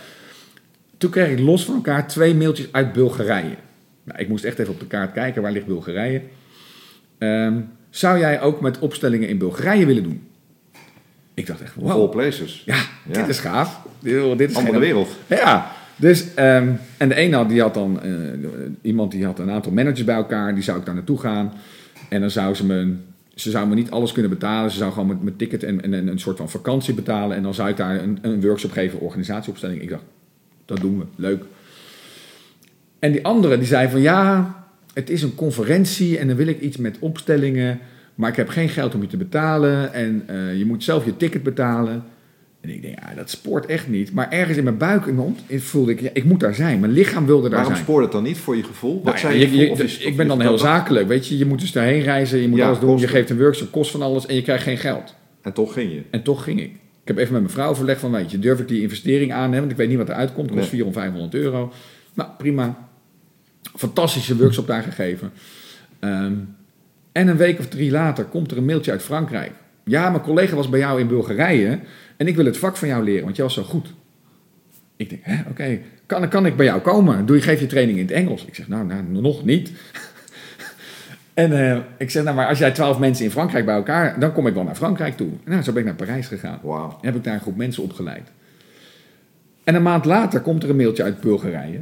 Toen 0.97 1.09
kreeg 1.09 1.29
ik 1.29 1.39
los 1.39 1.65
van 1.65 1.75
elkaar 1.75 2.07
twee 2.07 2.35
mailtjes 2.35 2.67
uit 2.71 2.93
Bulgarije. 2.93 3.55
Nou, 4.03 4.19
ik 4.19 4.27
moest 4.27 4.43
echt 4.43 4.59
even 4.59 4.73
op 4.73 4.79
de 4.79 4.87
kaart 4.87 5.11
kijken, 5.11 5.41
waar 5.41 5.51
ligt 5.51 5.65
Bulgarije? 5.65 6.21
Um, 7.17 7.69
zou 7.89 8.19
jij 8.19 8.41
ook 8.41 8.61
met 8.61 8.79
opstellingen 8.79 9.27
in 9.27 9.37
Bulgarije 9.37 9.85
willen 9.85 10.03
doen? 10.03 10.27
Ik 11.35 11.47
dacht 11.47 11.61
echt, 11.61 11.75
wow. 11.75 11.91
All 11.91 12.07
places. 12.07 12.63
Ja, 12.65 12.79
dit 13.03 13.27
is 13.27 13.39
gaaf. 13.39 13.81
Dit, 13.99 14.37
dit 14.37 14.49
is 14.49 14.55
Andere 14.55 14.79
wereld. 14.79 15.09
Ja, 15.27 15.71
dus, 15.95 16.21
um, 16.21 16.79
en 16.97 17.09
de 17.09 17.15
ene 17.15 17.35
had, 17.35 17.49
die 17.49 17.61
had 17.61 17.73
dan, 17.73 17.99
uh, 18.05 18.11
iemand 18.81 19.11
die 19.11 19.25
had 19.25 19.39
een 19.39 19.51
aantal 19.51 19.71
managers 19.71 20.03
bij 20.03 20.15
elkaar, 20.15 20.53
die 20.53 20.63
zou 20.63 20.79
ik 20.79 20.85
daar 20.85 20.95
naartoe 20.95 21.19
gaan. 21.19 21.53
En 22.09 22.21
dan 22.21 22.31
zou 22.31 22.55
ze 22.55 22.65
me, 22.65 22.93
ze 23.35 23.49
zou 23.49 23.67
me 23.67 23.75
niet 23.75 23.91
alles 23.91 24.11
kunnen 24.11 24.31
betalen. 24.31 24.71
Ze 24.71 24.77
zou 24.77 24.91
gewoon 24.91 25.07
met 25.07 25.23
mijn 25.23 25.35
ticket 25.35 25.63
en, 25.63 25.81
en, 25.81 26.07
een 26.07 26.19
soort 26.19 26.37
van 26.37 26.49
vakantie 26.49 26.93
betalen. 26.93 27.37
En 27.37 27.43
dan 27.43 27.53
zou 27.53 27.69
ik 27.69 27.77
daar 27.77 28.03
een, 28.03 28.19
een 28.21 28.41
workshop 28.41 28.71
geven, 28.71 28.99
organisatieopstelling. 28.99 29.81
Ik 29.81 29.89
dacht, 29.89 30.03
dat 30.65 30.79
doen 30.79 30.99
we, 30.99 31.05
leuk. 31.15 31.43
En 32.99 33.11
die 33.11 33.25
andere, 33.25 33.57
die 33.57 33.67
zei 33.67 33.89
van 33.89 34.01
ja, 34.01 34.55
het 34.93 35.09
is 35.09 35.21
een 35.21 35.35
conferentie 35.35 36.17
en 36.17 36.27
dan 36.27 36.35
wil 36.35 36.47
ik 36.47 36.59
iets 36.59 36.77
met 36.77 36.99
opstellingen. 36.99 37.79
Maar 38.15 38.29
ik 38.29 38.35
heb 38.35 38.49
geen 38.49 38.69
geld 38.69 38.95
om 38.95 39.01
je 39.01 39.07
te 39.07 39.17
betalen 39.17 39.93
en 39.93 40.23
uh, 40.29 40.57
je 40.57 40.65
moet 40.65 40.83
zelf 40.83 41.05
je 41.05 41.17
ticket 41.17 41.43
betalen. 41.43 42.03
En 42.61 42.69
ik 42.69 42.81
denk, 42.81 42.99
ja, 42.99 43.13
dat 43.15 43.29
spoort 43.29 43.65
echt 43.65 43.87
niet. 43.87 44.13
Maar 44.13 44.31
ergens 44.31 44.57
in 44.57 44.63
mijn 44.63 44.77
buik 44.77 45.07
en 45.07 45.15
mond 45.15 45.39
voelde 45.49 45.91
ik, 45.91 46.01
ja, 46.01 46.09
ik 46.13 46.23
moet 46.23 46.39
daar 46.39 46.55
zijn. 46.55 46.79
Mijn 46.79 46.91
lichaam 46.91 47.25
wilde 47.25 47.41
daar 47.41 47.51
Waarom 47.51 47.75
zijn. 47.75 47.85
Waarom 47.85 48.03
spoort 48.03 48.03
het 48.03 48.11
dan 48.11 48.23
niet 48.23 48.37
voor 48.37 48.55
je 48.55 48.63
gevoel? 48.63 49.01
Wat 49.03 49.21
nou, 49.21 49.35
je, 49.35 49.51
je, 49.51 49.77
je, 49.77 49.83
ik 49.99 50.17
ben 50.17 50.27
dan 50.27 50.41
heel 50.41 50.57
zakelijk, 50.57 51.07
weet 51.07 51.27
je. 51.27 51.37
Je 51.37 51.45
moet 51.45 51.59
dus 51.59 51.71
daarheen 51.71 52.01
reizen, 52.01 52.39
je 52.39 52.47
moet 52.47 52.61
alles 52.61 52.79
doen. 52.79 52.97
Je 52.97 53.07
geeft 53.07 53.29
een 53.29 53.37
workshop, 53.37 53.71
kost 53.71 53.91
van 53.91 54.01
alles 54.01 54.25
en 54.25 54.35
je 54.35 54.41
krijgt 54.41 54.63
geen 54.63 54.77
geld. 54.77 55.15
En 55.41 55.53
toch 55.53 55.73
ging 55.73 55.91
je? 55.91 56.01
En 56.09 56.23
toch 56.23 56.43
ging 56.43 56.61
ik. 56.61 56.71
Ik 57.01 57.11
heb 57.11 57.17
even 57.17 57.33
met 57.33 57.41
mijn 57.41 57.53
vrouw 57.53 57.75
verlegd 57.75 57.99
van, 57.99 58.11
weet 58.11 58.31
je, 58.31 58.39
durf 58.39 58.59
ik 58.59 58.67
die 58.67 58.81
investering 58.81 59.33
aan? 59.33 59.51
Want 59.51 59.71
ik 59.71 59.77
weet 59.77 59.89
niet 59.89 59.97
wat 59.97 60.09
er 60.09 60.15
uitkomt. 60.15 60.49
Het 60.49 60.59
kost 60.59 60.71
nee. 60.71 60.81
400, 60.81 61.05
500 61.05 61.43
euro. 61.43 61.71
Nou, 62.13 62.29
prima. 62.37 62.87
Fantastische 63.75 64.37
workshop 64.37 64.67
daar 64.67 64.83
gegeven. 64.83 65.31
Um, 65.99 66.55
en 67.15 67.27
een 67.27 67.37
week 67.37 67.59
of 67.59 67.67
drie 67.67 67.91
later 67.91 68.23
komt 68.23 68.51
er 68.51 68.57
een 68.57 68.65
mailtje 68.65 68.91
uit 68.91 69.01
Frankrijk. 69.01 69.51
Ja, 69.83 70.09
mijn 70.09 70.21
collega 70.21 70.55
was 70.55 70.69
bij 70.69 70.79
jou 70.79 70.99
in 70.99 71.07
Bulgarije 71.07 71.79
en 72.17 72.27
ik 72.27 72.35
wil 72.35 72.45
het 72.45 72.57
vak 72.57 72.77
van 72.77 72.87
jou 72.87 73.03
leren, 73.03 73.23
want 73.23 73.35
jij 73.35 73.45
was 73.45 73.53
zo 73.53 73.63
goed. 73.63 73.93
Ik 74.95 75.09
denk, 75.09 75.47
oké, 75.49 75.79
kan, 76.05 76.29
kan 76.29 76.45
ik 76.45 76.55
bij 76.55 76.65
jou 76.65 76.81
komen? 76.81 77.25
Doe 77.25 77.35
je, 77.35 77.41
geef 77.41 77.59
je 77.59 77.65
training 77.65 77.97
in 77.97 78.05
het 78.05 78.13
Engels? 78.13 78.45
Ik 78.45 78.55
zeg, 78.55 78.67
nou, 78.67 78.85
nou 78.85 79.03
nog 79.03 79.45
niet. 79.45 79.71
en 81.33 81.51
uh, 81.51 81.77
ik 81.97 82.09
zeg, 82.09 82.23
nou, 82.23 82.35
maar 82.35 82.47
als 82.47 82.57
jij 82.57 82.71
twaalf 82.71 82.99
mensen 82.99 83.25
in 83.25 83.31
Frankrijk 83.31 83.65
bij 83.65 83.75
elkaar, 83.75 84.19
dan 84.19 84.33
kom 84.33 84.47
ik 84.47 84.53
wel 84.53 84.63
naar 84.63 84.75
Frankrijk 84.75 85.17
toe. 85.17 85.29
Nou, 85.45 85.61
zo 85.61 85.71
ben 85.71 85.81
ik 85.81 85.87
naar 85.87 86.07
Parijs 86.07 86.27
gegaan. 86.27 86.59
Wow. 86.61 86.91
En 86.91 86.97
heb 87.07 87.15
ik 87.15 87.23
daar 87.23 87.33
een 87.33 87.41
groep 87.41 87.57
mensen 87.57 87.83
opgeleid. 87.83 88.27
En 89.63 89.75
een 89.75 89.83
maand 89.83 90.05
later 90.05 90.41
komt 90.41 90.63
er 90.63 90.69
een 90.69 90.75
mailtje 90.75 91.03
uit 91.03 91.19
Bulgarije. 91.19 91.79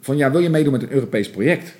Van, 0.00 0.16
ja, 0.16 0.30
wil 0.30 0.40
je 0.40 0.50
meedoen 0.50 0.72
met 0.72 0.82
een 0.82 0.92
Europees 0.92 1.30
project? 1.30 1.74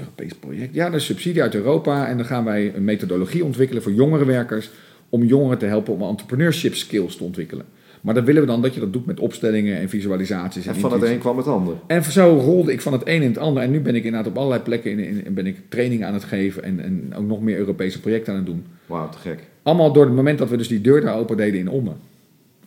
Europees 0.00 0.34
project. 0.34 0.74
Ja, 0.74 0.90
dat 0.90 1.00
is 1.00 1.06
subsidie 1.06 1.42
uit 1.42 1.54
Europa. 1.54 2.08
En 2.08 2.16
dan 2.16 2.26
gaan 2.26 2.44
wij 2.44 2.74
een 2.74 2.84
methodologie 2.84 3.44
ontwikkelen 3.44 3.82
voor 3.82 3.92
jongere 3.92 4.24
werkers. 4.24 4.70
Om 5.08 5.24
jongeren 5.24 5.58
te 5.58 5.66
helpen 5.66 5.94
om 5.94 6.02
entrepreneurship 6.02 6.74
skills 6.74 7.16
te 7.16 7.24
ontwikkelen. 7.24 7.64
Maar 8.00 8.14
dan 8.14 8.24
willen 8.24 8.40
we 8.40 8.46
dan 8.46 8.62
dat 8.62 8.74
je 8.74 8.80
dat 8.80 8.92
doet 8.92 9.06
met 9.06 9.20
opstellingen 9.20 9.78
en 9.78 9.88
visualisaties. 9.88 10.66
En, 10.66 10.74
en 10.74 10.80
van 10.80 10.92
het 10.92 11.02
een 11.02 11.18
kwam 11.18 11.36
het 11.36 11.46
ander. 11.46 11.74
En 11.86 12.04
zo 12.04 12.38
rolde 12.40 12.72
ik 12.72 12.80
van 12.80 12.92
het 12.92 13.02
een 13.04 13.22
in 13.22 13.28
het 13.28 13.38
ander. 13.38 13.62
En 13.62 13.70
nu 13.70 13.80
ben 13.80 13.94
ik 13.94 14.04
inderdaad 14.04 14.30
op 14.30 14.36
allerlei 14.36 14.62
plekken 14.62 14.90
in, 14.90 15.24
in, 15.24 15.34
ben 15.34 15.46
ik 15.46 15.56
training 15.68 16.04
aan 16.04 16.14
het 16.14 16.24
geven. 16.24 16.62
En, 16.62 16.80
en 16.80 17.14
ook 17.16 17.26
nog 17.26 17.40
meer 17.40 17.56
Europese 17.56 18.00
projecten 18.00 18.32
aan 18.32 18.38
het 18.38 18.48
doen. 18.48 18.64
Wauw, 18.86 19.08
te 19.08 19.18
gek. 19.18 19.38
Allemaal 19.62 19.92
door 19.92 20.04
het 20.04 20.14
moment 20.14 20.38
dat 20.38 20.48
we 20.48 20.56
dus 20.56 20.68
die 20.68 20.80
deur 20.80 21.00
daar 21.00 21.16
open 21.16 21.36
deden 21.36 21.60
in 21.60 21.68
Ommen. 21.68 21.96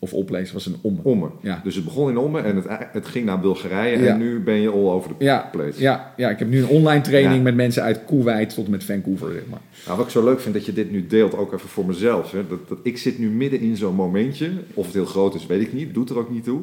Of 0.03 0.13
oplezen 0.13 0.53
was 0.53 0.65
een 0.65 0.75
Omme. 0.81 0.99
Omme. 1.03 1.29
Ja. 1.41 1.61
Dus 1.63 1.75
het 1.75 1.83
begon 1.83 2.09
in 2.09 2.17
Omme 2.17 2.41
en 2.41 2.55
het, 2.55 2.65
het 2.91 3.05
ging 3.05 3.25
naar 3.25 3.39
Bulgarije 3.39 4.07
en 4.07 4.17
nu 4.17 4.39
ben 4.39 4.61
je 4.61 4.69
all 4.69 4.89
over 4.89 5.17
the 5.17 5.23
ja. 5.23 5.49
place. 5.51 5.81
Ja, 5.81 6.13
ja, 6.17 6.29
ik 6.29 6.39
heb 6.39 6.49
nu 6.49 6.57
een 6.57 6.67
online 6.67 7.01
training 7.01 7.43
met 7.43 7.55
mensen 7.55 7.83
uit 7.83 8.05
Kuwait 8.05 8.53
tot 8.53 8.67
met 8.67 8.83
Vancouver. 8.83 9.31
Zeg 9.31 9.43
maar. 9.49 9.61
Nou, 9.85 9.97
wat 9.97 10.05
ik 10.05 10.11
zo 10.11 10.23
leuk 10.23 10.39
vind 10.39 10.53
dat 10.53 10.65
je 10.65 10.73
dit 10.73 10.91
nu 10.91 11.07
deelt, 11.07 11.37
ook 11.37 11.53
even 11.53 11.69
voor 11.69 11.85
mezelf. 11.85 12.31
Hè. 12.31 12.47
Dat, 12.47 12.67
dat, 12.67 12.77
ik 12.83 12.97
zit 12.97 13.19
nu 13.19 13.29
midden 13.29 13.59
in 13.59 13.77
zo'n 13.77 13.95
momentje. 13.95 14.51
Of 14.73 14.85
het 14.85 14.93
heel 14.93 15.05
groot 15.05 15.35
is, 15.35 15.45
weet 15.45 15.61
ik 15.61 15.73
niet. 15.73 15.93
Doet 15.93 16.09
er 16.09 16.17
ook 16.17 16.29
niet 16.29 16.43
toe. 16.43 16.61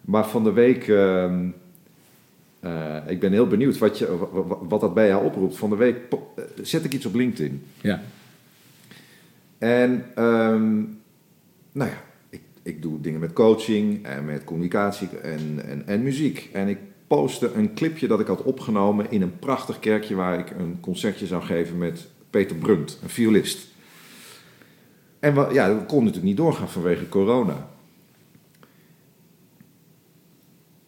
Maar 0.00 0.26
van 0.26 0.44
de 0.44 0.52
week... 0.52 0.86
Uh, 0.86 1.32
uh, 2.64 2.96
ik 3.06 3.20
ben 3.20 3.32
heel 3.32 3.46
benieuwd 3.46 3.78
wat, 3.78 3.98
je, 3.98 4.28
wat 4.68 4.80
dat 4.80 4.94
bij 4.94 5.06
jou 5.06 5.24
oproept. 5.24 5.56
Van 5.56 5.70
de 5.70 5.76
week 5.76 5.96
eh, 6.10 6.44
zet 6.62 6.84
ik 6.84 6.94
iets 6.94 7.06
op 7.06 7.14
LinkedIn. 7.14 7.62
Ja. 7.80 8.02
En... 9.58 10.04
Um, 10.18 11.04
nou 11.76 11.90
ja, 11.90 12.02
ik, 12.28 12.42
ik 12.62 12.82
doe 12.82 13.00
dingen 13.00 13.20
met 13.20 13.32
coaching 13.32 14.04
en 14.04 14.24
met 14.24 14.44
communicatie 14.44 15.08
en, 15.08 15.62
en, 15.64 15.86
en 15.86 16.02
muziek. 16.02 16.50
En 16.52 16.68
ik 16.68 16.78
postte 17.06 17.52
een 17.52 17.74
clipje 17.74 18.06
dat 18.06 18.20
ik 18.20 18.26
had 18.26 18.42
opgenomen 18.42 19.10
in 19.10 19.22
een 19.22 19.38
prachtig 19.38 19.78
kerkje 19.78 20.14
waar 20.14 20.38
ik 20.38 20.50
een 20.50 20.80
concertje 20.80 21.26
zou 21.26 21.42
geven 21.42 21.78
met 21.78 22.06
Peter 22.30 22.56
Brunt, 22.56 22.98
een 23.02 23.08
violist. 23.08 23.68
En 25.18 25.34
we, 25.34 25.48
ja, 25.52 25.68
dat 25.68 25.86
kon 25.86 25.98
natuurlijk 25.98 26.26
niet 26.26 26.36
doorgaan 26.36 26.68
vanwege 26.68 27.08
corona. 27.08 27.68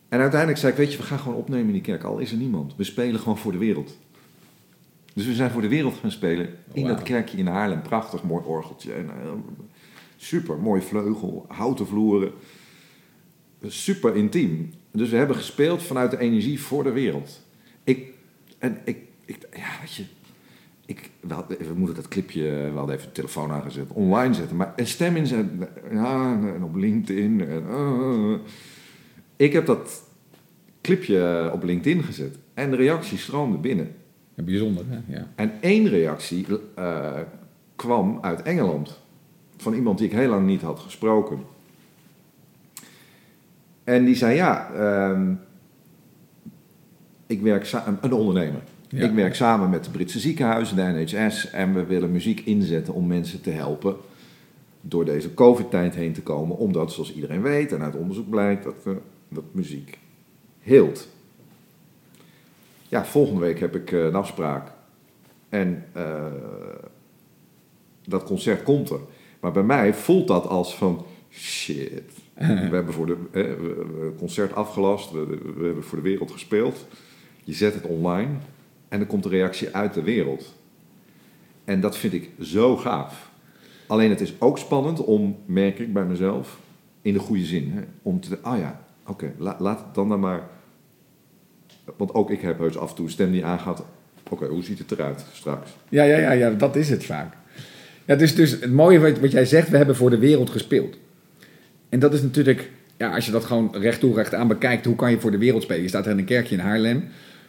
En 0.08 0.20
uiteindelijk 0.20 0.60
zei 0.60 0.72
ik, 0.72 0.78
weet 0.78 0.92
je, 0.92 0.98
we 0.98 1.04
gaan 1.04 1.18
gewoon 1.18 1.38
opnemen 1.38 1.66
in 1.66 1.72
die 1.72 1.80
kerk, 1.80 2.02
al 2.02 2.18
is 2.18 2.30
er 2.30 2.38
niemand. 2.38 2.76
We 2.76 2.84
spelen 2.84 3.20
gewoon 3.20 3.38
voor 3.38 3.52
de 3.52 3.58
wereld. 3.58 3.98
Dus 5.14 5.26
we 5.26 5.34
zijn 5.34 5.50
voor 5.50 5.62
de 5.62 5.68
wereld 5.68 5.94
gaan 5.94 6.10
spelen 6.10 6.48
in 6.72 6.86
dat 6.86 7.02
kerkje 7.02 7.38
in 7.38 7.46
Haarlem. 7.46 7.82
Prachtig 7.82 8.22
mooi 8.22 8.44
orgeltje. 8.44 8.92
En, 8.92 9.08
eh, 9.08 9.30
super 10.18 10.58
mooi 10.58 10.80
vleugel, 10.80 11.44
houten 11.48 11.86
vloeren. 11.86 12.32
Super 13.66 14.16
intiem. 14.16 14.72
Dus 14.90 15.10
we 15.10 15.16
hebben 15.16 15.36
gespeeld 15.36 15.82
vanuit 15.82 16.10
de 16.10 16.18
energie 16.18 16.60
voor 16.60 16.82
de 16.82 16.92
wereld. 16.92 17.44
Ik, 17.84 18.12
en 18.58 18.78
ik, 18.84 18.98
ik 19.24 19.38
ja, 19.56 19.68
weet 19.80 19.94
je, 19.94 20.04
ik, 20.86 21.10
we, 21.20 21.74
moeten 21.74 21.96
dat 21.96 22.08
clipje, 22.08 22.42
we 22.42 22.78
hadden 22.78 22.94
even 22.94 23.06
de 23.06 23.14
telefoon 23.14 23.50
aangezet, 23.50 23.90
online 23.90 24.34
zetten. 24.34 24.56
Maar 24.56 24.72
een 24.76 24.86
stem 24.86 25.16
inzetten, 25.16 25.68
ja, 25.92 26.32
en 26.54 26.62
op 26.62 26.74
LinkedIn. 26.74 27.40
En, 27.40 27.64
eh. 27.68 28.34
ik 29.36 29.52
heb 29.52 29.66
dat 29.66 30.02
clipje 30.80 31.50
op 31.52 31.62
LinkedIn 31.62 32.02
gezet. 32.02 32.38
En 32.54 32.70
de 32.70 32.76
reacties 32.76 33.22
stroomden 33.22 33.60
binnen. 33.60 33.94
Ja, 34.34 34.42
bijzonder, 34.42 34.84
hè? 34.88 34.98
Ja. 35.06 35.32
En 35.34 35.52
één 35.60 35.88
reactie 35.88 36.46
eh, 36.74 37.20
kwam 37.76 38.18
uit 38.20 38.42
Engeland. 38.42 39.00
Van 39.58 39.74
iemand 39.74 39.98
die 39.98 40.06
ik 40.06 40.12
heel 40.12 40.28
lang 40.28 40.46
niet 40.46 40.62
had 40.62 40.78
gesproken. 40.78 41.38
En 43.84 44.04
die 44.04 44.14
zei, 44.14 44.34
ja, 44.34 44.70
ehm, 44.70 45.32
ik 47.26 47.40
werk 47.40 47.64
samen, 47.64 47.98
een 48.00 48.12
ondernemer. 48.12 48.62
Ja. 48.88 49.04
Ik 49.04 49.12
werk 49.12 49.34
samen 49.34 49.70
met 49.70 49.84
de 49.84 49.90
Britse 49.90 50.18
ziekenhuizen, 50.18 50.76
de 50.76 50.82
NHS. 50.82 51.50
En 51.50 51.74
we 51.74 51.84
willen 51.84 52.12
muziek 52.12 52.40
inzetten 52.40 52.94
om 52.94 53.06
mensen 53.06 53.40
te 53.40 53.50
helpen 53.50 53.96
door 54.80 55.04
deze 55.04 55.34
covid-tijd 55.34 55.94
heen 55.94 56.12
te 56.12 56.22
komen. 56.22 56.56
Omdat, 56.56 56.92
zoals 56.92 57.14
iedereen 57.14 57.42
weet 57.42 57.72
en 57.72 57.82
uit 57.82 57.94
onderzoek 57.96 58.30
blijkt, 58.30 58.64
dat, 58.64 58.74
eh, 58.84 58.92
dat 59.28 59.44
muziek 59.52 59.98
heelt. 60.60 61.08
Ja, 62.88 63.04
volgende 63.04 63.40
week 63.40 63.60
heb 63.60 63.74
ik 63.74 63.92
eh, 63.92 64.04
een 64.04 64.14
afspraak. 64.14 64.72
En 65.48 65.84
eh, 65.92 66.26
dat 68.04 68.24
concert 68.24 68.62
komt 68.62 68.90
er. 68.90 69.00
Maar 69.40 69.52
bij 69.52 69.62
mij 69.62 69.94
voelt 69.94 70.28
dat 70.28 70.46
als 70.46 70.76
van 70.76 71.06
shit. 71.30 72.02
We 72.34 72.74
hebben 72.74 72.92
voor 72.94 73.06
de 73.06 73.16
eh, 73.32 74.18
concert 74.18 74.54
afgelast, 74.54 75.10
we, 75.10 75.26
we 75.56 75.64
hebben 75.64 75.84
voor 75.84 75.98
de 75.98 76.08
wereld 76.08 76.30
gespeeld. 76.30 76.86
Je 77.44 77.52
zet 77.52 77.74
het 77.74 77.84
online 77.84 78.28
en 78.88 78.98
dan 78.98 79.08
komt 79.08 79.22
de 79.22 79.28
reactie 79.28 79.74
uit 79.74 79.94
de 79.94 80.02
wereld. 80.02 80.54
En 81.64 81.80
dat 81.80 81.96
vind 81.96 82.12
ik 82.12 82.30
zo 82.40 82.76
gaaf. 82.76 83.30
Alleen 83.86 84.10
het 84.10 84.20
is 84.20 84.34
ook 84.38 84.58
spannend 84.58 85.04
om, 85.04 85.36
merk 85.46 85.78
ik 85.78 85.92
bij 85.92 86.04
mezelf, 86.04 86.58
in 87.02 87.12
de 87.12 87.18
goede 87.18 87.44
zin, 87.44 87.70
hè, 87.72 87.80
om 88.02 88.20
te 88.20 88.38
ah 88.42 88.58
ja, 88.58 88.84
oké, 89.06 89.32
la- 89.38 89.56
laat 89.58 89.78
het 89.78 89.94
dan 89.94 90.08
dan 90.08 90.20
maar. 90.20 90.48
Want 91.96 92.14
ook 92.14 92.30
ik 92.30 92.40
heb 92.40 92.58
heus 92.58 92.78
af 92.78 92.90
en 92.90 92.96
toe 92.96 93.10
stem 93.10 93.30
die 93.30 93.44
aangaat. 93.44 93.84
Oké, 94.30 94.46
hoe 94.46 94.62
ziet 94.62 94.78
het 94.78 94.90
eruit 94.90 95.24
straks? 95.32 95.70
Ja, 95.88 96.02
ja, 96.02 96.16
ja, 96.18 96.30
ja, 96.32 96.50
dat 96.50 96.76
is 96.76 96.90
het 96.90 97.04
vaak. 97.04 97.36
Ja, 98.08 98.16
dus, 98.16 98.34
dus 98.34 98.50
het 98.50 98.72
mooie 98.72 98.98
wat, 98.98 99.18
wat 99.18 99.32
jij 99.32 99.44
zegt, 99.44 99.68
we 99.68 99.76
hebben 99.76 99.96
voor 99.96 100.10
de 100.10 100.18
wereld 100.18 100.50
gespeeld. 100.50 100.98
En 101.88 101.98
dat 101.98 102.14
is 102.14 102.22
natuurlijk, 102.22 102.70
ja, 102.96 103.14
als 103.14 103.26
je 103.26 103.32
dat 103.32 103.44
gewoon 103.44 103.74
recht 103.80 104.00
toe 104.00 104.36
aan 104.36 104.48
bekijkt, 104.48 104.84
hoe 104.84 104.96
kan 104.96 105.10
je 105.10 105.20
voor 105.20 105.30
de 105.30 105.38
wereld 105.38 105.62
spelen? 105.62 105.82
Je 105.82 105.88
staat 105.88 106.06
er 106.06 106.12
in 106.12 106.18
een 106.18 106.24
kerkje 106.24 106.54
in 106.54 106.60
Haarlem. 106.60 107.04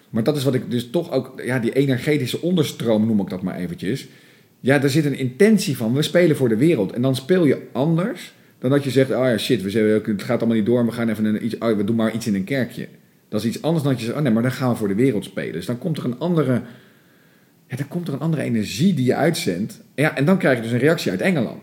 Maar 0.10 0.24
dat 0.24 0.38
is 0.38 0.44
wat 0.44 0.54
ik 0.54 0.72
dus 0.72 0.90
toch 0.90 1.12
ook, 1.12 1.42
ja, 1.46 1.60
die 1.60 1.74
energetische 1.74 2.42
onderstroom 2.42 3.06
noem 3.06 3.20
ik 3.20 3.30
dat 3.30 3.42
maar 3.42 3.56
eventjes. 3.56 4.08
Ja, 4.60 4.80
daar 4.80 4.90
zit 4.90 5.06
een 5.06 5.18
intentie 5.18 5.78
van, 5.78 5.94
we 5.94 6.02
spelen 6.02 6.36
voor 6.36 6.50
de 6.50 6.58
wereld. 6.58 6.92
En 6.92 7.02
dan 7.02 7.16
speel 7.16 7.46
je 7.46 7.62
anders 7.72 8.34
dan 8.58 8.70
dat 8.70 8.84
je 8.84 8.90
zegt, 8.90 9.12
oh 9.12 9.18
ja, 9.18 9.38
shit, 9.38 9.62
we 9.62 9.70
zijn, 9.70 9.86
het 9.86 10.24
gaat 10.24 10.40
allemaal 10.40 10.58
niet 10.58 10.66
door, 10.66 10.86
we 10.86 10.92
gaan 10.92 11.10
even 11.10 11.26
een, 11.26 11.46
iets, 11.46 11.58
oh, 11.58 11.78
we 11.78 11.84
doen 11.84 11.96
maar 11.96 12.14
iets 12.14 12.28
in 12.28 12.36
een 12.36 12.44
kerkje. 12.44 12.88
Dat 13.30 13.42
is 13.42 13.48
iets 13.48 13.62
anders 13.62 13.84
dan 13.84 13.92
dat 13.92 14.02
je 14.02 14.06
zegt, 14.06 14.18
oh 14.18 14.24
nee, 14.24 14.34
maar 14.34 14.44
dan 14.44 14.52
gaan 14.52 14.70
we 14.70 14.76
voor 14.76 14.88
de 14.88 14.96
wereld 14.96 15.24
spelen. 15.24 15.54
Dus 15.54 15.66
dan 15.66 15.78
komt 15.78 15.98
er 15.98 16.06
een 16.06 16.20
andere, 16.20 16.62
ja, 17.70 17.76
dan 17.78 17.88
komt 17.88 18.08
er 18.08 18.14
een 18.14 18.20
andere 18.20 18.42
energie 18.44 18.94
die 18.94 19.06
je 19.06 19.16
uitzendt. 19.16 19.80
Ja, 19.96 20.16
en 20.16 20.26
dan 20.26 20.38
krijg 20.38 20.58
je 20.58 20.64
dus 20.64 20.72
een 20.72 20.78
reactie 20.80 21.12
uit 21.12 21.22
Engeland. 21.22 21.62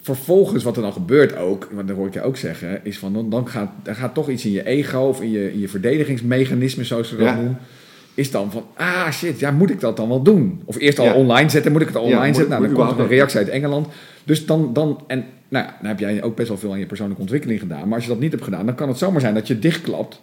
Vervolgens, 0.00 0.64
wat 0.64 0.76
er 0.76 0.82
dan 0.82 0.92
gebeurt 0.92 1.36
ook, 1.36 1.68
want 1.72 1.88
dat 1.88 1.96
hoor 1.96 2.06
ik 2.06 2.14
je 2.14 2.22
ook 2.22 2.36
zeggen, 2.36 2.80
is 2.84 2.98
van 2.98 3.12
dan, 3.12 3.30
dan, 3.30 3.48
gaat, 3.48 3.70
dan 3.82 3.94
gaat 3.94 4.14
toch 4.14 4.28
iets 4.30 4.44
in 4.44 4.52
je 4.52 4.66
ego 4.66 4.98
of 4.98 5.20
in 5.20 5.30
je, 5.30 5.52
in 5.52 5.60
je 5.60 5.68
verdedigingsmechanisme, 5.68 6.84
zoals 6.84 7.08
ze 7.08 7.16
dat 7.16 7.26
Ja. 7.26 7.34
noemen, 7.34 7.58
is 8.14 8.30
dan 8.30 8.50
van, 8.50 8.64
ah 8.76 9.10
shit, 9.12 9.38
ja, 9.38 9.50
moet 9.50 9.70
ik 9.70 9.80
dat 9.80 9.96
dan 9.96 10.08
wel 10.08 10.22
doen? 10.22 10.62
Of 10.64 10.76
eerst 10.78 10.98
al 10.98 11.04
Ja. 11.04 11.14
online 11.14 11.48
zetten, 11.50 11.72
moet 11.72 11.80
ik 11.80 11.86
het 11.86 11.96
al 11.96 12.02
Ja, 12.02 12.08
online 12.08 12.26
moet- 12.26 12.36
zetten? 12.36 12.54
Nou, 12.60 12.74
dan 12.74 12.86
komt 12.86 12.98
er 12.98 13.04
een 13.04 13.10
reactie 13.10 13.38
uit 13.38 13.48
Engeland. 13.48 13.86
Dus 14.24 14.46
dan, 14.46 14.72
dan, 14.72 15.00
en 15.06 15.24
nou 15.48 15.64
ja, 15.66 15.76
dan 15.80 15.88
heb 15.88 15.98
jij 15.98 16.22
ook 16.22 16.36
best 16.36 16.48
wel 16.48 16.58
veel 16.58 16.72
aan 16.72 16.78
je 16.78 16.86
persoonlijke 16.86 17.22
ontwikkeling 17.22 17.60
gedaan. 17.60 17.84
Maar 17.88 17.94
als 17.94 18.02
je 18.04 18.10
dat 18.10 18.20
niet 18.20 18.30
hebt 18.32 18.44
gedaan, 18.44 18.66
dan 18.66 18.74
kan 18.74 18.88
het 18.88 18.98
zomaar 18.98 19.20
zijn 19.20 19.34
dat 19.34 19.46
je 19.46 19.58
dichtklapt 19.58 20.20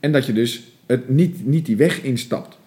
en 0.00 0.12
dat 0.12 0.26
je 0.26 0.32
dus 0.32 0.62
het 0.86 1.08
niet, 1.08 1.46
niet 1.46 1.66
die 1.66 1.76
weg 1.76 2.02
instapt. 2.02 2.58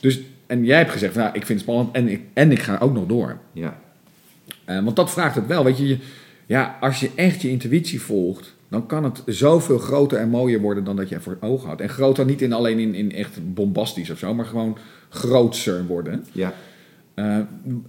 Dus, 0.00 0.20
en 0.46 0.64
jij 0.64 0.78
hebt 0.78 0.90
gezegd, 0.90 1.14
nou, 1.14 1.28
ik 1.28 1.46
vind 1.46 1.48
het 1.60 1.68
spannend 1.68 1.94
en 1.94 2.08
ik, 2.08 2.20
en 2.32 2.52
ik 2.52 2.58
ga 2.58 2.78
ook 2.80 2.92
nog 2.92 3.06
door. 3.06 3.38
Ja, 3.52 3.78
Eh, 4.64 4.82
want 4.84 4.96
dat 4.96 5.10
vraagt 5.10 5.34
het 5.34 5.46
wel. 5.46 5.64
Weet 5.64 5.78
je, 5.78 5.88
je- 5.88 5.98
ja, 6.46 6.76
als 6.80 7.00
je 7.00 7.10
echt 7.14 7.42
je 7.42 7.50
intuïtie 7.50 8.00
volgt, 8.00 8.54
dan 8.68 8.86
kan 8.86 9.04
het 9.04 9.22
zoveel 9.26 9.78
groter 9.78 10.18
en 10.18 10.28
mooier 10.28 10.60
worden 10.60 10.84
dan 10.84 10.96
dat 10.96 11.08
je 11.08 11.20
voor 11.20 11.36
ogen 11.40 11.68
had. 11.68 11.80
En 11.80 11.88
groter 11.88 12.24
niet 12.24 12.42
in, 12.42 12.52
alleen 12.52 12.78
in, 12.78 12.94
in 12.94 13.12
echt 13.12 13.54
bombastisch 13.54 14.10
of 14.10 14.18
zo, 14.18 14.34
maar 14.34 14.44
gewoon 14.44 14.78
grootser 15.08 15.86
worden. 15.86 16.24
ja. 16.32 16.52
Eh, 17.14 17.38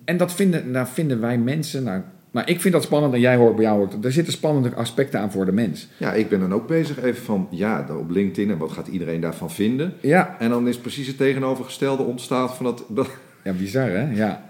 en 0.06 0.18
dat 0.18 0.34
vinden, 0.34 0.74
daar 0.74 0.88
vinden 0.90 1.20
wij 1.22 1.38
mensen. 1.38 1.84
Nou, 1.84 2.02
maar 2.32 2.50
ik 2.50 2.62
vind 2.62 2.74
dat 2.74 2.84
spannend 2.84 3.14
en 3.14 3.20
jij 3.20 3.36
hoort 3.36 3.56
bij 3.56 3.64
jou 3.64 3.78
hoort. 3.78 4.06
Er 4.06 4.12
zitten 4.12 4.34
spannende 4.34 4.76
aspecten 4.76 5.20
aan 5.20 5.32
voor 5.32 5.46
de 5.46 5.52
mens. 5.52 5.88
ja, 5.98 6.14
ik 6.14 6.30
ben 6.30 6.40
dan 6.40 6.54
ook 6.54 6.68
bezig 6.68 7.04
even 7.04 7.24
van, 7.24 7.48
ja, 7.50 7.86
op 8.00 8.10
LinkedIn 8.10 8.52
en 8.52 8.58
wat 8.58 8.72
gaat 8.72 8.88
iedereen 8.88 9.22
daarvan 9.22 9.52
vinden? 9.52 9.94
Ja, 10.02 10.36
En 10.40 10.50
dan 10.50 10.68
is 10.68 10.78
precies 10.78 11.08
het 11.08 11.18
tegenovergestelde 11.18 12.04
ontstaat 12.04 12.56
van 12.56 12.66
dat, 12.66 12.84
dat 12.88 13.10
ja 13.44 13.54
bizar 13.54 13.90
hè? 13.90 14.12
Ja. 14.12 14.50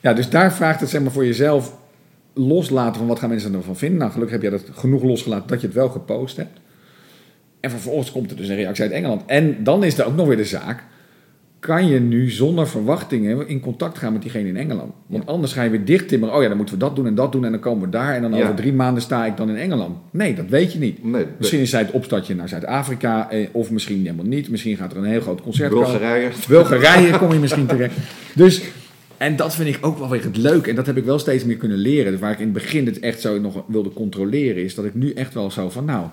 ja, 0.00 0.12
dus 0.12 0.30
daar 0.30 0.52
vraagt 0.52 0.80
het 0.80 0.88
zeg 0.88 1.02
maar 1.02 1.12
voor 1.12 1.26
jezelf 1.26 1.76
loslaten 2.32 2.98
van 2.98 3.06
wat 3.06 3.18
gaan 3.18 3.28
mensen 3.28 3.54
ervan 3.54 3.76
vinden. 3.76 3.98
Nou, 3.98 4.10
gelukkig 4.10 4.34
heb 4.34 4.52
je 4.52 4.58
dat 4.58 4.78
genoeg 4.78 5.02
losgelaten 5.02 5.48
dat 5.48 5.60
je 5.60 5.66
het 5.66 5.76
wel 5.76 5.88
gepost 5.88 6.36
hebt. 6.36 6.60
En 7.60 7.70
vervolgens 7.70 8.12
komt 8.12 8.30
er 8.30 8.36
dus 8.36 8.48
een 8.48 8.56
reactie 8.56 8.84
uit 8.84 8.92
Engeland. 8.92 9.22
En 9.26 9.64
dan 9.64 9.84
is 9.84 9.98
er 9.98 10.06
ook 10.06 10.16
nog 10.16 10.26
weer 10.26 10.36
de 10.36 10.44
zaak. 10.44 10.84
Kan 11.60 11.88
je 11.88 12.00
nu 12.00 12.30
zonder 12.30 12.68
verwachtingen 12.68 13.48
in 13.48 13.60
contact 13.60 13.98
gaan 13.98 14.12
met 14.12 14.22
diegene 14.22 14.48
in 14.48 14.56
Engeland? 14.56 14.92
Want 15.06 15.26
anders 15.26 15.52
ga 15.52 15.62
je 15.62 15.70
weer 15.70 15.84
dicht 15.84 16.08
timmeren. 16.08 16.34
Oh 16.34 16.42
ja, 16.42 16.48
dan 16.48 16.56
moeten 16.56 16.74
we 16.74 16.80
dat 16.80 16.96
doen 16.96 17.06
en 17.06 17.14
dat 17.14 17.32
doen 17.32 17.44
en 17.44 17.50
dan 17.50 17.60
komen 17.60 17.84
we 17.84 17.90
daar. 17.90 18.14
En 18.14 18.22
dan 18.22 18.34
Ja. 18.34 18.42
over 18.42 18.54
drie 18.54 18.72
maanden 18.72 19.02
sta 19.02 19.26
ik 19.26 19.36
dan 19.36 19.48
in 19.48 19.56
Engeland. 19.56 19.96
Nee, 20.10 20.34
dat 20.34 20.44
weet 20.48 20.72
je 20.72 20.78
niet. 20.78 21.04
nee, 21.04 21.24
Misschien 21.38 21.60
is 21.60 21.70
zij 21.70 21.80
het 21.80 21.90
opstartje 21.90 22.34
naar 22.34 22.48
Zuid-Afrika. 22.48 23.30
eh, 23.30 23.46
Of 23.52 23.70
misschien 23.70 23.98
helemaal 24.02 24.24
niet. 24.24 24.50
Misschien 24.50 24.76
gaat 24.76 24.92
er 24.92 24.98
een 24.98 25.04
heel 25.04 25.20
groot 25.20 25.42
concert 25.42 25.72
komen. 25.72 25.88
Bulgarije. 25.90 26.30
Bulgarije 26.48 27.18
kom 27.18 27.32
je 27.32 27.38
misschien 27.38 27.66
terecht. 27.76 27.94
Dus, 28.34 28.62
en 29.16 29.36
dat 29.36 29.54
vind 29.54 29.68
ik 29.76 29.86
ook 29.86 29.98
wel 29.98 30.08
weer 30.08 30.22
het 30.24 30.36
leuke. 30.36 30.70
En 30.70 30.76
dat 30.76 30.86
heb 30.86 30.96
ik 30.96 31.04
wel 31.04 31.18
steeds 31.18 31.44
meer 31.44 31.56
kunnen 31.56 31.78
leren. 31.78 32.12
Dus 32.12 32.20
waar 32.20 32.32
ik 32.32 32.38
in 32.38 32.44
het 32.44 32.52
begin 32.54 32.86
het 32.86 32.98
echt 33.00 33.20
zo 33.20 33.40
nog 33.40 33.62
wilde 33.66 33.90
controleren... 33.92 34.62
is 34.64 34.74
dat 34.74 34.84
ik 34.84 34.94
nu 34.94 35.12
echt 35.12 35.34
wel 35.34 35.50
zo 35.50 35.70
van... 35.70 35.84
nou, 35.84 36.06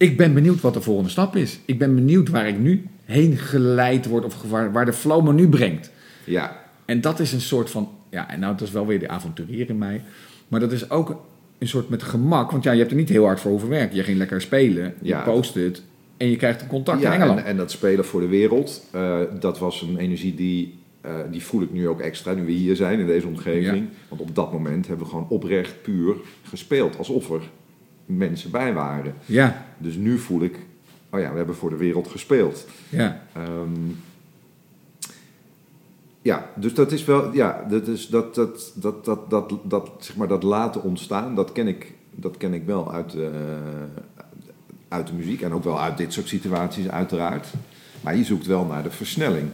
ik 0.00 0.16
ben 0.16 0.34
benieuwd 0.34 0.60
wat 0.60 0.74
de 0.74 0.80
volgende 0.80 1.10
stap 1.10 1.36
is. 1.36 1.60
Ik 1.64 1.78
ben 1.78 1.94
benieuwd 1.94 2.28
waar 2.28 2.48
ik 2.48 2.58
nu 2.58 2.84
heen 3.04 3.36
geleid 3.36 4.06
word... 4.06 4.24
of 4.24 4.42
waar, 4.42 4.72
waar 4.72 4.84
de 4.84 4.92
flow 4.92 5.24
me 5.26 5.32
nu 5.32 5.48
brengt. 5.48 5.90
Ja, 6.24 6.60
En 6.84 7.00
dat 7.00 7.20
is 7.20 7.32
een 7.32 7.40
soort 7.40 7.70
van... 7.70 7.88
ja, 8.10 8.30
en 8.30 8.40
nou, 8.40 8.56
dat 8.56 8.66
is 8.66 8.72
wel 8.72 8.86
weer 8.86 8.98
de 8.98 9.08
avonturier 9.08 9.68
in 9.68 9.78
mij. 9.78 10.02
Maar 10.48 10.60
dat 10.60 10.72
is 10.72 10.90
ook 10.90 11.22
een 11.58 11.68
soort 11.68 11.88
met 11.88 12.02
gemak. 12.02 12.50
Want 12.50 12.64
ja, 12.64 12.72
je 12.72 12.78
hebt 12.78 12.90
er 12.90 12.96
niet 12.96 13.08
heel 13.08 13.24
hard 13.24 13.40
voor 13.40 13.50
hoeven 13.50 13.68
werken. 13.68 13.96
Je 13.96 14.02
ging 14.02 14.18
lekker 14.18 14.40
spelen, 14.40 14.94
je 15.02 15.08
Ja. 15.08 15.20
post 15.22 15.54
het... 15.54 15.82
en 16.16 16.30
je 16.30 16.36
krijgt 16.36 16.62
een 16.62 16.68
contact 16.68 17.00
ja 17.00 17.06
in 17.06 17.20
Engeland. 17.20 17.38
en, 17.38 17.44
en 17.44 17.56
dat 17.56 17.70
spelen 17.70 18.04
voor 18.04 18.20
de 18.20 18.28
wereld, 18.28 18.86
eh, 18.92 19.18
dat 19.40 19.58
was 19.58 19.82
een 19.82 19.96
energie 19.96 20.34
die, 20.34 20.74
eh, 21.00 21.14
die 21.30 21.42
voel 21.42 21.62
ik 21.62 21.72
nu 21.72 21.88
ook 21.88 22.00
extra, 22.00 22.32
nu 22.32 22.44
we 22.44 22.52
hier 22.52 22.76
zijn 22.76 22.98
in 23.00 23.06
deze 23.06 23.26
omgeving. 23.26 23.88
Want 24.08 24.20
op 24.20 24.34
dat 24.34 24.52
moment 24.52 24.86
hebben 24.86 25.04
we 25.04 25.10
gewoon 25.10 25.28
oprecht 25.28 25.82
puur 25.82 26.14
gespeeld, 26.48 26.98
alsof 26.98 27.30
er 27.30 27.40
mensen 28.16 28.50
bij 28.50 28.72
waren. 28.72 29.14
Ja, 29.26 29.64
Dus 29.78 29.94
nu 29.94 30.18
voel 30.18 30.42
ik, 30.42 30.58
oh 31.10 31.20
ja, 31.20 31.30
we 31.30 31.36
hebben 31.36 31.56
voor 31.56 31.70
de 31.70 31.76
wereld 31.76 32.08
gespeeld. 32.08 32.66
ja. 32.88 33.22
Ehm, 33.34 33.90
ja, 36.22 36.50
dus 36.54 36.74
dat 36.74 36.92
is 36.92 37.04
wel, 37.04 37.34
ja, 37.34 37.64
dat 37.68 37.88
is 37.88 38.06
dat, 38.08 38.34
dat, 38.34 38.72
dat, 38.74 39.04
dat, 39.04 39.30
dat, 39.30 39.52
dat, 39.62 39.90
zeg 39.98 40.16
maar, 40.16 40.28
dat 40.28 40.42
laten 40.42 40.82
ontstaan, 40.82 41.34
dat 41.34 41.52
ken 41.52 41.68
ik, 41.68 41.92
dat 42.10 42.36
ken 42.36 42.54
ik 42.54 42.64
wel 42.64 42.92
uit, 42.92 43.14
eh, 43.14 43.26
uit 44.88 45.06
de 45.06 45.12
muziek 45.12 45.40
en 45.40 45.52
ook 45.52 45.64
wel 45.64 45.80
uit 45.80 45.96
dit 45.96 46.12
soort 46.12 46.28
situaties, 46.28 46.88
uiteraard. 46.88 47.46
Maar 48.00 48.16
je 48.16 48.24
zoekt 48.24 48.46
wel 48.46 48.64
naar 48.64 48.82
de 48.82 48.90
versnelling. 48.90 49.50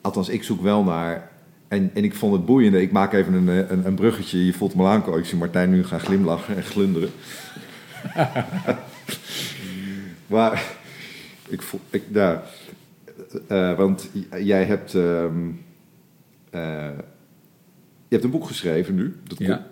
Althans, 0.00 0.28
ik 0.28 0.42
zoek 0.42 0.60
wel 0.62 0.82
naar. 0.82 1.30
En, 1.68 1.90
en 1.94 2.04
ik 2.04 2.14
vond 2.14 2.32
het 2.32 2.46
boeiende, 2.46 2.82
ik 2.82 2.92
maak 2.92 3.12
even 3.12 3.34
een, 3.34 3.48
eh, 3.48 3.70
een, 3.70 3.86
een 3.86 3.94
bruggetje. 3.94 4.44
Je 4.44 4.52
voelt 4.52 4.74
me 4.74 4.86
aankomen. 4.86 5.20
Ik 5.20 5.26
zie 5.26 5.38
Martijn 5.38 5.70
nu 5.70 5.84
gaan 5.84 6.00
glimlachen 6.00 6.56
en 6.56 6.62
glunderen. 6.62 7.10
maar 10.26 10.76
Ik 11.48 11.62
voel, 11.62 11.80
ik, 11.90 12.02
nou, 12.08 12.38
eh, 13.48 13.76
want 13.76 14.10
jij 14.38 14.64
hebt, 14.64 14.94
ehm, 14.94 15.48
eh, 16.50 16.90
je 18.08 18.14
hebt 18.14 18.24
een 18.24 18.30
boek 18.30 18.46
geschreven 18.46 18.94
nu. 18.94 19.16
Dat 19.24 19.38
Ja. 19.38 19.66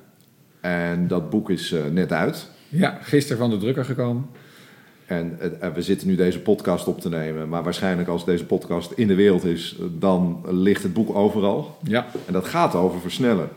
En 0.60 1.08
dat 1.08 1.30
boek 1.30 1.50
is 1.50 1.72
eh, 1.72 1.84
net 1.84 2.12
uit. 2.12 2.50
Ja, 2.68 2.98
gisteren 3.02 3.38
van 3.38 3.50
de 3.50 3.58
drukker 3.58 3.84
gekomen. 3.84 4.26
En 5.14 5.38
eh, 5.60 5.72
we 5.74 5.82
zitten 5.82 6.08
nu 6.08 6.14
deze 6.14 6.40
podcast 6.40 6.86
op 6.86 7.00
te 7.00 7.08
nemen. 7.08 7.48
Maar 7.48 7.62
waarschijnlijk 7.62 8.08
als 8.08 8.24
deze 8.24 8.44
podcast 8.44 8.92
in 8.92 9.06
de 9.06 9.14
wereld 9.14 9.44
is, 9.44 9.76
eh, 9.78 9.86
dan 9.98 10.44
ligt 10.50 10.82
het 10.82 10.92
boek 10.92 11.14
overal. 11.14 11.78
Ja. 11.82 12.06
En 12.26 12.32
dat 12.32 12.44
gaat 12.46 12.74
over 12.74 13.00
versnellen. 13.00 13.48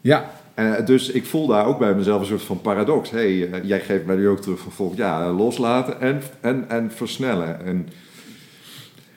Ja, 0.00 0.30
En 0.54 0.84
dus 0.84 1.10
ik 1.10 1.24
voel 1.24 1.46
daar 1.46 1.66
ook 1.66 1.78
bij 1.78 1.94
mezelf 1.94 2.20
een 2.20 2.26
soort 2.26 2.42
van 2.42 2.60
paradox. 2.60 3.10
hey, 3.10 3.50
eh, 3.50 3.64
jij 3.64 3.80
geeft 3.80 4.04
mij 4.06 4.16
nu 4.16 4.28
ook 4.28 4.40
terug 4.40 4.58
van 4.58 4.72
volk, 4.72 4.96
ja, 4.96 5.32
loslaten 5.32 6.00
en, 6.00 6.22
en, 6.40 6.64
en 6.68 6.90
versnellen. 6.90 7.64
En 7.64 7.88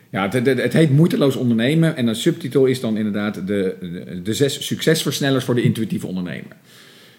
Ja, 0.09 0.21
het, 0.21 0.33
het, 0.33 0.61
het 0.61 0.73
heet 0.73 0.91
Moeiteloos 0.91 1.35
ondernemen 1.35 1.95
en 1.95 2.07
een 2.07 2.15
subtitel 2.15 2.65
is 2.65 2.79
dan 2.79 2.97
inderdaad 2.97 3.35
de, 3.35 3.75
de, 3.79 4.21
de 4.21 4.33
zes 4.33 4.65
succesversnellers 4.65 5.45
voor 5.45 5.55
de 5.55 5.61
intuïtieve 5.61 6.07
ondernemer. 6.07 6.55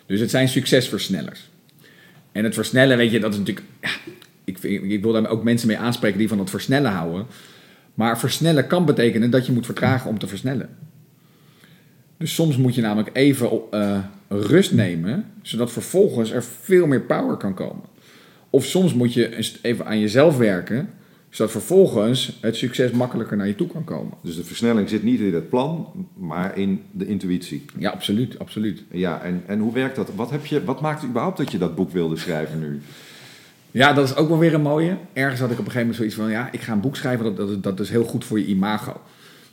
Dus 0.07 0.20
het 0.20 0.30
zijn 0.30 0.48
succesversnellers. 0.48 1.48
En 2.36 2.44
het 2.44 2.54
versnellen, 2.54 2.96
weet 2.96 3.11
je, 3.11 3.20
dat 3.20 3.32
is 3.32 3.38
natuurlijk... 3.38 3.66
Ja, 3.80 3.90
ik, 4.47 4.62
ik 4.62 5.03
wil 5.03 5.12
daar 5.12 5.28
ook 5.28 5.44
mensen 5.44 5.68
mee 5.68 5.78
aanspreken 5.78 6.18
die 6.18 6.28
van 6.28 6.38
het 6.38 6.51
versnellen 6.51 6.90
houden. 6.90 7.26
Maar 7.94 8.18
versnellen 8.18 8.66
kan 8.66 8.84
betekenen 8.84 9.30
dat 9.30 9.47
je 9.47 9.53
moet 9.53 9.66
vertragen 9.66 10.11
om 10.11 10.18
te 10.18 10.26
versnellen. 10.26 10.68
Dus 12.16 12.34
soms 12.34 12.57
moet 12.57 12.74
je 12.74 12.80
namelijk 12.80 13.11
even 13.12 13.51
eh, 13.70 13.99
rust 14.28 14.72
nemen, 14.72 15.24
zodat 15.42 15.72
vervolgens 15.72 16.30
er 16.30 16.44
veel 16.44 16.86
meer 16.86 17.01
power 17.01 17.36
kan 17.36 17.55
komen. 17.55 17.84
Of 18.51 18.64
soms 18.64 18.94
moet 18.94 19.14
je 19.14 19.53
even 19.62 19.86
aan 19.86 20.01
jezelf 20.01 20.36
werken, 20.36 20.88
zodat 21.30 21.53
vervolgens 21.53 22.38
het 22.40 22.57
succes 22.57 22.90
makkelijker 22.90 23.36
naar 23.36 23.47
je 23.47 23.55
toe 23.55 23.66
kan 23.66 23.84
komen. 23.84 24.12
dus 24.22 24.36
de 24.36 24.44
versnelling 24.44 24.88
zit 24.88 25.03
niet 25.03 25.20
in 25.20 25.34
het 25.34 25.49
plan, 25.49 26.07
maar 26.14 26.59
in 26.59 26.82
de 26.90 27.07
intuïtie. 27.07 27.64
Ja, 27.78 27.90
absoluut, 27.90 28.38
absoluut. 28.38 28.82
Ja, 28.90 29.22
en, 29.22 29.42
en 29.47 29.59
hoe 29.59 29.72
werkt 29.72 29.97
dat? 29.97 30.11
Wat, 30.14 30.30
heb 30.30 30.47
je, 30.47 30.64
wat 30.64 30.80
maakt 30.80 31.05
überhaupt 31.05 31.36
dat 31.36 31.53
je 31.53 31.59
dat 31.59 31.74
boek 31.74 31.90
wilde 31.90 32.16
schrijven 32.16 32.61
nu? 32.61 32.80
Ja, 33.71 33.93
dat 33.93 34.05
is 34.05 34.17
ook 34.17 34.29
wel 34.29 34.39
weer 34.39 34.55
een 34.55 34.61
mooie. 34.62 34.97
Ergens 35.12 35.41
had 35.41 35.51
ik 35.51 35.59
op 35.59 35.64
een 35.64 35.71
gegeven 35.73 35.81
moment 35.81 35.97
zoiets 35.97 36.14
van, 36.14 36.31
ja, 36.31 36.49
ik 36.53 36.61
ga 36.61 36.73
een 36.73 36.81
boek 36.81 36.97
schrijven, 36.97 37.25
dat, 37.25 37.37
dat, 37.37 37.62
dat 37.62 37.81
is 37.81 37.91
heel 37.91 38.05
goed 38.05 38.25
voor 38.25 38.39
je 38.39 38.47
imago. 38.47 39.01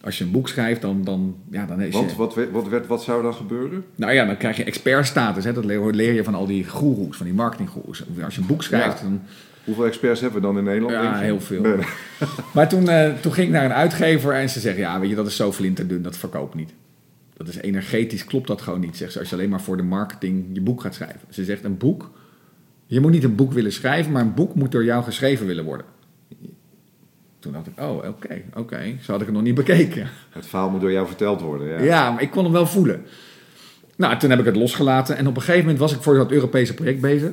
Als 0.03 0.17
je 0.17 0.23
een 0.23 0.31
boek 0.31 0.47
schrijft, 0.47 0.81
dan, 0.81 1.03
dan, 1.03 1.35
ja, 1.51 1.65
dan 1.65 1.81
is 1.81 1.93
je... 1.93 2.15
Wat, 2.17 2.35
wat, 2.51 2.67
werd, 2.67 2.87
wat 2.87 3.03
zou 3.03 3.23
dan 3.23 3.33
gebeuren? 3.33 3.85
Nou 3.95 4.13
ja, 4.13 4.25
dan 4.25 4.37
krijg 4.37 4.57
je 4.57 4.63
expertstatus. 4.63 5.43
Hè? 5.43 5.53
Dat 5.53 5.65
leer 5.65 5.91
leer 5.91 6.13
je 6.13 6.23
van 6.23 6.35
al 6.35 6.45
die 6.45 6.67
goeroes, 6.69 7.17
van 7.17 7.25
die 7.25 7.35
marketinggoeroes. 7.35 8.03
Als 8.23 8.35
je 8.35 8.41
een 8.41 8.47
boek 8.47 8.63
schrijft, 8.63 8.97
Ja. 8.99 9.03
dan... 9.03 9.21
Hoeveel 9.63 9.85
experts 9.85 10.21
hebben 10.21 10.41
we 10.41 10.47
dan 10.47 10.57
in 10.57 10.63
Nederland? 10.63 10.93
Ja, 10.93 11.17
heel 11.17 11.39
veel. 11.41 11.61
Nee. 11.61 11.75
Maar 12.53 12.69
toen, 12.69 12.89
eh, 12.89 13.13
toen 13.13 13.33
ging 13.33 13.47
ik 13.47 13.53
naar 13.53 13.65
een 13.65 13.73
uitgever 13.73 14.33
en 14.33 14.49
ze 14.49 14.59
zeggen, 14.59 14.81
ja, 14.81 14.99
weet 14.99 15.09
je, 15.09 15.15
dat 15.15 15.27
is 15.27 15.35
zo 15.35 15.51
flinterdun, 15.51 16.01
dat 16.01 16.17
verkoopt 16.17 16.55
niet. 16.55 16.73
Dat 17.37 17.47
is 17.47 17.55
energetisch, 17.55 18.25
klopt 18.25 18.47
dat 18.47 18.61
gewoon 18.61 18.79
niet, 18.79 18.97
zegt 18.97 19.11
ze, 19.11 19.19
als 19.19 19.29
je 19.29 19.35
alleen 19.35 19.49
maar 19.49 19.61
voor 19.61 19.77
de 19.77 19.83
marketing 19.83 20.45
je 20.53 20.61
boek 20.61 20.81
gaat 20.81 20.93
schrijven. 20.93 21.19
Ze 21.29 21.43
zegt, 21.43 21.63
een 21.63 21.77
boek, 21.77 22.11
je 22.93 22.99
moet 22.99 23.11
niet 23.11 23.23
een 23.23 23.35
boek 23.35 23.53
willen 23.53 23.71
schrijven, 23.71 24.11
maar 24.11 24.21
een 24.21 24.33
boek 24.33 24.55
moet 24.55 24.71
door 24.71 24.83
jou 24.83 25.03
geschreven 25.03 25.45
willen 25.45 25.63
worden. 25.63 25.85
Toen 27.39 27.51
dacht 27.51 27.67
ik, 27.67 27.79
oh, 27.79 27.95
oké, 27.95 28.41
oké, 28.53 28.95
zo 29.01 29.11
had 29.11 29.19
ik 29.21 29.27
het 29.27 29.35
nog 29.35 29.43
niet 29.43 29.55
bekeken. 29.55 30.07
Het 30.29 30.45
verhaal 30.45 30.69
moet 30.69 30.81
door 30.81 30.91
jou 30.91 31.07
verteld 31.07 31.41
worden. 31.41 31.67
Ja. 31.67 31.79
Ja. 31.79 32.11
maar 32.11 32.21
ik 32.21 32.31
kon 32.31 32.43
hem 32.43 32.53
wel 32.53 32.65
voelen. 32.65 33.01
Nou, 33.95 34.17
toen 34.17 34.29
heb 34.29 34.39
ik 34.39 34.45
het 34.45 34.55
losgelaten. 34.55 35.17
En 35.17 35.27
op 35.27 35.35
een 35.35 35.41
gegeven 35.41 35.61
moment 35.61 35.79
was 35.79 35.93
ik 35.93 36.01
voor 36.01 36.15
dat 36.15 36.31
Europese 36.31 36.73
project 36.73 37.01
bezig. 37.01 37.31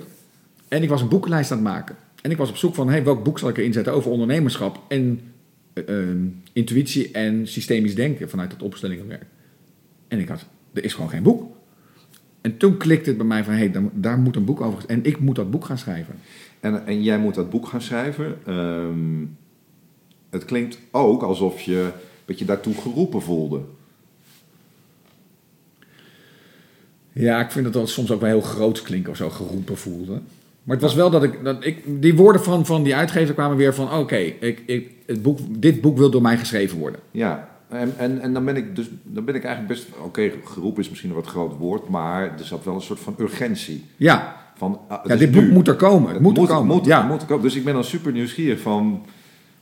En 0.68 0.82
ik 0.82 0.88
was 0.88 1.00
een 1.00 1.08
boekenlijst 1.08 1.50
aan 1.50 1.56
het 1.56 1.66
maken. 1.66 1.96
En 2.22 2.30
ik 2.30 2.36
was 2.36 2.48
op 2.48 2.56
zoek 2.56 2.74
van, 2.74 2.88
hey, 2.88 3.04
welk 3.04 3.24
boek 3.24 3.38
zal 3.38 3.48
ik 3.48 3.58
erin 3.58 3.72
zetten 3.72 3.92
over 3.92 4.10
ondernemerschap 4.10 4.80
en 4.88 5.20
eh, 5.72 5.98
eh, 6.00 6.08
intuïtie 6.52 7.10
en 7.10 7.46
systemisch 7.46 7.94
denken 7.94 8.30
vanuit 8.30 8.52
het 8.52 8.62
opstellingenwerk. 8.62 9.26
En 10.08 10.18
ik 10.18 10.28
had, 10.28 10.46
er 10.72 10.84
is 10.84 10.94
gewoon 10.94 11.10
geen 11.10 11.22
boek. 11.22 11.56
En 12.40 12.56
toen 12.56 12.76
klikte 12.76 13.08
het 13.08 13.18
bij 13.18 13.26
mij 13.26 13.44
van, 13.44 13.54
hey, 13.54 13.70
dan, 13.70 13.90
daar 13.94 14.18
moet 14.18 14.36
een 14.36 14.44
boek 14.44 14.60
over. 14.60 14.84
En 14.86 15.04
ik 15.04 15.20
moet 15.20 15.36
dat 15.36 15.50
boek 15.50 15.64
gaan 15.64 15.78
schrijven. 15.78 16.14
En, 16.60 16.86
en 16.86 17.02
jij 17.02 17.18
moet 17.18 17.34
dat 17.34 17.50
boek 17.50 17.66
gaan 17.66 17.82
schrijven. 17.82 18.38
Ehm, 18.46 19.24
het 20.30 20.44
klinkt 20.44 20.78
ook 20.90 21.22
alsof 21.22 21.60
je, 21.60 21.90
dat 22.24 22.38
je 22.38 22.44
daartoe 22.44 22.74
geroepen 22.74 23.22
voelde. 23.22 23.60
Ja, 27.12 27.40
ik 27.40 27.50
vind 27.50 27.64
het 27.64 27.74
dan 27.74 27.88
soms 27.88 28.10
ook 28.10 28.20
wel 28.20 28.30
heel 28.30 28.40
groot 28.40 28.82
klinken 28.82 29.10
of 29.10 29.16
zo 29.16 29.30
geroepen 29.30 29.76
voelde. 29.76 30.20
Maar 30.62 30.76
het 30.76 30.84
was 30.84 30.94
wel 30.94 31.10
dat 31.10 31.22
ik, 31.22 31.44
dat 31.44 31.64
ik 31.64 32.02
die 32.02 32.14
woorden 32.14 32.42
van, 32.42 32.66
van 32.66 32.82
die 32.82 32.94
uitgever 32.94 33.34
kwamen 33.34 33.56
weer 33.56 33.74
van, 33.74 33.92
oké, 33.92 34.16
ik, 34.16 34.62
ik, 34.66 34.90
het 35.06 35.22
boek, 35.22 35.38
dit 35.48 35.80
boek 35.80 35.98
wil 35.98 36.10
door 36.10 36.22
mij 36.22 36.38
geschreven 36.38 36.78
worden. 36.78 37.00
Ja, 37.10 37.59
en, 37.70 37.94
en, 37.96 38.20
en 38.20 38.32
dan 38.32 38.44
ben 38.44 38.56
ik 38.56 38.76
dus 38.76 38.88
dan 39.02 39.24
ben 39.24 39.34
ik 39.34 39.44
eigenlijk 39.44 39.74
best. 39.74 39.98
Oké, 40.04 40.30
geroepen 40.44 40.82
is 40.82 40.88
misschien 40.88 41.10
een 41.10 41.16
wat 41.16 41.26
groot 41.26 41.56
woord, 41.56 41.88
maar 41.88 42.22
er 42.38 42.44
zat 42.44 42.64
wel 42.64 42.74
een 42.74 42.80
soort 42.80 43.00
van 43.00 43.14
urgentie. 43.18 43.84
Ja, 43.96 44.36
Van, 44.56 44.80
ah, 44.88 45.04
ja 45.04 45.16
dit 45.16 45.30
nu. 45.30 45.40
boek 45.40 45.50
moet 45.50 45.68
er 45.68 45.76
komen. 45.76 46.06
Het, 46.06 46.12
Het 46.12 46.22
moet 46.22 46.38
er 46.38 46.46
komen. 46.46 46.76
Moet, 46.76 46.84
ja. 46.84 47.02
moet 47.02 47.20
er 47.20 47.26
komen. 47.26 47.42
Dus 47.42 47.56
ik 47.56 47.64
ben 47.64 47.74
dan 47.74 47.84
super 47.84 48.12
nieuwsgierig 48.12 48.60
van. 48.60 49.06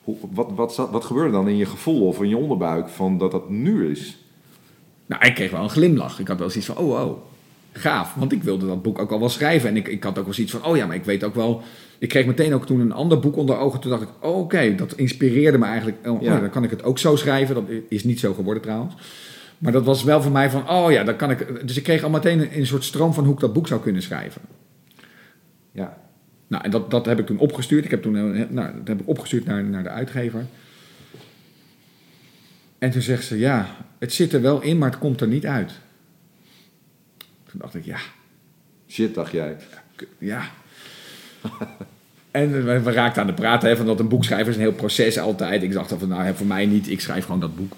Hoe, 0.05 0.17
wat, 0.31 0.51
wat, 0.55 0.89
wat 0.91 1.05
gebeurde 1.05 1.33
dan 1.33 1.49
in 1.49 1.57
je 1.57 1.67
gevoel 1.67 2.07
of 2.07 2.23
in 2.23 2.29
je 2.29 2.37
onderbuik 2.37 2.89
van 2.89 3.19
dat 3.19 3.31
dat 3.31 3.51
nu 3.51 3.91
is? 3.91 4.19
Nou, 5.07 5.27
ik 5.27 5.35
kreeg 5.35 5.51
wel 5.51 5.63
een 5.63 5.71
glimlach. 5.71 6.21
Ik 6.21 6.29
had 6.29 6.39
wel 6.39 6.51
zoiets 6.51 6.71
van, 6.73 6.77
oh, 6.77 7.01
oh, 7.07 7.19
gaaf. 7.73 8.15
Want 8.15 8.33
ik 8.33 8.43
wilde 8.43 8.67
dat 8.67 8.83
boek 8.83 8.99
ook 8.99 9.13
al 9.13 9.19
wel 9.19 9.29
schrijven. 9.29 9.69
En 9.69 9.77
ik, 9.77 9.89
ik 9.89 10.03
had 10.03 10.19
ook 10.19 10.25
wel 10.25 10.35
zoiets 10.35 10.53
van, 10.53 10.65
oh 10.65 10.77
ja, 10.77 10.87
maar 10.87 10.97
ik 10.97 11.05
weet 11.05 11.25
ook 11.25 11.35
wel... 11.35 11.63
Ik 11.99 12.09
kreeg 12.09 12.27
meteen 12.27 12.55
ook 12.55 12.67
toen 12.67 12.81
een 12.81 12.93
ander 12.93 13.19
boek 13.21 13.37
onder 13.37 13.57
ogen. 13.59 13.81
Toen 13.81 13.91
dacht 13.91 14.03
ik, 14.03 14.09
oh, 14.21 14.39
oké, 14.39 14.75
dat 14.75 14.93
inspireerde 14.95 15.59
me 15.59 15.65
eigenlijk. 15.67 16.07
Oh, 16.09 16.23
Ja. 16.23 16.35
oh, 16.35 16.41
dan 16.41 16.51
kan 16.51 16.65
ik 16.65 16.71
het 16.71 16.83
ook 16.83 16.99
zo 16.99 17.17
schrijven. 17.17 17.55
Dat 17.55 17.65
is 17.89 18.05
niet 18.05 18.21
zo 18.21 18.35
geworden 18.35 18.63
trouwens. 18.63 18.95
Maar 19.59 19.73
dat 19.73 19.85
was 19.85 20.05
wel 20.05 20.23
voor 20.23 20.33
mij 20.33 20.51
van, 20.51 20.71
oh 20.71 20.91
ja, 20.93 21.05
dan 21.05 21.17
kan 21.17 21.31
ik... 21.31 21.67
Dus 21.67 21.77
ik 21.77 21.83
kreeg 21.83 22.03
al 22.03 22.11
meteen 22.11 22.41
een, 22.41 22.59
een 22.59 22.67
soort 22.67 22.85
stroom 22.85 23.15
van 23.15 23.25
hoe 23.25 23.35
ik 23.35 23.41
dat 23.41 23.53
boek 23.53 23.67
zou 23.67 23.81
kunnen 23.81 24.03
schrijven. 24.03 24.41
Ja. 25.73 25.99
Nou, 26.47 26.65
en 26.65 26.71
dat, 26.71 26.91
dat 26.91 27.07
heb 27.07 27.19
ik 27.19 27.27
toen 27.27 27.39
opgestuurd. 27.39 27.85
Ik 27.85 27.91
heb 27.91 28.03
toen, 28.03 28.17
eh, 28.17 28.45
nou, 28.51 28.73
dat 28.77 28.89
heb 28.89 29.01
ik 29.01 29.09
opgestuurd 29.09 29.45
naar, 29.45 29.65
naar 29.65 29.83
de 29.83 29.89
uitgever. 29.89 30.47
En 32.79 32.91
toen 32.91 33.03
zegt 33.03 33.25
ze, 33.25 33.39
ja, 33.39 33.77
het 33.99 34.13
zit 34.13 34.33
er 34.33 34.41
wel 34.43 34.63
in, 34.63 34.79
maar 34.79 34.91
het 34.91 34.99
komt 34.99 35.21
er 35.21 35.29
niet 35.29 35.47
uit. 35.47 35.73
Toen 37.51 37.61
dacht 37.61 37.75
ik, 37.75 37.85
ja, 37.85 37.99
Shit, 38.89 39.15
dacht 39.15 39.33
jij. 39.33 39.57
ja. 40.19 40.43
En 42.31 42.65
we, 42.85 42.93
raakten 42.93 43.23
aan 43.23 43.29
de 43.29 43.35
praten, 43.35 43.69
hè, 43.69 43.77
van 43.77 43.87
dat 43.87 44.01
een 44.01 44.09
boek 44.09 44.25
schrijven 44.25 44.49
is 44.49 44.55
een 44.55 44.63
heel 44.63 44.73
proces 44.73 45.19
altijd. 45.19 45.63
Ik 45.63 45.73
dacht 45.73 45.95
van, 45.99 46.09
nou, 46.09 46.35
voor 46.35 46.47
mij 46.47 46.67
niet, 46.67 46.91
ik 46.91 47.01
schrijf 47.01 47.25
gewoon 47.25 47.41
dat 47.41 47.57
boek. 47.57 47.73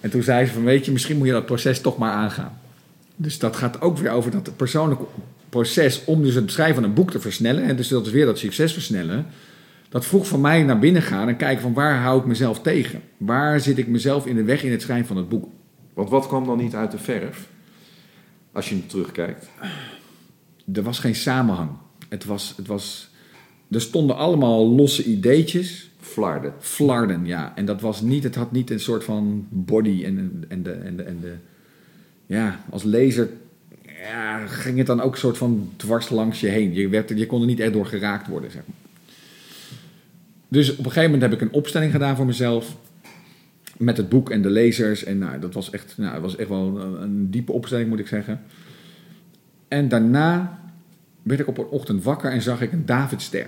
En 0.00 0.10
toen 0.10 0.22
zei 0.22 0.46
ze 0.46 0.52
van, 0.52 0.64
weet 0.64 0.84
je, 0.84 0.92
misschien 0.92 1.16
moet 1.16 1.26
je 1.26 1.32
dat 1.32 1.46
proces 1.46 1.80
toch 1.80 1.98
maar 1.98 2.12
aangaan. 2.12 2.58
Dus 3.16 3.38
dat 3.38 3.56
gaat 3.56 3.80
ook 3.80 3.98
weer 3.98 4.10
over 4.10 4.30
dat 4.30 4.56
persoonlijke 4.56 5.04
proces 5.48 6.04
om 6.04 6.22
dus 6.22 6.34
het 6.34 6.50
schrijven 6.50 6.74
van 6.74 6.84
een 6.84 6.94
boek 6.94 7.10
te 7.10 7.20
versnellen. 7.20 7.64
En 7.64 7.76
dus 7.76 7.88
dat 7.88 8.06
is 8.06 8.12
weer 8.12 8.26
dat 8.26 8.38
succes 8.38 8.72
versnellen. 8.72 9.26
Dat 9.88 10.06
vroeg 10.06 10.28
van 10.28 10.40
mij 10.40 10.62
naar 10.62 10.78
binnen 10.78 11.02
gaan 11.02 11.28
en 11.28 11.36
kijken 11.36 11.62
van 11.62 11.72
waar 11.72 12.00
hou 12.00 12.20
ik 12.20 12.26
mezelf 12.26 12.60
tegen? 12.60 13.00
Waar 13.16 13.60
zit 13.60 13.78
ik 13.78 13.86
mezelf 13.86 14.26
in 14.26 14.36
de 14.36 14.42
weg 14.42 14.62
in 14.62 14.70
het 14.70 14.82
schrijven 14.82 15.06
van 15.06 15.16
het 15.16 15.28
boek? 15.28 15.48
Want 15.94 16.10
wat 16.10 16.26
kwam 16.26 16.46
dan 16.46 16.58
niet 16.58 16.74
uit 16.74 16.90
de 16.90 16.98
verf? 16.98 17.48
Als 18.52 18.68
je 18.68 18.86
terugkijkt. 18.86 19.48
Er 20.72 20.82
was 20.82 20.98
geen 20.98 21.14
samenhang. 21.14 21.70
Het 22.08 22.24
was, 22.24 22.54
het 22.56 22.66
was, 22.66 23.08
er 23.70 23.80
stonden 23.80 24.16
allemaal 24.16 24.68
losse 24.68 25.04
ideetjes. 25.04 25.90
Flarden. 26.00 26.52
Flarden, 26.58 27.26
ja. 27.26 27.52
En 27.56 27.64
dat 27.64 27.80
was 27.80 28.00
niet, 28.00 28.22
het 28.24 28.34
had 28.34 28.52
niet 28.52 28.70
een 28.70 28.80
soort 28.80 29.04
van 29.04 29.46
body 29.50 30.04
en, 30.04 30.44
en, 30.48 30.62
de, 30.62 30.72
en, 30.72 30.96
de, 30.96 31.02
en 31.02 31.18
de... 31.20 31.34
Ja, 32.26 32.60
als 32.70 32.82
lezer 32.82 33.30
ja, 33.86 34.46
ging 34.46 34.78
het 34.78 34.86
dan 34.86 35.00
ook 35.00 35.12
een 35.12 35.18
soort 35.18 35.38
van 35.38 35.70
dwars 35.76 36.08
langs 36.08 36.40
je 36.40 36.46
heen. 36.48 36.74
Je, 36.74 36.88
werd, 36.88 37.10
er- 37.10 37.16
je 37.16 37.26
kon 37.26 37.40
er 37.40 37.46
niet 37.46 37.60
echt 37.60 37.72
door 37.72 37.86
geraakt 37.86 38.28
worden, 38.28 38.50
zeg 38.50 38.62
maar. 38.66 38.76
Dus 40.48 40.70
op 40.70 40.78
een 40.78 40.84
gegeven 40.84 41.10
moment 41.10 41.22
heb 41.22 41.32
ik 41.32 41.40
een 41.40 41.52
opstelling 41.54 41.92
gedaan 41.92 42.16
voor 42.16 42.26
mezelf. 42.26 42.76
Met 43.76 43.96
het 43.96 44.08
boek 44.08 44.30
en 44.30 44.42
de 44.42 44.50
lezers. 44.50 45.04
En 45.04 45.18
nou, 45.18 45.38
dat 45.40 45.54
was 45.54 45.70
echt, 45.70 45.94
nou, 45.96 46.12
dat 46.12 46.22
was 46.22 46.36
echt 46.36 46.48
wel 46.48 46.80
een, 46.80 47.02
een 47.02 47.30
diepe 47.30 47.52
opstelling, 47.52 47.88
moet 47.88 47.98
ik 47.98 48.06
zeggen. 48.06 48.42
En 49.68 49.88
daarna 49.88 50.58
werd 51.24 51.40
ik 51.40 51.46
op 51.46 51.58
een 51.58 51.66
ochtend 51.66 52.02
wakker 52.02 52.30
en 52.30 52.42
zag 52.42 52.60
ik 52.60 52.72
een 52.72 52.86
Davidster. 52.86 53.46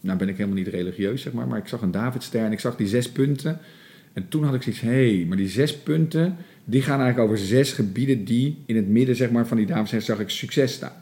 Nou 0.00 0.18
ben 0.18 0.28
ik 0.28 0.36
helemaal 0.36 0.58
niet 0.58 0.68
religieus, 0.68 1.22
zeg 1.22 1.32
maar, 1.32 1.46
maar 1.46 1.58
ik 1.58 1.68
zag 1.68 1.80
een 1.80 1.90
Davidster 1.90 2.44
en 2.44 2.52
ik 2.52 2.60
zag 2.60 2.76
die 2.76 2.86
zes 2.86 3.10
punten. 3.10 3.58
En 4.12 4.28
toen 4.28 4.44
had 4.44 4.54
ik 4.54 4.62
zoiets, 4.62 4.80
hé, 4.80 5.16
hey, 5.16 5.24
maar 5.28 5.36
die 5.36 5.48
zes 5.48 5.78
punten, 5.78 6.36
die 6.64 6.82
gaan 6.82 7.00
eigenlijk 7.00 7.30
over 7.30 7.46
zes 7.46 7.72
gebieden 7.72 8.24
die 8.24 8.62
in 8.66 8.76
het 8.76 8.88
midden, 8.88 9.16
zeg 9.16 9.30
maar, 9.30 9.46
van 9.46 9.56
die 9.56 9.66
Davidster 9.66 10.02
zag 10.02 10.20
ik 10.20 10.28
succes 10.28 10.72
staan. 10.72 10.92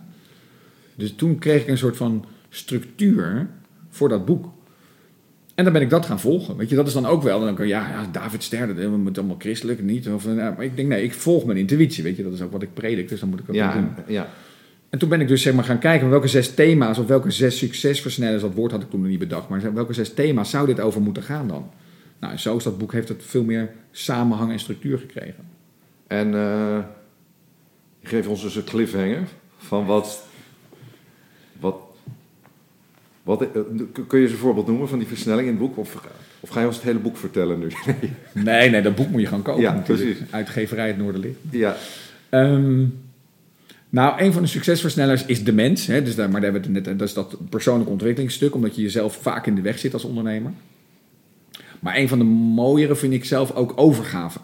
Dus 0.95 1.15
toen 1.15 1.39
kreeg 1.39 1.63
ik 1.63 1.69
een 1.69 1.79
soort 1.79 1.97
van 1.97 2.25
structuur 2.49 3.49
voor 3.89 4.09
dat 4.09 4.25
boek. 4.25 4.55
En 5.55 5.65
dan 5.65 5.73
ben 5.73 5.83
ik 5.83 5.91
dat 5.91 6.07
gaan 6.07 6.21
volgen. 6.21 6.57
Weet 6.57 6.69
je, 6.69 6.77
dat 6.77 6.87
is 6.87 6.93
dan 6.93 7.07
ook 7.07 7.23
wel. 7.23 7.41
Dan 7.41 7.55
kan 7.55 7.67
je, 7.67 7.73
ja, 7.73 7.89
ja, 7.89 8.09
David 8.13 8.43
Ster, 8.43 8.67
dat 8.67 8.77
we 8.77 8.89
moeten 8.89 9.23
allemaal 9.23 9.41
christelijk, 9.41 9.83
niet. 9.83 10.09
Of, 10.09 10.27
nou, 10.27 10.37
maar 10.37 10.65
ik 10.65 10.77
denk, 10.77 10.89
nee, 10.89 11.05
ik 11.05 11.13
volg 11.13 11.45
mijn 11.45 11.59
intuïtie. 11.59 12.03
Weet 12.03 12.17
je, 12.17 12.23
dat 12.23 12.33
is 12.33 12.43
ook 12.43 12.53
wat 12.53 12.63
ik 12.63 12.75
predik, 12.75 13.09
dus 13.09 13.21
dan 13.21 13.29
moet 13.29 13.39
ik 13.39 13.49
ook 13.49 13.57
wel 13.57 13.73
doen. 13.73 13.89
Ja, 13.97 14.05
ja. 14.07 14.29
En 14.97 15.03
En 15.03 15.03
toen 15.03 15.11
ben 15.11 15.21
ik 15.21 15.29
dus 15.29 15.43
zeg 15.43 15.55
maar 15.55 15.65
gaan 15.65 15.79
kijken 15.79 16.11
welke 16.11 16.29
zes 16.29 16.55
thema's 16.55 16.99
of 16.99 17.07
welke 17.07 17.31
zes 17.31 17.59
succesversnellers, 17.59 18.43
dat 18.43 18.55
woord 18.55 18.71
had 18.71 18.83
ik 18.83 18.91
toen 18.91 19.01
nog 19.01 19.09
niet 19.09 19.19
bedacht, 19.19 19.49
maar 19.49 19.75
welke 19.75 19.93
zes 19.93 20.15
thema's 20.15 20.51
zou 20.51 20.67
dit 20.67 20.81
over 20.81 21.01
moeten 21.01 21.23
gaan 21.23 21.49
dan? 21.49 21.71
Nou, 22.21 22.33
en 22.33 22.39
zo 22.39 22.57
is 22.57 22.63
dat 22.63 22.79
boek, 22.79 22.93
heeft 22.93 23.09
het 23.09 23.23
veel 23.25 23.45
meer 23.45 23.71
samenhang 23.91 24.53
en 24.53 24.59
structuur 24.59 24.99
gekregen. 24.99 25.49
En 26.07 26.33
uh, 26.33 26.79
geef 28.03 28.29
ons 28.29 28.43
dus 28.43 28.57
een 28.57 28.65
cliffhanger 28.65 29.23
van 29.59 29.87
wat, 29.87 30.23
wat, 31.61 31.77
wat 33.23 33.43
uh, 33.43 33.49
kun 34.07 34.19
je 34.19 34.25
eens 34.25 34.33
een 34.33 34.39
voorbeeld 34.39 34.67
noemen 34.67 34.89
van 34.89 34.99
die 34.99 35.09
versnelling 35.09 35.47
in 35.47 35.53
het 35.53 35.63
boek? 35.63 35.77
Of, 35.77 36.07
of 36.41 36.49
ga 36.49 36.61
je 36.61 36.67
ons 36.67 36.77
het 36.77 36.85
hele 36.85 36.99
boek 36.99 37.17
vertellen 37.17 37.59
nu? 37.59 37.69
nee, 38.45 38.71
nee, 38.71 38.83
dat 38.83 38.95
boek 38.95 39.09
moet 39.09 39.21
je 39.21 39.27
gaan 39.27 39.43
kopen. 39.43 39.63
Ja, 39.63 39.73
precies. 39.73 40.19
Uitgeverij 40.31 40.87
het 40.87 40.99
Noorderlicht. 40.99 41.39
Ja. 41.51 41.77
Um, 42.31 43.05
nou, 43.89 44.23
een 44.23 44.33
van 44.33 44.43
de 44.43 44.49
succesversnellers 44.49 45.25
is 45.25 45.45
de 45.45 45.53
mens. 45.53 45.87
Hè, 45.87 46.03
dus 46.03 46.15
daar, 46.15 46.31
maar 46.31 46.41
daar 46.41 46.53
hebben 46.53 46.73
we 46.73 46.79
het 46.79 46.87
net, 46.87 46.99
dat 46.99 47.09
is 47.09 47.15
dat 47.15 47.37
persoonlijk 47.51 47.91
ontwikkelingsstuk, 47.91 48.55
omdat 48.55 48.77
je 48.77 48.83
jezelf 48.83 49.17
vaak 49.17 49.47
in 49.47 49.55
de 49.55 49.61
weg 49.61 49.79
zit 49.79 49.93
als 49.93 50.05
ondernemer. 50.05 50.53
Maar 51.81 51.97
een 51.97 52.09
van 52.09 52.19
de 52.19 52.25
mooiere 52.25 52.97
vind 52.97 53.13
ik 53.13 53.25
zelf 53.25 53.53
ook 53.53 53.73
overgave. 53.77 54.39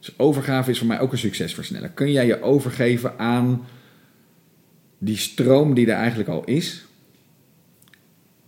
Dus 0.00 0.18
overgave 0.18 0.70
is 0.70 0.78
voor 0.78 0.86
mij 0.86 1.00
ook 1.00 1.12
een 1.12 1.18
succesversneller. 1.18 1.88
Kun 1.88 2.12
jij 2.12 2.26
je 2.26 2.42
overgeven 2.42 3.18
aan 3.18 3.66
die 4.98 5.16
stroom 5.16 5.74
die 5.74 5.86
er 5.86 5.96
eigenlijk 5.96 6.28
al 6.28 6.44
is? 6.44 6.86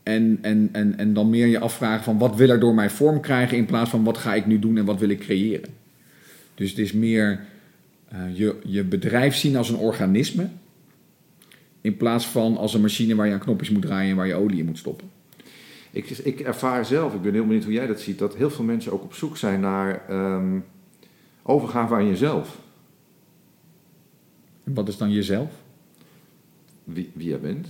En, 0.03 0.39
en, 0.43 0.69
en, 0.73 0.99
en 0.99 1.15
dan 1.15 1.31
meer 1.31 1.47
je 1.47 1.59
afvragen 1.59 2.05
van 2.05 2.19
wat 2.19 2.37
wil 2.37 2.49
er 2.49 2.61
door 2.61 2.75
mij 2.75 2.91
vorm 2.91 3.21
krijgen 3.21 3.57
in 3.57 3.65
plaats 3.65 3.91
van 3.91 4.05
wat 4.05 4.19
ga 4.19 4.35
ik 4.35 4.47
nu 4.47 4.59
doen 4.59 4.77
en 4.77 4.85
wat 4.85 4.99
wil 4.99 5.09
ik 5.09 5.21
creëren. 5.21 5.71
Dus 6.55 6.71
het 6.71 6.79
is 6.79 6.93
meer 6.93 7.45
uh, 8.13 8.37
je, 8.39 8.57
je 8.65 8.85
bedrijf 8.85 9.35
zien 9.35 9.57
als 9.57 9.69
een 9.69 9.77
organisme 9.77 10.49
in 11.81 11.97
plaats 11.97 12.27
van 12.27 12.57
als 12.57 12.75
een 12.75 12.81
machine 12.81 13.15
waar 13.15 13.27
je 13.27 13.33
aan 13.33 13.39
knopjes 13.39 13.71
moet 13.71 13.83
draaien 13.83 14.11
en 14.11 14.17
waar 14.17 14.27
je 14.27 14.35
olie 14.35 14.59
in 14.59 14.67
moet 14.67 14.79
stoppen. 14.79 15.11
Ik, 15.91 16.11
ik 16.11 16.41
ervaar 16.41 16.85
zelf, 16.85 17.15
ik 17.15 17.23
ben 17.23 17.33
heel 17.33 17.47
benieuwd 17.47 17.65
hoe 17.65 17.73
jij 17.73 17.87
dat 17.87 18.01
ziet, 18.01 18.19
dat 18.19 18.37
heel 18.37 18.51
veel 18.51 18.65
mensen 18.65 18.93
ook 18.93 19.03
op 19.03 19.15
zoek 19.15 19.37
zijn 19.37 19.61
naar 19.61 20.11
um, 20.11 20.65
overgave 21.43 21.95
aan 21.95 22.07
jezelf. 22.07 22.59
En 24.65 24.75
wat 24.75 24.89
is 24.89 24.97
dan 24.97 25.13
jezelf? 25.13 25.51
Wie, 26.85 27.11
wie 27.15 27.29
jij 27.29 27.41
bent. 27.41 27.67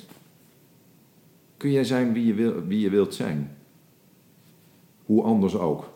Kun 1.56 1.70
jij 1.70 1.84
zijn 1.84 2.12
wie 2.12 2.26
je, 2.26 2.34
wil, 2.34 2.66
wie 2.66 2.80
je 2.80 2.90
wilt 2.90 3.14
zijn? 3.14 3.56
Hoe 5.04 5.22
anders 5.22 5.54
ook. 5.54 5.92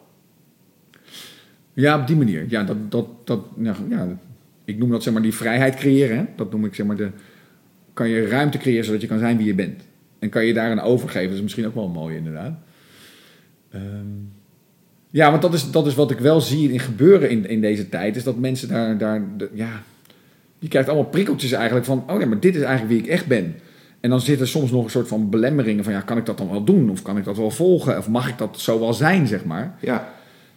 Ja, 1.72 2.00
op 2.00 2.06
die 2.06 2.16
manier. 2.16 2.46
Ja, 2.48 2.62
dat, 2.62 2.90
dat, 2.90 3.06
dat, 3.24 3.40
ja, 3.56 3.76
ja, 3.88 4.18
ik 4.64 4.78
noem 4.78 4.90
dat 4.90 5.02
zeg 5.02 5.12
maar 5.12 5.22
die 5.22 5.34
vrijheid 5.34 5.74
creëren. 5.74 6.28
Dat 6.36 6.50
noem 6.50 6.64
ik 6.64 6.74
zeg 6.74 6.86
maar 6.86 6.96
de. 6.96 7.10
Kan 7.92 8.08
je 8.08 8.26
ruimte 8.26 8.58
creëren 8.58 8.84
zodat 8.84 9.00
je 9.00 9.06
kan 9.06 9.18
zijn 9.18 9.36
wie 9.36 9.46
je 9.46 9.54
bent. 9.54 9.82
En 10.18 10.28
kan 10.28 10.44
je 10.44 10.54
daar 10.54 10.70
een 10.70 10.80
overgeven. 10.80 11.26
Dat 11.26 11.36
is 11.36 11.42
misschien 11.42 11.66
ook 11.66 11.74
wel 11.74 11.88
mooi, 11.88 12.16
inderdaad. 12.16 12.58
Um, 13.74 14.32
ja, 15.10 15.30
want 15.30 15.42
dat 15.42 15.54
is, 15.54 15.70
dat 15.70 15.86
is 15.86 15.94
wat 15.94 16.10
ik 16.10 16.18
wel 16.18 16.40
zie 16.40 16.72
in 16.72 16.80
gebeuren 16.80 17.30
in, 17.30 17.48
in 17.48 17.60
deze 17.60 17.88
tijd. 17.88 18.16
Is 18.16 18.24
dat 18.24 18.38
mensen 18.38 18.68
daar. 18.68 18.98
daar 18.98 19.22
ja, 19.52 19.82
je 20.58 20.68
krijgt 20.68 20.88
allemaal 20.88 21.10
prikkeltjes 21.10 21.52
eigenlijk 21.52 21.86
van. 21.86 22.04
Oh 22.08 22.20
ja, 22.20 22.26
maar 22.26 22.40
dit 22.40 22.54
is 22.54 22.62
eigenlijk 22.62 22.92
wie 22.92 23.02
ik 23.02 23.08
echt 23.08 23.26
ben. 23.26 23.54
En 24.00 24.10
dan 24.10 24.20
zit 24.20 24.40
er 24.40 24.48
soms 24.48 24.70
nog 24.70 24.84
een 24.84 24.90
soort 24.90 25.08
van 25.08 25.30
belemmeringen 25.30 25.84
van. 25.84 25.92
Ja, 25.92 26.00
kan 26.00 26.16
ik 26.16 26.26
dat 26.26 26.38
dan 26.38 26.50
wel 26.50 26.64
doen? 26.64 26.90
Of 26.90 27.02
kan 27.02 27.16
ik 27.16 27.24
dat 27.24 27.36
wel 27.36 27.50
volgen? 27.50 27.98
Of 27.98 28.08
mag 28.08 28.28
ik 28.28 28.38
dat 28.38 28.60
zo 28.60 28.80
wel 28.80 28.94
zijn, 28.94 29.26
zeg 29.26 29.44
maar? 29.44 29.74
Ja. 29.80 30.13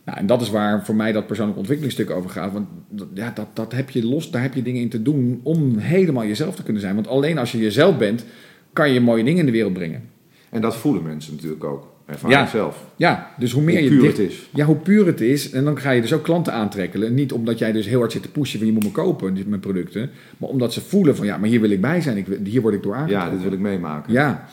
Nou, 0.08 0.20
en 0.20 0.26
dat 0.26 0.42
is 0.42 0.50
waar 0.50 0.86
voor 0.86 0.96
mij 0.96 1.12
dat 1.12 1.28
persoonlijk 1.28 1.58
ontwikkelingsstuk 1.58 2.10
over 2.10 2.30
gaat. 2.30 2.54
Want 2.54 2.68
ja, 3.14 3.32
dat, 3.36 3.48
dat 3.54 3.72
heb 3.72 3.90
je 3.90 4.06
los, 4.06 4.32
daar 4.32 4.42
heb 4.42 4.54
je 4.54 4.62
dingen 4.62 4.82
in 4.82 4.90
te 4.90 5.02
doen 5.02 5.40
om 5.44 5.78
helemaal 5.78 6.26
jezelf 6.26 6.56
te 6.56 6.64
kunnen 6.64 6.82
zijn. 6.82 6.96
Want 6.96 7.08
alleen 7.08 7.38
als 7.38 7.52
je 7.52 7.58
jezelf 7.58 7.98
bent, 7.98 8.26
kan 8.74 8.92
je 8.92 9.00
mooie 9.00 9.24
dingen 9.24 9.40
in 9.40 9.46
de 9.46 9.52
wereld 9.52 9.74
brengen. 9.74 10.02
En 10.50 10.62
dat 10.62 10.76
voelen 10.76 11.04
mensen 11.04 11.34
natuurlijk 11.34 11.64
ook. 11.64 11.96
Ervaar 12.06 12.32
ja. 12.32 12.48
zelf. 12.48 12.86
Ja, 12.96 13.32
dus 13.38 13.52
hoe 13.52 13.64
meer 13.64 13.76
hoe 13.76 13.84
je 13.84 13.90
puur 13.90 14.02
dicht, 14.02 14.18
het 14.18 14.30
is. 14.30 14.50
Ja, 14.54 14.66
hoe 14.66 14.76
puur 14.76 15.06
het 15.06 15.22
is. 15.22 15.50
En 15.52 15.64
dan 15.64 15.80
ga 15.80 15.92
je 15.92 16.02
dus 16.02 16.14
ook 16.14 16.24
klanten 16.24 16.54
aantrekken. 16.54 17.14
Niet 17.14 17.32
omdat 17.32 17.60
jij 17.60 17.72
dus 17.72 17.86
heel 17.86 18.00
hard 18.00 18.12
zit 18.12 18.22
te 18.22 18.32
pushen 18.32 18.60
van 18.60 18.68
je 18.68 18.74
moet 18.74 18.84
me 18.84 18.92
kopen, 18.92 19.44
mijn 19.48 19.62
producten. 19.62 20.10
Maar 20.38 20.50
omdat 20.50 20.74
ze 20.74 20.82
voelen 20.82 21.16
van 21.16 21.26
ja, 21.26 21.38
maar 21.38 21.50
hier 21.50 21.62
wil 21.62 21.70
ik 21.70 21.82
bij 21.82 22.02
zijn. 22.02 22.18
Ik, 22.18 22.28
hier 22.44 22.62
word 22.62 22.74
ik 22.74 22.84
door 22.84 22.96
aangetrokken. 22.96 23.30
Ja, 23.30 23.36
dit 23.36 23.44
wil 23.44 23.52
ik 23.52 23.60
meemaken. 23.60 24.14
Ja. 24.14 24.48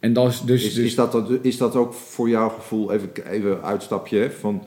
En 0.00 0.12
dat 0.12 0.28
is 0.28 0.40
dus... 0.40 0.64
Is, 0.64 0.74
dus 0.74 0.84
is, 0.84 0.94
dat, 0.94 1.30
is 1.42 1.56
dat 1.56 1.76
ook 1.76 1.92
voor 1.92 2.28
jouw 2.28 2.48
gevoel, 2.48 2.92
even, 2.92 3.30
even 3.30 3.62
uitstapje, 3.62 4.30
van 4.30 4.62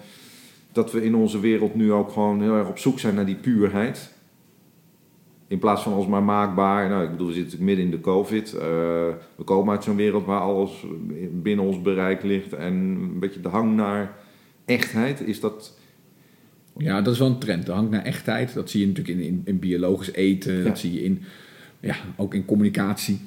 dat 0.72 0.92
we 0.92 1.04
in 1.04 1.16
onze 1.16 1.40
wereld 1.40 1.76
nu 1.76 1.92
ook 1.92 2.12
gewoon 2.12 2.42
heel 2.42 2.56
erg 2.56 2.68
op 2.68 2.78
zoek 2.78 3.00
zijn 3.00 3.16
naar 3.16 3.26
die 3.26 3.36
puurheid? 3.36 4.18
In 5.48 5.60
plaats 5.60 5.84
van 5.84 5.94
alsmaar 5.94 6.24
maakbaar. 6.24 6.90
Nou, 6.90 7.04
ik 7.04 7.12
bedoel, 7.12 7.28
we 7.28 7.34
zitten 7.34 7.64
midden 7.64 7.86
in 7.86 7.92
de 7.92 8.02
COVID. 8.02 8.54
Uh, 8.54 8.62
we 9.36 9.44
komen 9.44 9.74
uit 9.74 9.84
zo'n 9.84 9.96
wereld 9.96 10.26
waar 10.26 10.40
alles 10.40 10.72
binnen 11.32 11.66
ons 11.66 11.82
bereik 11.82 12.24
ligt. 12.24 12.54
En 12.54 12.74
een 12.74 13.20
beetje 13.20 13.42
de 13.42 13.50
hang 13.50 13.76
naar 13.76 14.16
echtheid. 14.66 15.22
Is 15.22 15.40
dat. 15.40 15.78
Ja, 16.78 17.02
dat 17.02 17.14
is 17.14 17.20
wel 17.20 17.28
een 17.28 17.40
trend. 17.40 17.66
De 17.66 17.72
hang 17.72 17.90
naar 17.90 18.04
echtheid. 18.04 18.54
Dat 18.54 18.70
zie 18.70 18.80
je 18.80 18.88
natuurlijk 18.88 19.18
in, 19.18 19.26
in, 19.26 19.42
in 19.46 19.60
biologisch 19.60 20.12
eten. 20.12 20.58
Ja. 20.58 20.64
Dat 20.64 20.80
zie 20.80 20.94
je 20.94 21.04
in, 21.04 21.22
ja, 21.80 21.96
ook 22.16 22.34
in 22.34 22.46
communicatie. 22.46 23.20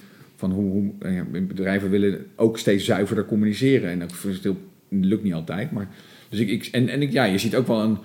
Van 0.42 0.50
hoe, 0.50 0.70
hoe 0.70 1.12
ja, 1.12 1.24
bedrijven 1.40 1.90
willen 1.90 2.26
ook 2.36 2.58
steeds 2.58 2.84
zuiverder 2.84 3.24
communiceren. 3.24 3.90
En 3.90 3.98
dat 3.98 4.12
lukt 4.88 5.22
niet 5.22 5.34
altijd. 5.34 5.70
Maar, 5.70 5.88
dus 6.28 6.38
ik, 6.40 6.48
ik, 6.48 6.68
en 6.72 6.88
en 6.88 7.02
ik, 7.02 7.12
ja, 7.12 7.24
je 7.24 7.38
ziet 7.38 7.56
ook 7.56 7.66
wel 7.66 7.80
een, 7.80 7.98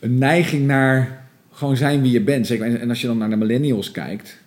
een 0.00 0.18
neiging 0.18 0.66
naar 0.66 1.24
gewoon 1.52 1.76
zijn 1.76 2.02
wie 2.02 2.10
je 2.12 2.20
bent. 2.20 2.46
Zeker, 2.46 2.80
en 2.80 2.88
als 2.88 3.00
je 3.00 3.06
dan 3.06 3.18
naar 3.18 3.30
de 3.30 3.36
millennials 3.36 3.90
kijkt, 3.90 4.38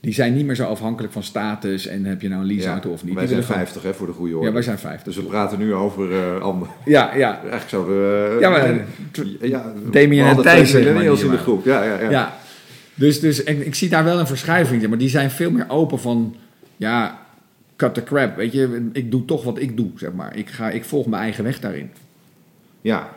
die 0.00 0.12
zijn 0.12 0.34
niet 0.34 0.46
meer 0.46 0.54
zo 0.54 0.64
afhankelijk 0.64 1.12
van 1.12 1.22
status 1.22 1.86
en 1.86 2.04
heb 2.04 2.22
je 2.22 2.28
nou 2.28 2.40
een 2.40 2.46
leaseauto 2.46 2.88
Ja, 2.88 2.94
of 2.94 3.04
niet. 3.04 3.14
Wij 3.14 3.26
Die 3.26 3.34
zijn 3.34 3.46
willen 3.48 3.56
50 3.64 3.82
hè, 3.82 3.94
voor 3.94 4.06
de 4.06 4.12
goede 4.12 4.36
orde. 4.36 4.46
gewoon- 4.46 4.46
Ja, 4.48 4.52
wij 4.52 4.62
zijn 4.62 4.78
50. 4.78 5.14
Dus 5.14 5.22
we 5.22 5.28
praten 5.30 5.58
nu 5.58 5.74
over 5.74 6.12
eh 6.12 6.40
ander. 6.40 6.68
Ja, 6.84 7.14
ja. 7.16 7.32
Eigenlijk 7.40 7.68
zouden 7.68 7.94
we... 7.96 8.36
Ja, 8.40 8.50
maar- 8.50 8.64
eh, 8.70 9.48
ja, 9.48 9.72
Damien 9.90 10.24
en 10.26 10.36
Thijs, 10.42 10.72
maar, 10.72 10.82
millennials 10.82 11.22
in 11.22 11.30
de 11.30 11.38
groep. 11.38 11.64
Ja, 11.64 11.82
ja, 11.84 12.00
ja. 12.00 12.10
ja. 12.10 12.40
Dus, 13.02 13.20
dus 13.20 13.44
en 13.44 13.66
ik 13.66 13.74
zie 13.74 13.88
daar 13.88 14.04
wel 14.04 14.18
een 14.18 14.26
verschuiving 14.26 14.82
in, 14.82 14.88
maar 14.88 14.98
die 14.98 15.08
zijn 15.08 15.30
veel 15.30 15.50
meer 15.50 15.68
open 15.68 16.00
van, 16.00 16.36
ja, 16.76 17.26
cut 17.76 17.94
the 17.94 18.02
crap. 18.02 18.36
Weet 18.36 18.52
je, 18.52 18.90
ik 18.92 19.10
doe 19.10 19.24
toch 19.24 19.44
wat 19.44 19.58
ik 19.58 19.76
doe, 19.76 19.90
zeg 19.96 20.12
maar. 20.12 20.36
Ik, 20.36 20.48
ga, 20.48 20.70
ik 20.70 20.84
volg 20.84 21.06
mijn 21.06 21.22
eigen 21.22 21.44
weg 21.44 21.60
daarin. 21.60 21.90
Ja. 22.80 23.16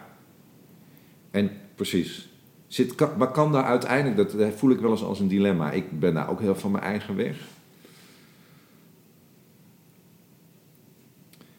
En 1.31 1.51
precies. 1.75 2.29
Zit, 2.67 2.95
kan, 2.95 3.09
maar 3.17 3.31
kan 3.31 3.51
daar 3.51 3.63
uiteindelijk, 3.63 4.31
dat 4.31 4.53
voel 4.55 4.71
ik 4.71 4.79
wel 4.79 4.91
eens 4.91 5.03
als 5.03 5.19
een 5.19 5.27
dilemma. 5.27 5.71
Ik 5.71 5.99
ben 5.99 6.13
daar 6.13 6.29
ook 6.29 6.39
heel 6.39 6.55
van 6.55 6.71
mijn 6.71 6.83
eigen 6.83 7.15
weg. 7.15 7.38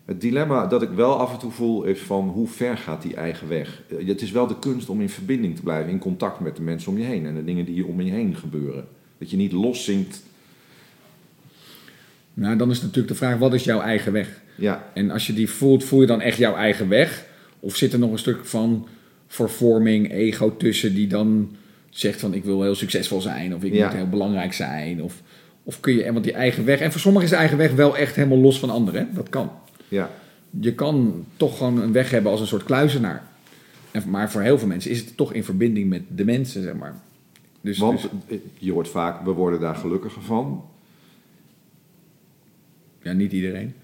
Het 0.07 0.21
dilemma 0.21 0.67
dat 0.67 0.83
ik 0.83 0.89
wel 0.91 1.19
af 1.19 1.33
en 1.33 1.39
toe 1.39 1.51
voel 1.51 1.85
is 1.85 1.99
van 2.01 2.29
hoe 2.29 2.49
ver 2.49 2.77
gaat 2.79 3.03
die 3.03 3.15
eigen 3.17 3.49
weg? 3.49 3.83
Eh, 3.89 4.07
Het 4.09 4.23
is 4.23 4.31
wel 4.31 4.47
de 4.47 4.59
kunst 4.59 4.89
om 4.89 5.01
in 5.01 5.09
verbinding 5.09 5.57
te 5.57 5.63
blijven, 5.63 5.91
in 5.91 5.99
contact 5.99 6.41
met 6.41 6.57
de 6.57 6.63
mensen 6.63 6.93
om 6.93 6.99
je 6.99 7.05
heen 7.05 7.27
en 7.27 7.35
de 7.35 7.45
dingen 7.45 7.65
die 7.65 7.87
om 7.87 8.01
je 8.01 8.11
heen 8.13 8.37
gebeuren. 8.37 8.85
Dat 9.19 9.31
je 9.31 9.37
niet 9.37 9.53
loszinkt. 9.53 10.23
Nou, 12.35 12.57
dan 12.57 12.71
is 12.71 12.81
natuurlijk 12.81 13.09
de 13.09 13.15
vraag, 13.15 13.39
wat 13.39 13.55
is 13.55 13.65
jouw 13.65 13.81
eigen 13.81 14.13
weg? 14.13 14.41
Ja, 14.57 14.91
En 14.95 15.11
als 15.11 15.27
je 15.27 15.33
die 15.33 15.51
voelt, 15.51 15.85
voel 15.85 16.01
je 16.01 16.07
dan 16.07 16.21
echt 16.21 16.39
jouw 16.39 16.55
eigen 16.55 16.89
weg? 16.89 17.27
Of 17.61 17.77
zit 17.77 17.93
er 17.93 17.99
nog 17.99 18.11
een 18.13 18.19
stuk 18.19 18.45
van 18.45 18.87
vervorming, 19.27 20.13
ego 20.13 20.57
tussen 20.57 20.95
die 20.95 21.07
dan 21.07 21.57
zegt 21.91 22.21
van 22.21 22.35
ik 22.35 22.45
wil 22.45 22.63
heel 22.63 22.75
succesvol 22.75 23.21
zijn 23.21 23.55
of 23.55 23.63
ik 23.65 23.75
Ja. 23.75 23.85
moet 23.87 23.95
heel 23.97 24.09
belangrijk 24.09 24.53
zijn? 24.53 25.03
Of, 25.03 25.23
of 25.63 25.81
kun 25.81 25.95
je, 25.95 26.13
want 26.13 26.25
die 26.25 26.33
eigen 26.33 26.65
weg, 26.65 26.81
en 26.81 26.91
voor 26.93 27.01
sommigen 27.01 27.25
is 27.27 27.33
de 27.33 27.39
eigen 27.41 27.59
weg 27.59 27.73
wel 27.73 27.97
echt 27.97 28.17
helemaal 28.17 28.39
los 28.39 28.59
van 28.59 28.71
anderen, 28.71 29.01
hè? 29.01 29.15
dat 29.15 29.29
kan. 29.29 29.51
Ja, 29.89 30.11
Je 30.61 30.75
kan 30.75 31.25
toch 31.37 31.57
gewoon 31.57 31.81
een 31.81 31.93
weg 31.93 32.11
hebben 32.11 32.31
als 32.31 32.41
een 32.41 32.47
soort 32.47 32.65
kluizenaar. 32.65 33.23
En, 33.91 34.03
maar 34.11 34.31
voor 34.31 34.41
heel 34.41 34.59
veel 34.59 34.69
mensen 34.69 34.91
is 34.91 34.99
het 35.01 35.17
toch 35.17 35.33
in 35.33 35.45
verbinding 35.45 35.89
met 35.89 36.03
de 36.09 36.25
mensen, 36.25 36.63
zeg 36.63 36.75
maar. 36.75 36.95
Dus, 37.61 37.79
want 37.79 38.01
dus- 38.01 38.11
eh, 38.27 38.39
je 38.59 38.73
hoort 38.73 38.89
vaak, 38.89 39.25
we 39.25 39.31
worden 39.31 39.61
daar 39.61 39.75
gelukkiger 39.75 40.23
van. 40.23 40.65
ja, 43.03 43.13
niet 43.13 43.33
iedereen. 43.33 43.75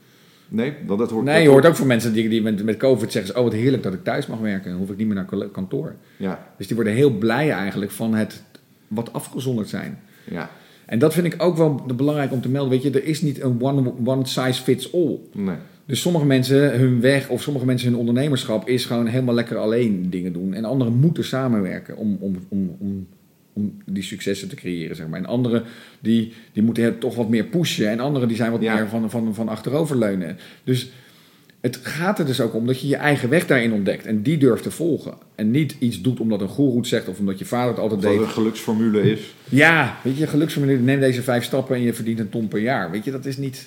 Nee, 0.48 0.74
want 0.86 0.98
dat 0.98 1.10
hoort 1.10 1.24
Nee, 1.24 1.34
dat 1.34 1.42
je 1.42 1.48
hoort 1.48 1.66
ook 1.66 1.76
van 1.76 1.86
mensen 1.86 2.12
die, 2.12 2.28
die 2.28 2.42
met, 2.42 2.64
met 2.64 2.76
COVID 2.76 3.12
zeggen... 3.12 3.36
oh, 3.36 3.42
wat 3.42 3.52
heerlijk 3.52 3.82
dat 3.82 3.94
ik 3.94 4.04
thuis 4.04 4.26
mag 4.26 4.38
werken. 4.38 4.70
Dan 4.70 4.78
hoef 4.78 4.90
ik 4.90 4.96
niet 4.96 5.06
meer 5.06 5.26
naar 5.30 5.48
kantoor. 5.48 5.94
Ja, 6.16 6.46
Dus 6.56 6.66
die 6.66 6.76
worden 6.76 6.94
heel 6.94 7.10
blij 7.10 7.50
eigenlijk 7.50 7.90
van 7.90 8.14
het 8.14 8.42
wat 8.88 9.12
afgezonderd 9.12 9.68
zijn. 9.68 9.98
ja, 10.30 10.50
En 10.86 10.98
dat 10.98 11.14
vind 11.14 11.26
ik 11.26 11.42
ook 11.42 11.56
wel 11.56 11.74
belangrijk 11.96 12.32
om 12.32 12.40
te 12.40 12.48
melden. 12.48 12.70
Weet 12.70 12.82
je, 12.82 12.90
er 12.90 13.04
is 13.04 13.22
niet 13.22 13.40
een 13.42 13.62
one, 13.62 13.92
one 14.04 14.26
size 14.26 14.62
fits 14.62 14.92
all. 14.92 15.18
nee. 15.32 15.56
Dus 15.92 16.00
sommige 16.00 16.26
mensen, 16.26 16.78
hun 16.78 17.00
weg 17.00 17.28
of 17.28 17.42
sommige 17.42 17.66
mensen, 17.66 17.88
hun 17.88 17.98
ondernemerschap 17.98 18.68
is 18.68 18.84
gewoon 18.84 19.06
helemaal 19.06 19.34
lekker 19.34 19.56
alleen 19.56 20.10
dingen 20.10 20.32
doen. 20.32 20.54
En 20.54 20.64
anderen 20.64 20.94
moeten 20.94 21.24
samenwerken 21.24 21.96
om, 21.96 22.16
om, 22.20 22.36
om, 22.48 22.76
om, 22.78 23.06
om 23.52 23.74
die 23.84 24.02
successen 24.02 24.48
te 24.48 24.54
creëren, 24.56 24.96
zeg 24.96 25.06
maar. 25.08 25.18
En 25.18 25.26
anderen, 25.26 25.62
die, 26.00 26.32
die 26.52 26.62
moeten 26.62 26.84
het 26.84 27.00
toch 27.00 27.14
wat 27.14 27.28
meer 27.28 27.44
pushen. 27.44 27.88
En 27.88 28.00
anderen, 28.00 28.28
die 28.28 28.36
zijn 28.36 28.50
wat 28.50 28.62
Ja. 28.62 28.74
meer 28.74 28.88
van, 28.88 29.10
van, 29.10 29.34
van 29.34 29.48
achteroverleunen. 29.48 30.36
Dus 30.64 30.90
het 31.60 31.76
gaat 31.76 32.18
er 32.18 32.26
dus 32.26 32.40
ook 32.40 32.54
om 32.54 32.66
dat 32.66 32.80
je 32.80 32.88
je 32.88 32.96
eigen 32.96 33.28
weg 33.28 33.46
daarin 33.46 33.72
ontdekt 33.72 34.06
en 34.06 34.22
die 34.22 34.38
durft 34.38 34.62
te 34.62 34.70
volgen. 34.70 35.14
En 35.34 35.50
niet 35.50 35.76
iets 35.78 36.00
doet 36.00 36.20
omdat 36.20 36.40
een 36.40 36.48
goeroe 36.48 36.76
het 36.78 36.86
zegt 36.86 37.08
of 37.08 37.18
omdat 37.18 37.38
je 37.38 37.44
vader 37.44 37.68
het 37.70 37.78
altijd 37.78 38.00
deed. 38.00 38.20
een 38.20 38.28
geluksformule 38.28 39.10
is. 39.10 39.34
Ja, 39.48 39.96
weet 40.04 40.16
je, 40.18 40.26
geluksformule, 40.26 40.78
neem 40.78 41.00
deze 41.00 41.22
vijf 41.22 41.44
stappen 41.44 41.76
en 41.76 41.82
je 41.82 41.94
verdient 41.94 42.18
een 42.18 42.28
ton 42.28 42.48
per 42.48 42.60
jaar. 42.60 42.90
Weet 42.90 43.04
je, 43.04 43.10
dat 43.10 43.24
is 43.26 43.36
niet, 43.36 43.66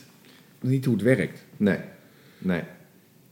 niet 0.62 0.86
hoe 0.86 0.94
het 0.94 1.04
werkt. 1.04 1.44
Nee. 1.58 1.78
Nee. 2.46 2.62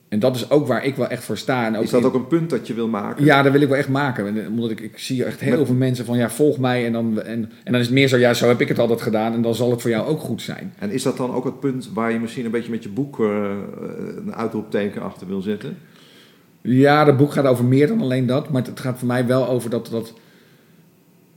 En 0.10 0.20
dat 0.20 0.36
is 0.36 0.50
ook 0.50 0.68
waar 0.68 0.86
ik 0.86 0.96
wel 0.96 1.08
echt 1.08 1.24
voor 1.24 1.38
sta. 1.38 1.66
En 1.66 1.76
ook 1.78 1.84
Is 1.84 1.90
dat 1.90 2.00
in- 2.02 2.08
ook 2.08 2.14
een 2.14 2.28
punt 2.28 2.50
dat 2.50 2.68
je 2.68 2.74
wil 2.74 2.88
maken? 2.88 3.26
Ja, 3.26 3.42
dat 3.42 3.52
wil 3.52 3.62
ik 3.62 3.68
wel 3.68 3.78
echt 3.78 3.90
maken. 3.90 4.28
En, 4.28 4.42
eh, 4.44 4.50
Omdat 4.50 4.70
ik, 4.72 4.80
ik 4.80 4.98
zie 4.98 5.24
echt 5.26 5.40
heel 5.40 5.58
Met- 5.58 5.66
veel 5.68 5.76
mensen 5.76 6.06
van 6.06 6.18
ja, 6.18 6.30
volg 6.30 6.58
mij. 6.58 6.86
En 6.86 6.92
dan, 6.94 7.22
en, 7.22 7.52
en 7.64 7.72
dan 7.72 7.80
is 7.80 7.86
het 7.86 7.96
meer 7.96 8.08
zo, 8.08 8.18
ja, 8.18 8.34
zo 8.34 8.48
heb 8.48 8.62
ik 8.62 8.68
het 8.68 8.80
altijd 8.80 9.02
gedaan. 9.02 9.34
En 9.34 9.42
dan 9.42 9.56
zal 9.56 9.72
het 9.72 9.82
voor 9.82 9.90
jou 9.90 10.08
ook 10.08 10.20
goed 10.20 10.42
zijn. 10.42 10.74
En 10.80 10.92
is 10.92 11.04
dat 11.04 11.18
dan 11.18 11.34
ook 11.34 11.44
het 11.44 11.60
punt 11.60 11.90
waar 11.94 12.12
je 12.12 12.20
misschien 12.20 12.46
een 12.46 12.52
beetje 12.52 12.72
met 12.72 12.84
je 12.84 12.90
boek 12.90 13.20
eh, 13.20 13.52
een 14.26 14.36
uitroepteken 14.36 15.02
achter 15.02 15.28
wil 15.28 15.42
zetten? 15.42 15.78
Ja, 16.62 17.04
dat 17.04 17.18
boek 17.18 17.32
gaat 17.32 17.46
over 17.46 17.66
meer 17.66 17.88
dan 17.88 18.02
alleen 18.02 18.26
dat. 18.26 18.50
Maar 18.50 18.64
het 18.64 18.80
gaat 18.80 18.98
voor 19.00 19.08
mij 19.08 19.26
wel 19.26 19.48
over 19.50 19.70
dat. 19.70 19.88
dat 19.92 20.14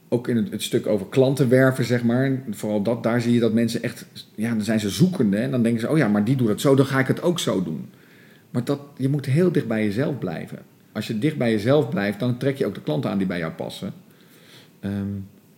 ook 0.09 0.29
in 0.29 0.37
het, 0.37 0.51
het 0.51 0.63
stuk 0.63 0.87
over 0.87 1.07
klanten 1.07 1.49
werven, 1.49 1.85
zeg 1.85 2.05
maar. 2.05 2.43
Vooral 2.51 2.83
dat, 2.83 3.03
daar 3.03 3.21
zie 3.21 3.33
je 3.33 3.41
dat 3.41 3.53
mensen 3.53 3.83
echt. 3.83 4.07
Ja, 4.35 4.51
dan 4.51 4.63
zijn 4.63 4.81
ze 4.81 4.91
zoekende. 4.91 5.37
En 5.37 5.51
dan 5.51 5.63
denken 5.63 5.81
ze: 5.81 5.89
oh 5.89 5.97
ja, 5.97 6.09
maar 6.09 6.25
die 6.25 6.37
doet 6.37 6.49
het 6.49 6.61
zo, 6.61 6.75
dan 6.75 6.87
ga 6.87 6.99
ik 6.99 7.07
het 7.07 7.23
ook 7.23 7.39
zo 7.39 7.63
doen. 7.63 7.89
Maar 8.51 8.65
dat, 8.65 8.81
je 8.97 9.09
moet 9.09 9.27
heel 9.27 9.53
dicht 9.53 9.67
bij 9.67 9.85
jezelf 9.85 10.19
blijven. 10.19 10.59
Als 10.93 11.07
je 11.07 11.19
dicht 11.19 11.37
bij 11.37 11.51
jezelf 11.51 11.89
blijft, 11.89 12.21
dan 12.21 12.37
trek 12.37 12.57
je 12.57 12.67
ook 12.67 12.75
de 12.75 12.83
klanten 12.83 13.11
aan 13.11 13.19
die 13.19 13.27
bij 13.27 13.39
jou 13.39 13.53
passen. 13.53 13.93
Ehm, 14.81 14.93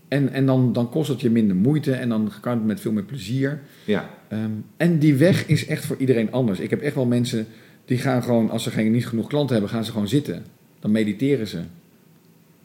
en 0.08 0.32
en 0.32 0.46
dan, 0.46 0.72
dan 0.72 0.90
kost 0.90 1.08
het 1.08 1.20
je 1.20 1.30
minder 1.30 1.56
moeite 1.56 1.92
en 1.92 2.08
dan 2.08 2.32
kan 2.40 2.52
het 2.52 2.64
met 2.64 2.80
veel 2.80 2.92
meer 2.92 3.04
plezier. 3.04 3.60
Ja. 3.84 4.10
Ehm, 4.28 4.50
en 4.76 4.98
die 4.98 5.14
weg 5.14 5.46
is 5.46 5.66
echt 5.66 5.84
voor 5.84 5.96
iedereen 5.98 6.32
anders. 6.32 6.58
Ik 6.58 6.70
heb 6.70 6.80
echt 6.80 6.94
wel 6.94 7.06
mensen 7.06 7.46
die 7.84 7.98
gaan 7.98 8.22
gewoon, 8.22 8.50
als 8.50 8.62
ze 8.62 8.70
geen, 8.70 8.92
niet 8.92 9.06
genoeg 9.06 9.26
klanten 9.26 9.52
hebben, 9.52 9.72
gaan 9.72 9.84
ze 9.84 9.92
gewoon 9.92 10.08
zitten. 10.08 10.44
Dan 10.80 10.90
mediteren 10.90 11.46
ze. 11.46 11.60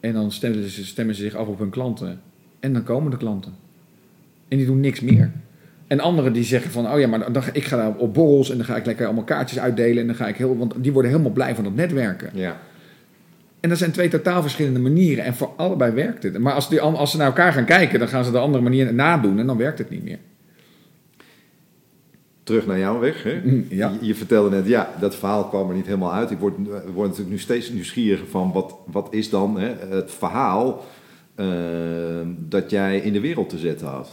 En 0.04 0.14
dan 0.14 0.32
stemmen 0.32 0.70
ze, 0.70 0.86
stemmen 0.86 1.16
ze 1.16 1.22
zich 1.22 1.36
af 1.36 1.48
op 1.48 1.60
hun 1.60 1.70
klanten. 1.70 2.20
En 2.60 2.74
dan 2.74 2.84
komen 2.84 3.12
de 3.12 3.18
klanten. 3.18 3.54
En 4.48 4.58
die 4.58 4.66
doen 4.66 4.80
niks 4.80 5.00
meer. 5.00 5.32
En 5.88 6.00
anderen 6.00 6.34
die 6.34 6.44
zeggen 6.44 6.72
van, 6.72 6.92
oh 6.92 7.00
ja, 7.00 7.08
maar 7.08 7.32
dan, 7.32 7.44
ik 7.54 7.64
ga 7.64 7.78
daar 7.78 7.96
op 7.96 8.14
borrels 8.14 8.50
en 8.50 8.58
dan 8.58 8.66
ga 8.66 8.76
ik 8.76 8.86
lekker 8.86 9.06
allemaal 9.06 9.24
kaartjes 9.24 9.60
uitdelen. 9.60 9.98
En 9.98 10.08
dan 10.08 10.16
ga 10.16 10.28
ik 10.28 10.36
heel, 10.36 10.58
want 10.58 10.74
die 10.78 10.92
worden 10.92 11.12
helemaal 11.12 11.32
blij 11.32 11.56
van 11.56 11.64
dat 11.64 11.76
netwerken. 11.76 12.30
Ja. 12.34 12.60
En 13.60 13.70
dat 13.70 13.78
zijn 13.78 13.92
twee 13.92 14.08
totaal 14.08 14.42
verschillende 14.42 14.80
manieren. 14.80 15.24
En 15.24 15.36
voor 15.36 15.54
allebei 15.58 15.92
werkt 15.92 16.24
het. 16.24 16.38
Maar 16.38 16.54
als, 16.54 16.70
die, 16.70 16.82
als 16.82 17.12
ze 17.12 17.18
naar 17.18 17.28
elkaar 17.28 17.54
gaan 17.54 17.66
kijken, 17.66 18.00
dan 18.00 18.08
gaan 18.08 18.26
ze 18.26 18.32
de 18.32 18.38
andere 18.38 18.64
manier 18.64 18.94
nadoen. 18.94 19.40
En 19.40 19.48
dan 19.48 19.58
werkt 19.58 19.78
het 19.78 19.90
niet 19.90 20.04
meer. 20.04 20.20
Terug 22.44 22.66
naar 22.66 22.80
jouw 22.80 23.00
weg. 23.00 23.24
Hè? 23.24 23.42
Mm, 23.44 23.66
ja. 23.70 23.98
Je, 24.00 24.06
je 24.08 24.16
vertelde 24.16 24.50
net, 24.50 24.68
ja, 24.68 24.96
dat 25.00 25.16
verhaal 25.16 25.48
kwam 25.48 25.70
er 25.70 25.76
niet 25.76 25.86
helemaal 25.86 26.14
uit. 26.14 26.32
Ik 26.32 26.38
word, 26.38 26.56
eh, 26.58 26.64
word 26.94 27.08
natuurlijk 27.08 27.30
nu 27.30 27.40
steeds 27.40 27.70
nieuwsgieriger 27.70 28.28
van 28.28 28.52
wat, 28.52 28.76
wat 28.86 29.08
is 29.14 29.30
dan 29.30 29.60
hè, 29.60 29.76
het 29.90 30.12
verhaal 30.12 30.86
eh, 31.36 31.48
dat 32.38 32.70
jij 32.70 33.00
in 33.00 33.14
de 33.14 33.20
wereld 33.20 33.50
te 33.50 33.58
zetten 33.58 33.88
had. 33.88 34.10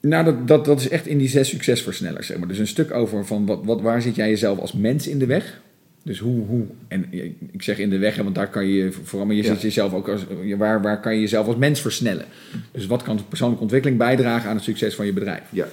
Nou, 0.00 0.24
dat, 0.24 0.48
dat, 0.48 0.64
dat 0.64 0.80
is 0.80 0.88
echt 0.88 1.06
in 1.06 1.18
die 1.18 1.28
zes 1.28 1.48
succesversnellers, 1.48 2.26
zeg 2.26 2.38
maar. 2.38 2.48
Dus 2.48 2.58
een 2.58 2.66
stuk 2.66 2.94
over 2.94 3.26
van 3.26 3.46
wat, 3.46 3.64
wat, 3.64 3.80
waar 3.80 4.02
zit 4.02 4.14
jij 4.14 4.28
jezelf 4.28 4.58
als 4.58 4.72
mens 4.72 5.08
in 5.08 5.18
de 5.18 5.26
weg? 5.26 5.60
Dus 6.04 6.18
hoe, 6.18 6.46
hoe 6.46 6.64
en 6.88 7.06
ik 7.52 7.62
zeg 7.62 7.78
in 7.78 7.90
de 7.90 7.98
weg, 7.98 8.16
hè, 8.16 8.22
want 8.22 8.34
daar 8.34 8.50
kan 8.50 8.66
je 8.66 8.92
vooral, 8.92 9.26
maar 9.26 9.36
je 9.36 9.42
Ja. 9.42 9.52
zit 9.52 9.62
jezelf 9.62 9.92
ook 9.94 10.08
als, 10.08 10.26
waar, 10.56 10.82
waar 10.82 11.00
kan 11.00 11.14
je 11.14 11.20
jezelf 11.20 11.46
als 11.46 11.56
mens 11.56 11.80
versnellen? 11.80 12.24
Dus 12.70 12.86
wat 12.86 13.02
kan 13.02 13.20
persoonlijke 13.28 13.62
ontwikkeling 13.62 13.98
bijdragen 13.98 14.48
aan 14.48 14.54
het 14.56 14.64
succes 14.64 14.94
van 14.94 15.06
je 15.06 15.12
bedrijf? 15.12 15.42
Ja. 15.50 15.66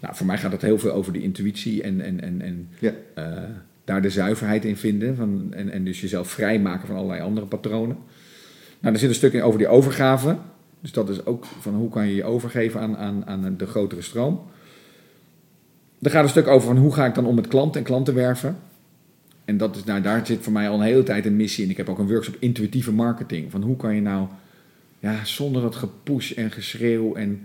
Nou, 0.00 0.14
voor 0.14 0.26
mij 0.26 0.38
gaat 0.38 0.52
het 0.52 0.62
heel 0.62 0.78
veel 0.78 0.92
over 0.92 1.12
die 1.12 1.22
intuïtie 1.22 1.82
en, 1.82 2.00
en, 2.00 2.20
en, 2.20 2.40
en 2.42 2.68
Ja. 2.78 2.92
eh, 3.14 3.42
daar 3.84 4.02
de 4.02 4.10
zuiverheid 4.10 4.64
in 4.64 4.76
vinden. 4.76 5.16
Van, 5.16 5.46
en, 5.50 5.70
en 5.70 5.84
dus 5.84 6.00
jezelf 6.00 6.28
vrijmaken 6.30 6.86
van 6.86 6.96
allerlei 6.96 7.20
andere 7.20 7.46
patronen. 7.46 7.96
Nou, 8.80 8.94
er 8.94 9.00
zit 9.00 9.08
een 9.08 9.14
stuk 9.14 9.32
in 9.32 9.42
over 9.42 9.58
die 9.58 9.68
overgave. 9.68 10.36
Dus 10.80 10.92
dat 10.92 11.08
is 11.08 11.26
ook 11.26 11.44
van 11.60 11.74
hoe 11.74 11.88
kan 11.90 12.06
je 12.08 12.14
je 12.14 12.24
overgeven 12.24 12.80
aan, 12.80 12.96
aan, 12.96 13.26
aan 13.26 13.54
de 13.58 13.66
grotere 13.66 14.02
stroom. 14.02 14.40
Er 16.02 16.10
gaat 16.10 16.22
een 16.22 16.28
stuk 16.30 16.46
over 16.46 16.66
van 16.66 16.76
hoe 16.76 16.94
ga 16.94 17.06
ik 17.06 17.14
dan 17.14 17.26
om 17.26 17.34
met 17.34 17.48
klanten 17.48 17.80
en 17.80 17.86
klanten 17.86 18.14
werven. 18.14 18.56
En 19.46 19.56
dat 19.56 19.76
is, 19.76 19.84
nou, 19.84 20.00
daar 20.00 20.26
zit 20.26 20.42
voor 20.42 20.52
mij 20.52 20.68
al 20.68 20.74
een 20.74 20.86
hele 20.86 21.02
tijd 21.02 21.26
een 21.26 21.36
missie 21.36 21.64
in. 21.64 21.70
Ik 21.70 21.76
heb 21.76 21.88
ook 21.88 21.98
een 21.98 22.08
workshop 22.08 22.36
intuïtieve 22.38 22.92
marketing. 22.92 23.50
Van 23.50 23.62
hoe 23.62 23.76
kan 23.76 23.94
je 23.94 24.00
nou, 24.00 24.26
ja, 24.98 25.24
zonder 25.24 25.62
dat 25.62 25.76
gepush 25.76 26.32
en 26.32 26.50
geschreeuw 26.50 27.14
en... 27.14 27.40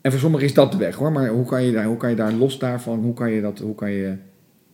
En 0.00 0.10
voor 0.10 0.20
sommigen 0.20 0.46
is 0.46 0.54
dat 0.54 0.72
de 0.72 0.78
weg 0.78 0.94
hoor, 0.94 1.12
maar 1.12 1.28
hoe 1.28 1.46
kan 1.46 1.62
je 1.62 1.72
daar, 1.72 1.84
hoe 1.84 1.96
kan 1.96 2.10
je 2.10 2.16
daar 2.16 2.32
los 2.32 2.58
daarvan, 2.58 2.98
hoe 2.98 3.14
kan 3.14 3.30
je, 3.30 3.40
dat, 3.40 3.58
hoe 3.58 3.74
kan 3.74 3.90
je 3.90 4.16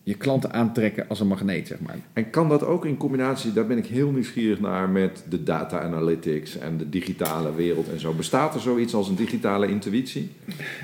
je 0.04 0.14
klanten 0.14 0.52
aantrekken 0.52 1.08
als 1.08 1.20
een 1.20 1.26
magneet, 1.26 1.66
zeg 1.66 1.80
maar. 1.80 1.96
En 2.12 2.30
kan 2.30 2.48
dat 2.48 2.64
ook 2.64 2.84
in 2.84 2.96
combinatie, 2.96 3.52
daar 3.52 3.66
ben 3.66 3.78
ik 3.78 3.86
heel 3.86 4.10
nieuwsgierig 4.10 4.60
naar, 4.60 4.88
met 4.88 5.24
de 5.28 5.42
data 5.42 5.80
analytics 5.80 6.58
en 6.58 6.76
de 6.78 6.88
digitale 6.88 7.54
wereld 7.54 7.88
en 7.88 8.00
zo. 8.00 8.12
Bestaat 8.12 8.54
er 8.54 8.60
zoiets 8.60 8.94
als 8.94 9.08
een 9.08 9.14
digitale 9.14 9.68
intuïtie? 9.68 10.30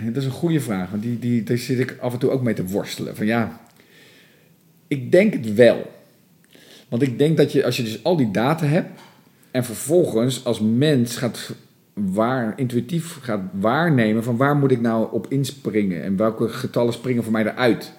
Dat 0.04 0.16
is 0.16 0.24
een 0.24 0.30
goede 0.30 0.60
vraag, 0.60 0.90
want 0.90 1.02
die, 1.02 1.18
die, 1.18 1.42
daar 1.42 1.58
zit 1.58 1.78
ik 1.78 1.96
af 2.00 2.12
en 2.12 2.18
toe 2.18 2.30
ook 2.30 2.42
mee 2.42 2.54
te 2.54 2.66
worstelen. 2.66 3.16
Van 3.16 3.26
ja, 3.26 3.60
ik 4.90 5.12
denk 5.12 5.32
het 5.32 5.54
wel. 5.54 5.90
Want 6.88 7.02
ik 7.02 7.18
denk 7.18 7.36
dat 7.36 7.52
je, 7.52 7.64
als 7.64 7.76
je 7.76 7.82
dus 7.82 8.04
al 8.04 8.16
die 8.16 8.30
data 8.30 8.66
hebt 8.66 9.00
en 9.50 9.64
vervolgens 9.64 10.44
als 10.44 10.60
mens 10.60 11.16
gaat 11.16 11.54
waar, 11.94 12.52
intuïtief 12.56 13.18
gaat 13.22 13.40
waarnemen 13.52 14.24
van 14.24 14.36
waar 14.36 14.56
moet 14.56 14.70
ik 14.70 14.80
nou 14.80 15.12
op 15.12 15.26
inspringen 15.28 16.02
en 16.02 16.16
welke 16.16 16.48
getallen 16.48 16.92
springen 16.92 17.22
voor 17.22 17.32
mij 17.32 17.44
eruit. 17.44 17.92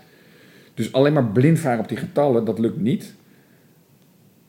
Dus 0.74 0.94
alleen 0.94 1.14
maar 1.14 1.26
blind 1.26 1.60
varen 1.60 1.80
op 1.80 1.88
die 1.88 1.98
getallen, 1.98 2.46
dat 2.46 2.60
lukt 2.60 2.80
niet. 2.80 3.14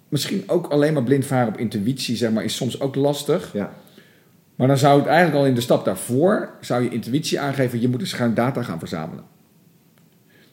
Misschien 0.08 0.42
ook 0.46 0.66
alleen 0.66 0.92
maar 0.92 1.02
blind 1.02 1.26
varen 1.26 1.48
op 1.48 1.58
intuïtie, 1.58 2.16
zeg 2.16 2.30
maar, 2.30 2.44
is 2.44 2.56
soms 2.56 2.80
ook 2.80 2.94
lastig. 2.94 3.52
Ja. 3.52 3.72
Maar 4.54 4.68
dan 4.68 4.78
zou 4.78 4.98
het 4.98 5.08
eigenlijk 5.08 5.38
al 5.38 5.46
in 5.46 5.54
de 5.54 5.60
stap 5.60 5.84
daarvoor, 5.84 6.50
zou 6.60 6.82
je 6.82 6.90
intuïtie 6.90 7.40
aangeven, 7.40 7.80
je 7.80 7.88
moet 7.88 8.00
dus 8.00 8.12
gaan 8.12 8.34
data 8.34 8.62
gaan 8.62 8.78
verzamelen. 8.78 9.31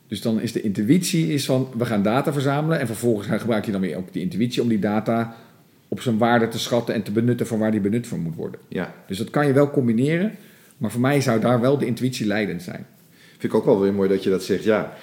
Dus 0.10 0.22
dan 0.22 0.41
is 0.41 0.51
de 0.51 0.62
intuïtie 0.62 1.34
is 1.34 1.45
van, 1.45 1.70
we 1.78 1.86
gaan 1.86 2.03
data 2.03 2.34
verzamelen 2.34 2.80
en 2.80 2.88
vervolgens 2.88 3.28
gebruik 3.28 3.66
je 3.66 3.72
dan 3.72 3.82
weer 3.82 3.97
ook 3.97 4.14
die 4.14 4.22
intuïtie 4.22 4.62
om 4.62 4.68
die 4.68 4.80
data 4.80 5.36
op 5.88 6.01
zijn 6.01 6.18
waarde 6.18 6.47
te 6.47 6.60
schatten 6.60 6.95
en 6.95 7.03
te 7.03 7.12
benutten 7.12 7.47
voor 7.47 7.57
waar 7.57 7.72
die 7.72 7.80
benut 7.80 8.07
voor 8.07 8.20
moet 8.20 8.36
worden. 8.36 8.60
Ja. 8.68 8.93
Dus 9.07 9.18
dat 9.18 9.30
kan 9.30 9.47
je 9.47 9.53
wel 9.53 9.72
combineren, 9.72 10.36
maar 10.78 10.91
voor 10.91 11.01
mij 11.01 11.22
zou 11.22 11.39
daar 11.39 11.62
wel 11.62 11.78
de 11.78 11.86
intuïtie 11.86 12.26
leidend 12.26 12.62
zijn. 12.62 12.86
Vind 13.38 13.53
ik 13.53 13.53
ook 13.53 13.66
wel 13.66 13.80
weer 13.80 13.93
mooi 13.93 14.10
dat 14.10 14.24
je 14.24 14.30
dat 14.30 14.43
zegt. 14.43 14.64
Ja, 14.64 14.93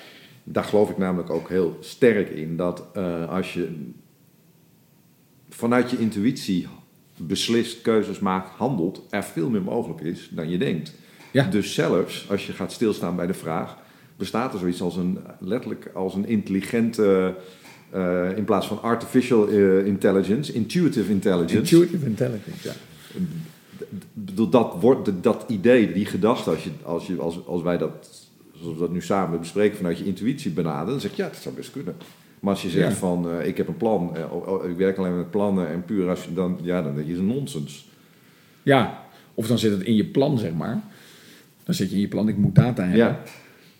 daar 0.44 0.64
geloof 0.64 0.90
ik 0.90 0.98
namelijk 0.98 1.30
ook 1.30 1.48
heel 1.48 1.76
sterk 1.80 2.28
in. 2.28 2.56
Dat 2.56 2.84
eh, 2.94 3.28
als 3.28 3.54
je 3.54 3.68
vanuit 5.48 5.90
je 5.90 5.98
intuïtie 5.98 6.66
beslist, 7.16 7.80
keuzes 7.80 8.18
maakt, 8.18 8.48
handelt, 8.48 9.02
er 9.10 9.24
veel 9.24 9.50
meer 9.50 9.62
mogelijk 9.62 10.00
is 10.00 10.28
dan 10.32 10.50
je 10.50 10.58
denkt. 10.58 10.92
Ja. 11.30 11.44
Dus 11.44 11.74
zelfs 11.74 12.26
als 12.30 12.46
je 12.46 12.52
gaat 12.52 12.72
stilstaan 12.72 13.16
bij 13.16 13.26
de 13.26 13.34
vraag, 13.34 13.76
bestaat 14.16 14.52
er 14.52 14.58
zoiets 14.58 14.80
als 14.80 14.96
een 14.96 15.18
letterlijk 15.38 15.90
als 15.94 16.14
een 16.14 16.26
intelligente, 16.26 17.34
eh, 17.90 18.36
in 18.36 18.44
plaats 18.44 18.66
van 18.66 18.82
artificial 18.82 19.48
eh, 19.48 19.86
intelligence, 19.86 20.52
intuitive 20.52 21.10
intelligence. 21.10 21.56
Intuitive 21.74 22.06
intelligence, 22.06 22.68
ja. 22.68 22.74
Dat, 24.50 24.76
wordt, 24.80 25.10
dat 25.20 25.44
idee, 25.48 25.92
die 25.92 26.06
gedachte, 26.06 26.50
als, 26.50 26.64
je, 26.64 26.70
als, 26.82 27.06
je, 27.06 27.16
als, 27.16 27.46
als 27.46 27.62
wij 27.62 27.78
dat, 27.78 28.28
zoals 28.60 28.74
we 28.74 28.80
dat 28.80 28.92
nu 28.92 29.02
samen 29.02 29.38
bespreken, 29.38 29.76
vanuit 29.76 29.98
je 29.98 30.04
intuïtie 30.04 30.50
benaderen, 30.50 30.90
dan 30.90 31.00
zeg 31.00 31.16
je 31.16 31.22
ja, 31.22 31.28
dat 31.28 31.38
zou 31.38 31.54
best 31.54 31.70
kunnen. 31.70 31.94
Maar 32.40 32.52
als 32.52 32.62
je 32.62 32.70
zegt 32.70 32.90
Ja. 32.92 32.96
van, 32.96 33.30
eh, 33.30 33.46
ik 33.46 33.56
heb 33.56 33.68
een 33.68 33.76
plan, 33.76 34.16
ik 34.70 34.76
werk 34.76 34.98
alleen 34.98 35.16
met 35.16 35.30
plannen 35.30 35.68
en 35.68 35.84
puur 35.84 36.08
als 36.08 36.24
je 36.24 36.32
dan, 36.34 36.58
ja, 36.62 36.82
dan 36.82 36.98
is 37.00 37.16
het 37.16 37.26
nonsens. 37.26 37.88
Ja, 38.62 39.02
of 39.34 39.46
dan 39.46 39.58
zit 39.58 39.72
het 39.72 39.82
in 39.82 39.94
je 39.94 40.04
plan, 40.04 40.38
zeg 40.38 40.52
maar. 40.52 40.82
Dan 41.64 41.74
zit 41.74 41.88
je 41.88 41.94
in 41.94 42.00
je 42.00 42.08
plan, 42.08 42.28
ik 42.28 42.36
moet 42.36 42.54
data 42.54 42.82
hebben. 42.82 42.98
Ja. 42.98 43.22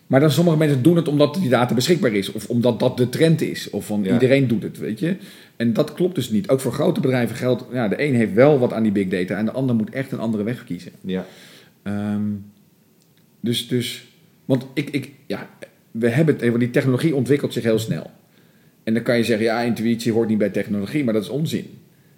Maar 0.07 0.19
dan 0.19 0.31
sommige 0.31 0.57
mensen 0.57 0.81
doen 0.83 0.95
het 0.95 1.07
omdat 1.07 1.33
die 1.33 1.49
data 1.49 1.73
beschikbaar 1.73 2.13
is. 2.13 2.31
Of 2.31 2.47
omdat 2.49 2.79
dat 2.79 2.97
de 2.97 3.09
trend 3.09 3.41
is. 3.41 3.69
Of 3.69 3.85
van 3.85 4.03
Ja. 4.03 4.13
iedereen 4.13 4.47
doet 4.47 4.63
het, 4.63 4.77
weet 4.77 4.99
je. 4.99 5.15
En 5.55 5.73
dat 5.73 5.93
klopt 5.93 6.15
dus 6.15 6.29
niet. 6.29 6.49
Ook 6.49 6.59
voor 6.59 6.71
grote 6.71 6.99
bedrijven 6.99 7.35
geldt... 7.35 7.63
Ja, 7.71 7.87
de 7.87 8.03
een 8.03 8.15
heeft 8.15 8.33
wel 8.33 8.59
wat 8.59 8.73
aan 8.73 8.83
die 8.83 8.91
big 8.91 9.07
data... 9.07 9.37
en 9.37 9.45
de 9.45 9.51
ander 9.51 9.75
moet 9.75 9.89
echt 9.89 10.11
een 10.11 10.19
andere 10.19 10.43
weg 10.43 10.63
kiezen. 10.63 10.91
Ja, 11.01 11.25
Ehm, 11.83 12.21
dus, 13.39 13.67
dus... 13.67 14.07
Want 14.45 14.65
ik, 14.73 14.89
ik... 14.89 15.11
Ja, 15.25 15.49
we 15.91 16.09
hebben 16.09 16.35
het... 16.35 16.45
Want 16.47 16.59
die 16.59 16.69
technologie 16.69 17.15
ontwikkelt 17.15 17.53
zich 17.53 17.63
heel 17.63 17.79
snel. 17.79 18.11
En 18.83 18.93
dan 18.93 19.03
kan 19.03 19.17
je 19.17 19.23
zeggen... 19.23 19.45
Ja, 19.45 19.61
intuïtie 19.61 20.11
hoort 20.11 20.29
niet 20.29 20.37
bij 20.37 20.49
technologie. 20.49 21.03
Maar 21.03 21.13
dat 21.13 21.23
is 21.23 21.29
onzin. 21.29 21.65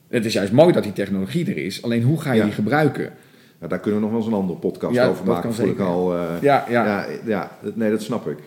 Het 0.07 0.25
is 0.25 0.33
juist 0.33 0.51
mooi 0.51 0.73
dat 0.73 0.83
die 0.83 0.93
technologie 0.93 1.45
er 1.45 1.57
is. 1.57 1.81
Alleen 1.81 2.03
hoe 2.03 2.21
ga 2.21 2.31
je 2.31 2.37
Ja. 2.39 2.45
die 2.45 2.53
gebruiken? 2.53 3.11
Nou, 3.59 3.71
daar 3.71 3.79
kunnen 3.79 3.99
we 3.99 4.05
nog 4.05 4.15
wel 4.15 4.23
eens 4.25 4.33
een 4.33 4.39
andere 4.41 4.59
podcast 4.59 4.93
Ja, 4.93 5.07
over 5.07 5.25
maken, 5.25 5.53
voel 5.53 5.67
ik 5.67 5.79
al. 5.79 6.15
eh, 6.15 6.41
Ja, 6.41 6.65
ja. 6.69 6.85
ja, 6.85 7.05
ja, 7.25 7.51
nee, 7.73 7.89
dat 7.89 8.01
snap 8.01 8.27
ik. 8.29 8.37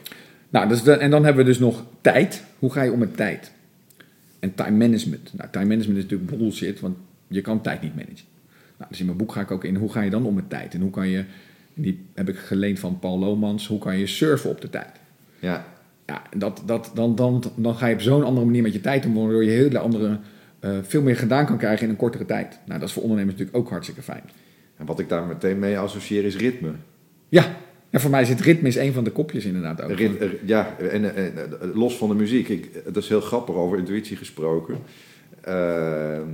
Nou, 0.49 0.69
dus 0.69 0.83
de- 0.83 0.93
en 0.93 1.11
dan 1.11 1.25
hebben 1.25 1.45
we 1.45 1.51
dus 1.51 1.59
nog 1.59 1.85
tijd. 2.01 2.45
Hoe 2.59 2.73
ga 2.73 2.83
je 2.83 2.93
om 2.93 2.99
met 2.99 3.17
tijd? 3.17 3.53
En 4.39 4.55
time 4.55 4.77
management. 4.87 5.31
Nou, 5.37 5.51
time 5.51 5.65
management 5.67 5.99
is 5.99 6.05
natuurlijk 6.11 6.39
bullshit, 6.39 6.81
want 6.81 6.97
je 7.29 7.41
kan 7.41 7.61
tijd 7.61 7.83
niet 7.83 7.95
managen. 7.95 8.27
Nou, 8.77 8.91
dus 8.91 9.01
in 9.01 9.07
mijn 9.07 9.19
boek 9.19 9.33
ga 9.33 9.41
ik 9.41 9.51
ook 9.51 9.65
in, 9.65 9.77
hoe 9.77 9.93
ga 9.93 10.01
je 10.01 10.11
dan 10.11 10.27
om 10.27 10.35
met 10.35 10.51
tijd? 10.51 10.75
En 10.75 10.81
hoe 10.81 10.91
kan 10.91 11.09
je, 11.09 11.25
die 11.75 12.05
heb 12.15 12.29
ik 12.29 12.37
geleend 12.37 12.79
van 12.79 12.99
Paul 12.99 13.19
Lomans, 13.19 13.67
hoe 13.67 13.79
kan 13.79 13.99
je 13.99 14.07
surfen 14.07 14.51
op 14.51 14.61
de 14.61 14.71
tijd? 14.71 14.91
Ja, 15.39 15.65
Ja, 16.07 16.23
dat, 16.37 16.63
dat, 16.67 16.91
dan, 16.95 17.15
dan, 17.15 17.43
dan 17.55 17.75
ga 17.77 17.87
je 17.87 17.95
op 17.95 18.01
zo'n 18.01 18.25
andere 18.25 18.47
manier 18.47 18.63
met 18.63 18.73
je 18.73 18.81
tijd 18.81 19.07
om, 19.07 19.15
waardoor 19.15 19.45
je 19.45 19.51
hele 19.51 19.79
andere, 19.79 20.19
eh, 20.61 20.71
veel 20.83 21.03
meer 21.03 21.17
gedaan 21.17 21.47
kan 21.47 21.57
krijgen 21.59 21.85
in 21.85 21.91
een 21.91 21.97
kortere 21.97 22.25
tijd. 22.27 22.59
Nou, 22.67 22.79
dat 22.81 22.89
is 22.89 22.95
voor 22.95 23.03
ondernemers 23.03 23.37
natuurlijk 23.39 23.65
ook 23.65 23.71
hartstikke 23.71 24.03
fijn. 24.03 24.23
En 24.83 24.89
wat 24.89 24.99
ik 24.99 25.09
daar 25.09 25.27
meteen 25.27 25.59
mee 25.59 25.79
associeer 25.79 26.25
is 26.25 26.37
ritme. 26.37 26.73
Ja, 27.29 27.57
en 27.91 28.01
voor 28.01 28.11
mij 28.11 28.25
zit 28.25 28.41
ritme 28.41 28.69
is 28.69 28.77
een 28.77 28.93
van 28.93 29.05
de 29.05 29.11
kopjes 29.11 29.45
inderdaad 29.45 29.83
ook. 29.83 29.91
Rit- 29.91 30.19
eh, 30.19 30.29
ja, 30.45 30.77
en, 30.79 31.15
en, 31.15 31.61
en, 31.61 31.73
los 31.75 31.97
van 31.97 32.09
de 32.09 32.15
muziek. 32.15 32.49
Ik, 32.49 32.71
het 32.85 32.97
is 32.97 33.09
heel 33.09 33.21
grappig 33.21 33.55
over 33.55 33.79
intuïtie 33.79 34.17
gesproken. 34.17 34.79
Ehm, 35.41 36.29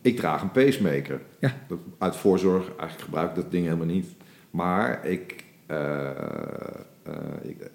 ik 0.00 0.16
draag 0.16 0.42
een 0.42 0.50
pacemaker. 0.50 1.20
Ja. 1.38 1.56
Dat, 1.68 1.78
uit 1.98 2.16
voorzorg, 2.16 2.66
eigenlijk 2.66 3.00
gebruik 3.00 3.28
ik 3.28 3.34
dat 3.34 3.50
ding 3.50 3.64
helemaal 3.64 3.86
niet. 3.86 4.06
Maar 4.50 5.06
ik, 5.06 5.44
eh, 5.66 6.10
eh, 6.10 6.14
ik, 7.42 7.70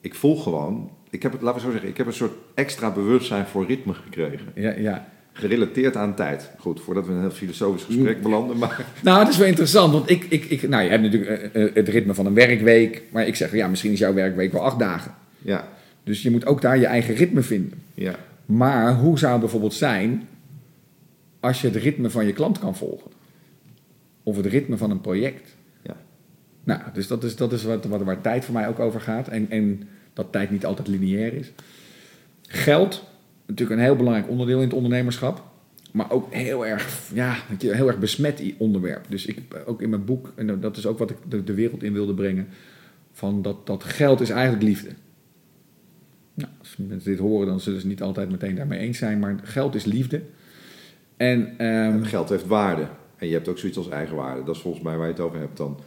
ik 0.00 0.14
voel 0.14 0.36
gewoon, 0.36 0.90
ik 1.10 1.22
heb 1.22 1.32
het, 1.32 1.42
laten 1.42 1.60
we 1.60 1.66
zo 1.66 1.72
zeggen, 1.72 1.88
ik 1.88 1.96
heb 1.96 2.06
een 2.06 2.12
soort 2.12 2.34
extra 2.54 2.90
bewustzijn 2.90 3.46
voor 3.46 3.66
ritme 3.66 3.94
gekregen. 3.94 4.52
Ja, 4.54 4.70
ja. 4.76 5.12
Gerelateerd 5.36 5.96
aan 5.96 6.14
tijd. 6.14 6.50
Goed, 6.58 6.80
voordat 6.80 7.06
we 7.06 7.12
een 7.12 7.20
heel 7.20 7.30
filosofisch 7.30 7.84
gesprek 7.84 8.22
belanden. 8.22 8.58
Maar 8.58 8.86
Nou, 9.02 9.18
dat 9.18 9.28
is 9.32 9.36
wel 9.38 9.46
interessant, 9.46 9.92
want 9.92 10.10
ik, 10.10 10.24
ik, 10.28 10.44
ik, 10.44 10.68
nou, 10.68 10.82
je 10.82 10.90
hebt 10.90 11.02
natuurlijk 11.02 11.52
eh, 11.54 11.64
eh, 11.64 11.74
het 11.74 11.88
ritme 11.88 12.14
van 12.14 12.26
een 12.26 12.34
werkweek, 12.34 13.02
maar 13.10 13.26
ik 13.26 13.36
zeg, 13.36 13.52
ja, 13.52 13.68
misschien 13.68 13.92
is 13.92 13.98
jouw 13.98 14.14
werkweek 14.14 14.52
wel 14.52 14.62
acht 14.62 14.78
dagen. 14.78 15.14
ja, 15.38 15.68
Dus 16.04 16.22
je 16.22 16.30
moet 16.30 16.46
ook 16.46 16.60
daar 16.60 16.78
je 16.78 16.86
eigen 16.86 17.14
ritme 17.14 17.42
vinden. 17.42 17.78
ja, 17.94 18.14
Maar 18.46 18.94
hoe 18.94 19.18
zou 19.18 19.32
het 19.32 19.40
bijvoorbeeld 19.40 19.74
zijn 19.74 20.28
als 21.40 21.60
je 21.60 21.66
het 21.66 21.76
ritme 21.76 22.10
van 22.10 22.26
je 22.26 22.32
klant 22.32 22.58
kan 22.58 22.76
volgen? 22.76 23.10
Of 24.22 24.36
het 24.36 24.46
ritme 24.46 24.76
van 24.76 24.90
een 24.90 25.00
project? 25.00 25.56
Ja. 25.82 25.96
Nou, 26.64 26.80
dus 26.92 27.06
dat 27.06 27.24
is, 27.24 27.36
dat 27.36 27.52
is 27.52 27.62
wat, 27.64 27.84
wat, 27.84 28.02
waar 28.02 28.20
tijd 28.20 28.44
voor 28.44 28.54
mij 28.54 28.68
ook 28.68 28.78
over 28.78 29.00
gaat. 29.00 29.28
En, 29.28 29.50
en 29.50 29.88
dat 30.12 30.32
tijd 30.32 30.50
niet 30.50 30.66
altijd 30.66 30.88
lineair 30.88 31.32
is. 31.34 31.52
Geld, 32.46 33.04
natuurlijk 33.46 33.80
een 33.80 33.86
heel 33.86 33.96
belangrijk 33.96 34.28
onderdeel 34.28 34.58
in 34.58 34.64
het 34.64 34.74
ondernemerschap. 34.74 35.42
Maar 35.92 36.10
ook 36.10 36.32
heel 36.32 36.66
erg, 36.66 37.00
ja, 37.12 37.36
heel 37.58 37.86
erg 37.86 37.98
besmet 37.98 38.42
onderwerp. 38.58 39.04
Dus 39.08 39.26
ik 39.26 39.38
ook 39.66 39.82
in 39.82 39.90
mijn 39.90 40.04
boek, 40.04 40.32
en 40.34 40.60
dat 40.60 40.76
is 40.76 40.86
ook 40.86 40.98
wat 40.98 41.10
ik 41.10 41.16
de, 41.28 41.44
de 41.44 41.54
wereld 41.54 41.82
in 41.82 41.92
wilde 41.92 42.14
brengen. 42.14 42.46
Van 43.12 43.42
dat, 43.42 43.66
dat 43.66 43.84
geld 43.84 44.20
is 44.20 44.30
eigenlijk 44.30 44.62
liefde. 44.62 44.88
Nou, 46.34 46.50
als 46.58 46.76
mensen 46.76 47.10
dit 47.10 47.20
horen, 47.20 47.46
dan 47.46 47.60
zullen 47.60 47.80
ze 47.80 47.86
niet 47.86 48.02
altijd 48.02 48.30
meteen 48.30 48.54
daarmee 48.54 48.78
eens 48.78 48.98
zijn. 48.98 49.18
Maar 49.18 49.36
geld 49.42 49.74
is 49.74 49.84
liefde. 49.84 50.22
En 51.16 51.58
ehm, 51.58 52.02
geld 52.02 52.28
heeft 52.28 52.46
waarde. 52.46 52.86
En 53.16 53.26
je 53.26 53.32
hebt 53.32 53.48
ook 53.48 53.58
zoiets 53.58 53.78
als 53.78 53.88
eigenwaarde. 53.88 54.44
Dat 54.44 54.54
is 54.54 54.60
volgens 54.60 54.84
mij 54.84 54.96
waar 54.96 55.06
je 55.06 55.12
het 55.12 55.22
over 55.22 55.38
hebt 55.38 55.56
dan. 55.56 55.78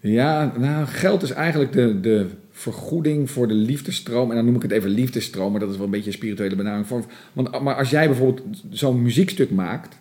Ja, 0.00 0.52
nou, 0.58 0.86
geld 0.86 1.22
is 1.22 1.30
eigenlijk 1.30 1.72
de, 1.72 2.00
de 2.00 2.26
vergoeding 2.58 3.30
voor 3.30 3.48
de 3.48 3.54
liefdestroom. 3.54 4.30
En 4.30 4.36
dan 4.36 4.44
noem 4.44 4.54
ik 4.54 4.62
het 4.62 4.70
even 4.70 4.90
liefdestroom, 4.90 5.50
maar 5.50 5.60
dat 5.60 5.70
is 5.70 5.76
wel 5.76 5.84
een 5.84 5.90
beetje 5.90 6.06
een 6.06 6.12
spirituele 6.12 6.56
benaming. 6.56 6.86
Voor, 6.86 7.04
want, 7.32 7.60
maar 7.60 7.74
als 7.74 7.90
jij 7.90 8.06
bijvoorbeeld 8.06 8.46
zo'n 8.70 9.02
muziekstuk 9.02 9.50
maakt, 9.50 9.98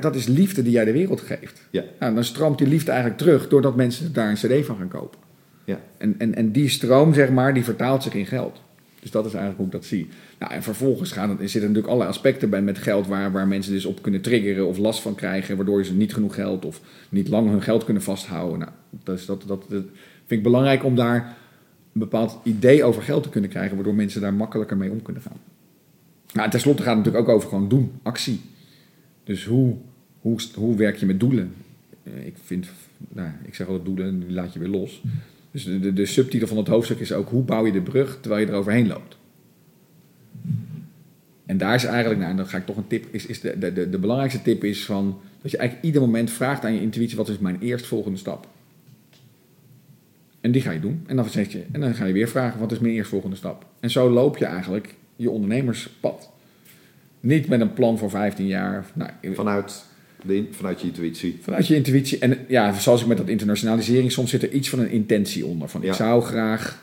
dat 0.00 0.14
is 0.14 0.26
liefde 0.26 0.62
die 0.62 0.72
jij 0.72 0.84
de 0.84 0.92
wereld 0.92 1.20
geeft. 1.20 1.68
Ja. 1.70 1.84
Nou, 1.98 2.14
dan 2.14 2.24
stroomt 2.24 2.58
die 2.58 2.66
liefde 2.66 2.90
eigenlijk 2.90 3.20
terug 3.20 3.48
doordat 3.48 3.76
mensen 3.76 4.12
daar 4.12 4.28
een 4.30 4.34
cd 4.60 4.66
van 4.66 4.76
gaan 4.76 4.88
kopen. 4.88 5.18
Ja. 5.64 5.80
En, 5.96 6.14
en, 6.18 6.34
en 6.34 6.52
die 6.52 6.68
stroom, 6.68 7.14
zeg 7.14 7.30
maar, 7.30 7.54
die 7.54 7.64
vertaalt 7.64 8.02
zich 8.02 8.14
in 8.14 8.26
geld. 8.26 8.62
Dus 9.00 9.10
dat 9.10 9.26
is 9.26 9.34
eigenlijk 9.34 9.56
hoe 9.56 9.66
ik 9.66 9.72
dat 9.72 9.84
zie. 9.84 10.08
Nou, 10.38 10.52
en 10.52 10.62
vervolgens 10.62 11.12
gaan, 11.12 11.30
er 11.30 11.36
zitten 11.36 11.60
natuurlijk 11.60 11.86
allerlei 11.86 12.10
aspecten 12.10 12.50
bij 12.50 12.62
met 12.62 12.78
geld 12.78 13.06
waar, 13.06 13.32
waar 13.32 13.48
mensen 13.48 13.72
dus 13.72 13.84
op 13.84 14.02
kunnen 14.02 14.20
triggeren 14.20 14.66
of 14.66 14.78
last 14.78 15.00
van 15.00 15.14
krijgen, 15.14 15.56
waardoor 15.56 15.84
ze 15.84 15.94
niet 15.94 16.14
genoeg 16.14 16.34
geld 16.34 16.64
of 16.64 16.80
niet 17.08 17.28
lang 17.28 17.50
hun 17.50 17.62
geld 17.62 17.84
kunnen 17.84 18.02
vasthouden. 18.02 18.58
Nou, 18.58 18.70
dus 19.04 19.26
dat, 19.26 19.44
dat, 19.46 19.64
dat 19.68 19.84
vind 20.26 20.40
ik 20.40 20.42
belangrijk 20.42 20.84
om 20.84 20.96
daar 20.96 21.36
een 21.92 22.00
bepaald 22.00 22.38
idee 22.42 22.84
over 22.84 23.02
geld 23.02 23.22
te 23.22 23.28
kunnen 23.28 23.50
krijgen, 23.50 23.74
waardoor 23.74 23.94
mensen 23.94 24.20
daar 24.20 24.34
makkelijker 24.34 24.76
mee 24.76 24.90
om 24.90 25.02
kunnen 25.02 25.22
gaan. 25.22 25.38
Nou, 26.32 26.44
en 26.46 26.50
tenslotte 26.50 26.82
gaat 26.82 26.96
het 26.96 27.04
natuurlijk 27.04 27.28
ook 27.28 27.36
over 27.36 27.48
gewoon 27.48 27.68
doen, 27.68 27.92
actie. 28.02 28.40
Dus 29.24 29.44
hoe, 29.44 29.76
hoe, 30.20 30.40
hoe 30.54 30.76
werk 30.76 30.96
je 30.96 31.06
met 31.06 31.20
doelen? 31.20 31.54
Eh, 32.02 32.26
Ik 32.26 32.34
vind, 32.44 32.68
nou, 33.08 33.28
ik 33.44 33.54
zeg 33.54 33.66
altijd 33.66 33.84
doelen, 33.84 34.20
die 34.20 34.32
laat 34.32 34.52
je 34.52 34.58
weer 34.58 34.68
los. 34.68 35.02
Dus 35.50 35.64
de, 35.64 35.92
de, 35.92 36.06
subtitel 36.06 36.48
van 36.48 36.56
het 36.56 36.68
hoofdstuk 36.68 36.98
is 36.98 37.12
ook 37.12 37.28
hoe 37.28 37.42
bouw 37.42 37.66
je 37.66 37.72
de 37.72 37.82
brug 37.82 38.18
terwijl 38.20 38.46
je 38.46 38.52
er 38.52 38.58
overheen 38.58 38.86
loopt. 38.86 39.16
En 41.46 41.58
daar 41.58 41.74
is 41.74 41.84
eigenlijk, 41.84 42.20
nou, 42.20 42.36
dan 42.36 42.46
ga 42.46 42.56
ik 42.56 42.66
toch 42.66 42.76
een 42.76 42.86
tip, 42.86 43.06
is, 43.10 43.26
is 43.26 43.40
de, 43.40 43.58
de, 43.58 43.72
de, 43.72 43.90
de 43.90 43.98
belangrijkste 43.98 44.42
tip 44.42 44.64
is 44.64 44.84
van, 44.84 45.20
dat 45.42 45.50
je 45.50 45.56
eigenlijk 45.56 45.86
ieder 45.86 46.00
moment 46.00 46.30
vraagt 46.30 46.64
aan 46.64 46.74
je 46.74 46.80
intuïtie, 46.80 47.16
wat 47.16 47.28
is 47.28 47.38
mijn 47.38 47.60
eerstvolgende 47.60 48.18
stap? 48.18 48.48
En 50.44 50.50
die 50.52 50.62
ga 50.62 50.70
je 50.70 50.80
doen. 50.80 51.04
En 51.06 51.16
dan, 51.16 51.28
zeg 51.28 51.52
je, 51.52 51.62
en 51.72 51.80
dan 51.80 51.94
ga 51.94 52.04
je 52.04 52.12
weer 52.12 52.28
vragen, 52.28 52.60
wat 52.60 52.72
is 52.72 52.78
mijn 52.78 52.94
eerstvolgende 52.94 53.36
stap? 53.36 53.66
En 53.80 53.90
zo 53.90 54.10
loop 54.10 54.36
je 54.36 54.44
eigenlijk 54.44 54.94
je 55.16 55.30
ondernemerspad. 55.30 56.30
Niet 57.20 57.48
met 57.48 57.60
een 57.60 57.72
plan 57.72 57.98
voor 57.98 58.10
15 58.10 58.46
jaar. 58.46 58.86
Nou, 58.94 59.10
Vanuit, 59.34 59.84
de, 60.24 60.46
vanuit 60.50 60.80
je 60.80 60.86
intuïtie. 60.86 61.38
Vanuit 61.42 61.66
je 61.66 61.74
intuïtie. 61.74 62.18
En 62.18 62.38
ja, 62.48 62.72
zoals 62.72 63.00
ik 63.00 63.06
met 63.06 63.16
dat 63.16 63.28
internationalisering, 63.28 64.12
soms 64.12 64.30
zit 64.30 64.42
er 64.42 64.50
iets 64.52 64.68
van 64.68 64.78
een 64.78 64.90
intentie 64.90 65.46
onder. 65.46 65.68
Van 65.68 65.80
Ja. 65.82 65.88
ik 65.88 65.94
zou 65.94 66.22
graag. 66.22 66.82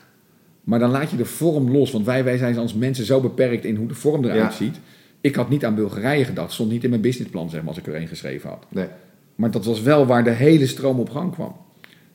Maar 0.63 0.79
dan 0.79 0.91
laat 0.91 1.11
je 1.11 1.17
de 1.17 1.25
vorm 1.25 1.71
los. 1.71 1.91
Want 1.91 2.05
wij, 2.05 2.23
wij 2.23 2.37
zijn 2.37 2.57
als 2.57 2.73
mensen 2.73 3.05
zo 3.05 3.19
beperkt 3.21 3.65
in 3.65 3.75
hoe 3.75 3.87
de 3.87 3.95
vorm 3.95 4.23
eruit 4.23 4.39
Ja. 4.39 4.51
ziet. 4.51 4.75
Ik 5.21 5.35
had 5.35 5.49
niet 5.49 5.65
aan 5.65 5.75
Bulgarije 5.75 6.25
gedacht. 6.25 6.53
Stond 6.53 6.71
niet 6.71 6.83
in 6.83 6.89
mijn 6.89 7.01
businessplan, 7.01 7.49
zeg 7.49 7.59
maar, 7.59 7.69
als 7.69 7.77
ik 7.77 7.87
er 7.87 7.95
een 7.95 8.07
geschreven 8.07 8.49
had. 8.49 8.65
Nee. 8.69 8.87
Maar 9.35 9.51
dat 9.51 9.65
was 9.65 9.81
wel 9.81 10.05
waar 10.05 10.23
de 10.23 10.29
hele 10.31 10.67
stroom 10.67 10.99
op 10.99 11.09
gang 11.09 11.31
kwam. 11.31 11.55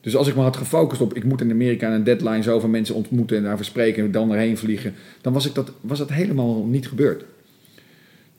Dus 0.01 0.15
als 0.15 0.27
ik 0.27 0.35
me 0.35 0.41
had 0.41 0.57
gefocust 0.57 1.01
op, 1.01 1.13
ik 1.13 1.23
moet 1.23 1.41
in 1.41 1.51
Amerika 1.51 1.93
een 1.93 2.03
deadline 2.03 2.43
zoveel 2.43 2.69
mensen 2.69 2.95
ontmoeten 2.95 3.37
en 3.37 3.43
daar 3.43 3.57
verspreken 3.57 4.03
en 4.03 4.11
dan 4.11 4.31
erheen 4.31 4.57
vliegen, 4.57 4.93
dan 5.21 5.33
was, 5.33 5.45
ik 5.45 5.55
dat, 5.55 5.71
was 5.81 5.97
dat 5.97 6.09
helemaal 6.09 6.63
niet 6.63 6.87
gebeurd. 6.87 7.25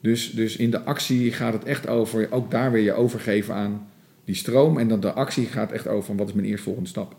Dus, 0.01 0.31
dus 0.31 0.55
in 0.55 0.71
de 0.71 0.83
actie 0.83 1.31
gaat 1.31 1.53
het 1.53 1.63
echt 1.63 1.87
over, 1.87 2.27
ook 2.31 2.51
daar 2.51 2.71
weer 2.71 2.83
je 2.83 2.93
overgeven 2.93 3.53
aan 3.53 3.87
die 4.25 4.35
stroom. 4.35 4.77
En 4.77 4.87
dan 4.87 4.99
de 4.99 5.13
actie 5.13 5.45
gaat 5.45 5.71
echt 5.71 5.87
over, 5.87 6.15
wat 6.15 6.27
is 6.27 6.33
mijn 6.33 6.47
eerstvolgende 6.47 6.89
stap? 6.89 7.15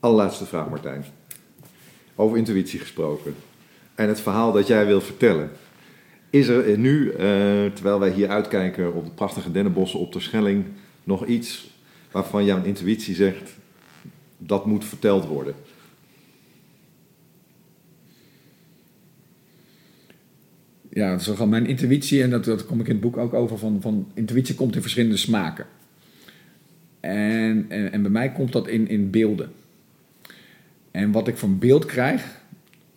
Allerlaatste 0.00 0.46
vraag, 0.46 0.68
Martijn. 0.68 1.04
Over 2.14 2.36
intuïtie 2.36 2.78
gesproken. 2.78 3.34
En 3.94 4.08
het 4.08 4.20
verhaal 4.20 4.52
dat 4.52 4.66
jij 4.66 4.86
wil 4.86 5.00
vertellen. 5.00 5.50
Is 6.30 6.48
er 6.48 6.78
nu, 6.78 7.10
eh, 7.10 7.16
terwijl 7.74 7.98
wij 7.98 8.10
hier 8.10 8.28
uitkijken 8.28 8.94
op 8.94 9.04
de 9.04 9.10
prachtige 9.10 9.52
dennenbossen 9.52 10.00
op 10.00 10.12
de 10.12 10.20
Schelling, 10.20 10.64
nog 11.04 11.26
iets 11.26 11.73
waarvan 12.14 12.44
jouw 12.44 12.62
intuïtie 12.62 13.14
zegt, 13.14 13.50
dat 14.38 14.66
moet 14.66 14.84
verteld 14.84 15.26
worden? 15.26 15.54
Ja, 20.88 21.14
is 21.14 21.26
gewoon 21.26 21.48
mijn 21.48 21.66
intuïtie, 21.66 22.22
en 22.22 22.30
dat, 22.30 22.44
dat 22.44 22.66
kom 22.66 22.80
ik 22.80 22.86
in 22.86 22.92
het 22.92 23.00
boek 23.00 23.16
ook 23.16 23.34
over, 23.34 23.58
van, 23.58 23.80
van 23.80 24.10
intuïtie 24.14 24.54
komt 24.54 24.74
in 24.74 24.80
verschillende 24.80 25.16
smaken. 25.16 25.66
En, 27.00 27.66
en, 27.68 27.92
en 27.92 28.02
bij 28.02 28.10
mij 28.10 28.32
komt 28.32 28.52
dat 28.52 28.68
in, 28.68 28.88
in 28.88 29.10
beelden. 29.10 29.52
En 30.90 31.12
wat 31.12 31.28
ik 31.28 31.36
van 31.36 31.58
beeld 31.58 31.84
krijg, 31.84 32.43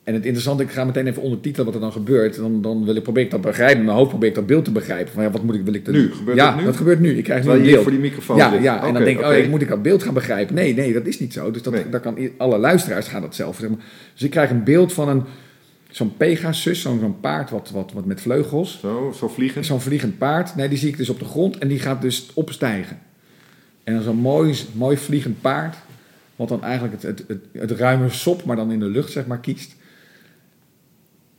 en 0.07 0.13
het 0.13 0.23
interessante, 0.23 0.63
ik 0.63 0.69
ga 0.69 0.83
meteen 0.83 1.07
even 1.07 1.21
ondertitelen 1.21 1.65
wat 1.65 1.75
er 1.75 1.81
dan 1.81 1.91
gebeurt, 1.91 2.35
dan, 2.35 2.61
dan 2.61 2.85
wil 2.85 2.95
ik, 2.95 3.03
probeer 3.03 3.23
ik 3.23 3.31
dat 3.31 3.41
begrijpen, 3.41 3.77
in 3.79 3.85
mijn 3.85 3.97
hoofd 3.97 4.09
probeer 4.09 4.29
ik 4.29 4.35
dat 4.35 4.45
beeld 4.45 4.65
te 4.65 4.71
begrijpen. 4.71 5.13
Van 5.13 5.23
ja, 5.23 5.31
wat 5.31 5.43
moet 5.43 5.55
ik, 5.55 5.61
wil 5.61 5.73
ik 5.73 5.85
dat 5.85 5.93
Nu? 5.93 6.11
Gebeurt 6.13 6.37
ja, 6.37 6.49
dat 6.49 6.59
nu? 6.59 6.65
dat 6.65 6.75
gebeurt 6.75 6.99
nu. 6.99 7.17
Ik 7.17 7.23
krijg 7.23 7.43
nu 7.45 7.51
een 7.51 7.61
beeld. 7.63 7.81
voor 7.81 7.91
die 7.91 7.99
microfoon 7.99 8.37
Ja, 8.37 8.51
zit. 8.51 8.61
ja, 8.61 8.85
en 8.87 8.93
dan 8.93 9.03
denk 9.03 9.19
ik, 9.19 9.25
oh, 9.25 9.49
moet 9.49 9.61
ik 9.61 9.67
dat 9.67 9.81
beeld 9.81 10.03
gaan 10.03 10.13
begrijpen? 10.13 10.55
Nee, 10.55 10.73
nee, 10.73 10.93
dat 10.93 11.05
is 11.05 11.19
niet 11.19 11.33
zo. 11.33 11.51
Dus 11.51 11.61
dat, 11.61 11.73
Nee. 11.73 11.89
dat 11.89 12.01
kan, 12.01 12.17
alle 12.37 12.57
luisteraars 12.57 13.07
gaan 13.07 13.21
dat 13.21 13.35
zelf. 13.35 13.57
Zeg 13.57 13.69
maar. 13.69 13.79
Dus 14.13 14.23
ik 14.23 14.29
krijg 14.29 14.49
een 14.49 14.63
beeld 14.63 14.93
van 14.93 15.09
een, 15.09 15.23
zo'n 15.89 16.17
Pegasus, 16.17 16.81
zo'n 16.81 16.99
zo'n 16.99 17.19
paard 17.19 17.49
wat, 17.49 17.69
wat, 17.73 17.91
wat 17.93 18.05
met 18.05 18.21
vleugels. 18.21 18.79
Zo, 18.79 19.13
zo 19.17 19.27
vliegen? 19.27 19.65
Zo'n 19.65 19.81
vliegend 19.81 20.17
paard, 20.17 20.55
nee, 20.55 20.69
die 20.69 20.77
zie 20.77 20.89
ik 20.89 20.97
dus 20.97 21.09
op 21.09 21.19
de 21.19 21.25
grond 21.25 21.57
en 21.57 21.67
die 21.67 21.79
gaat 21.79 22.01
dus 22.01 22.29
opstijgen. 22.33 22.99
En 23.83 23.93
dan 23.93 24.03
zo'n 24.03 24.17
mooi, 24.17 24.55
mooi 24.73 24.97
vliegend 24.97 25.41
paard, 25.41 25.75
wat 26.35 26.49
dan 26.49 26.63
eigenlijk 26.63 26.93
het, 26.93 27.03
het, 27.03 27.23
het, 27.27 27.39
het 27.51 27.71
ruime 27.71 28.09
sop, 28.09 28.43
maar 28.43 28.55
dan 28.55 28.71
in 28.71 28.79
de 28.79 28.85
lucht, 28.89 29.11
zeg 29.11 29.25
maar, 29.25 29.39
kiest. 29.39 29.75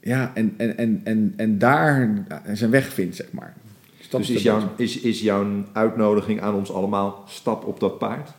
Ja, 0.09 0.30
en, 0.34 0.54
en, 0.56 0.76
en, 0.76 1.00
en, 1.04 1.34
en 1.36 1.59
daar 1.59 2.24
zijn 2.52 2.70
weg 2.70 2.92
vindt, 2.92 3.16
zeg 3.16 3.32
maar. 3.32 3.54
Dus 3.98 4.09
de 4.26 4.34
is 4.34 4.42
jouw, 4.42 4.72
is, 4.76 5.00
is 5.00 5.20
jouw 5.20 5.64
uitnodiging 5.72 6.40
aan 6.40 6.54
ons 6.54 6.72
allemaal, 6.72 7.24
stap 7.26 7.64
op 7.64 7.80
dat 7.80 7.98
paard? 7.98 8.30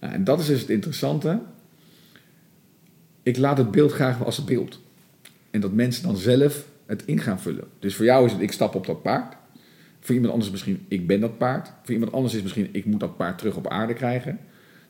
Nou, 0.00 0.12
en 0.12 0.24
dat 0.24 0.40
is 0.40 0.46
dus 0.46 0.60
het 0.60 0.70
interessante. 0.70 1.40
Ik 3.22 3.36
laat 3.36 3.58
het 3.58 3.70
beeld 3.70 3.92
graag 3.92 4.24
als 4.24 4.36
het 4.36 4.46
beeld. 4.46 4.80
En 5.50 5.60
dat 5.60 5.72
mensen 5.72 6.02
dan 6.02 6.16
zelf 6.16 6.64
het 6.86 7.02
in 7.04 7.18
gaan 7.18 7.40
vullen. 7.40 7.64
Dus 7.78 7.94
voor 7.94 8.04
jou 8.04 8.26
is 8.26 8.32
het 8.32 8.40
ik 8.40 8.52
stap 8.52 8.74
op 8.74 8.86
dat 8.86 9.02
paard. 9.02 9.36
Voor 10.00 10.14
iemand 10.14 10.32
anders 10.32 10.52
is 10.52 10.52
misschien 10.52 10.84
ik 10.88 11.06
ben 11.06 11.20
dat 11.20 11.38
paard. 11.38 11.72
Voor 11.82 11.94
iemand 11.94 12.12
anders 12.12 12.34
is 12.34 12.42
misschien 12.42 12.68
ik 12.72 12.84
moet 12.84 13.00
dat 13.00 13.16
paard 13.16 13.38
terug 13.38 13.56
op 13.56 13.68
aarde 13.68 13.94
krijgen. 13.94 14.38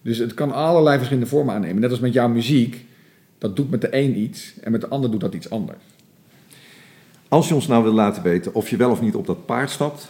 Dus 0.02 0.18
het 0.18 0.34
kan 0.34 0.52
allerlei 0.52 0.96
verschillende 0.96 1.28
vormen 1.28 1.54
aannemen. 1.54 1.80
Net 1.80 1.90
als 1.90 2.00
met 2.00 2.12
jouw 2.12 2.28
muziek. 2.28 2.84
Dat 3.38 3.56
doet 3.56 3.70
met 3.70 3.80
de 3.80 3.94
een 3.96 4.18
iets 4.18 4.54
en 4.60 4.72
met 4.72 4.80
de 4.80 4.88
ander 4.88 5.10
doet 5.10 5.20
dat 5.20 5.34
iets 5.34 5.50
anders. 5.50 5.78
Als 7.28 7.48
je 7.48 7.54
ons 7.54 7.66
nou 7.66 7.82
wil 7.82 7.92
laten 7.92 8.22
weten 8.22 8.54
of 8.54 8.68
je 8.68 8.76
wel 8.76 8.90
of 8.90 9.00
niet 9.00 9.14
op 9.14 9.26
dat 9.26 9.46
paard 9.46 9.70
stapt, 9.70 10.08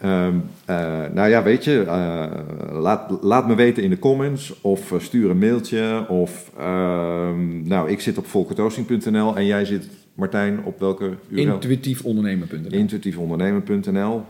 Ehm, 0.00 0.34
eh, 0.64 0.76
nou 1.14 1.28
ja, 1.28 1.42
weet 1.42 1.64
je, 1.64 1.82
eh, 1.82 2.80
laat, 2.80 3.18
laat 3.20 3.46
me 3.46 3.54
weten 3.54 3.82
in 3.82 3.90
de 3.90 3.98
comments 3.98 4.60
of 4.60 4.92
eh, 4.92 4.98
stuur 4.98 5.30
een 5.30 5.38
mailtje. 5.38 6.08
Of, 6.08 6.50
ehm, 6.58 7.68
nou, 7.68 7.90
ik 7.90 8.00
zit 8.00 8.18
op 8.18 8.26
volkertoasting.nl 8.26 9.36
en 9.36 9.46
jij 9.46 9.64
zit, 9.64 9.88
Martijn, 10.14 10.60
op 10.64 10.80
welke 10.80 11.10
URL? 11.28 11.52
Intuïtiefondernemen.nl 11.52 12.70
Intuïtiefondernemen.nl. 12.70 14.22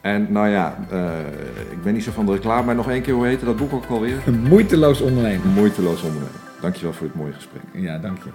En 0.00 0.26
nou 0.30 0.48
ja, 0.48 0.78
ik 1.70 1.82
ben 1.82 1.94
niet 1.94 2.04
zo 2.04 2.10
van 2.10 2.26
de 2.26 2.32
reclame, 2.32 2.66
maar 2.66 2.74
nog 2.74 2.90
één 2.90 3.02
keer, 3.02 3.14
hoe 3.14 3.26
heette 3.26 3.44
dat 3.44 3.56
boek 3.56 3.72
ook 3.72 3.86
alweer? 3.86 4.18
Moeiteloos 4.48 5.00
ondernemen. 5.00 5.52
Moeiteloos 5.52 6.02
ondernemen. 6.02 6.45
Dankjewel 6.60 6.92
voor 6.92 7.06
dit 7.06 7.16
mooie 7.16 7.32
gesprek. 7.32 7.62
Ja, 7.72 7.98
dank 7.98 8.24
je. 8.24 8.30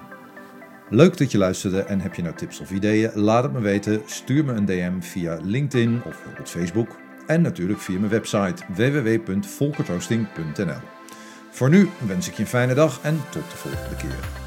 Leuk 0.89 1.17
dat 1.17 1.31
je 1.31 1.37
luisterde 1.37 1.81
en 1.81 2.01
heb 2.01 2.13
je 2.13 2.21
nou 2.21 2.35
tips 2.35 2.59
of 2.59 2.71
ideeën? 2.71 3.11
Laat 3.13 3.43
het 3.43 3.53
me 3.53 3.59
weten. 3.59 4.01
Stuur 4.05 4.45
me 4.45 4.53
een 4.53 4.65
DM 4.65 4.99
via 4.99 5.39
LinkedIn 5.43 5.95
of 5.95 6.03
bijvoorbeeld 6.03 6.49
Facebook. 6.49 6.97
En 7.27 7.41
natuurlijk 7.41 7.79
via 7.79 7.99
mijn 7.99 8.11
website 8.11 8.63
www.volkertoasting.nl. 8.67 10.79
Voor 11.49 11.69
nu 11.69 11.89
wens 12.07 12.27
ik 12.27 12.33
je 12.33 12.41
een 12.41 12.47
fijne 12.47 12.73
dag 12.73 12.99
en 13.01 13.21
tot 13.29 13.51
de 13.51 13.57
volgende 13.57 13.95
keer. 13.95 14.40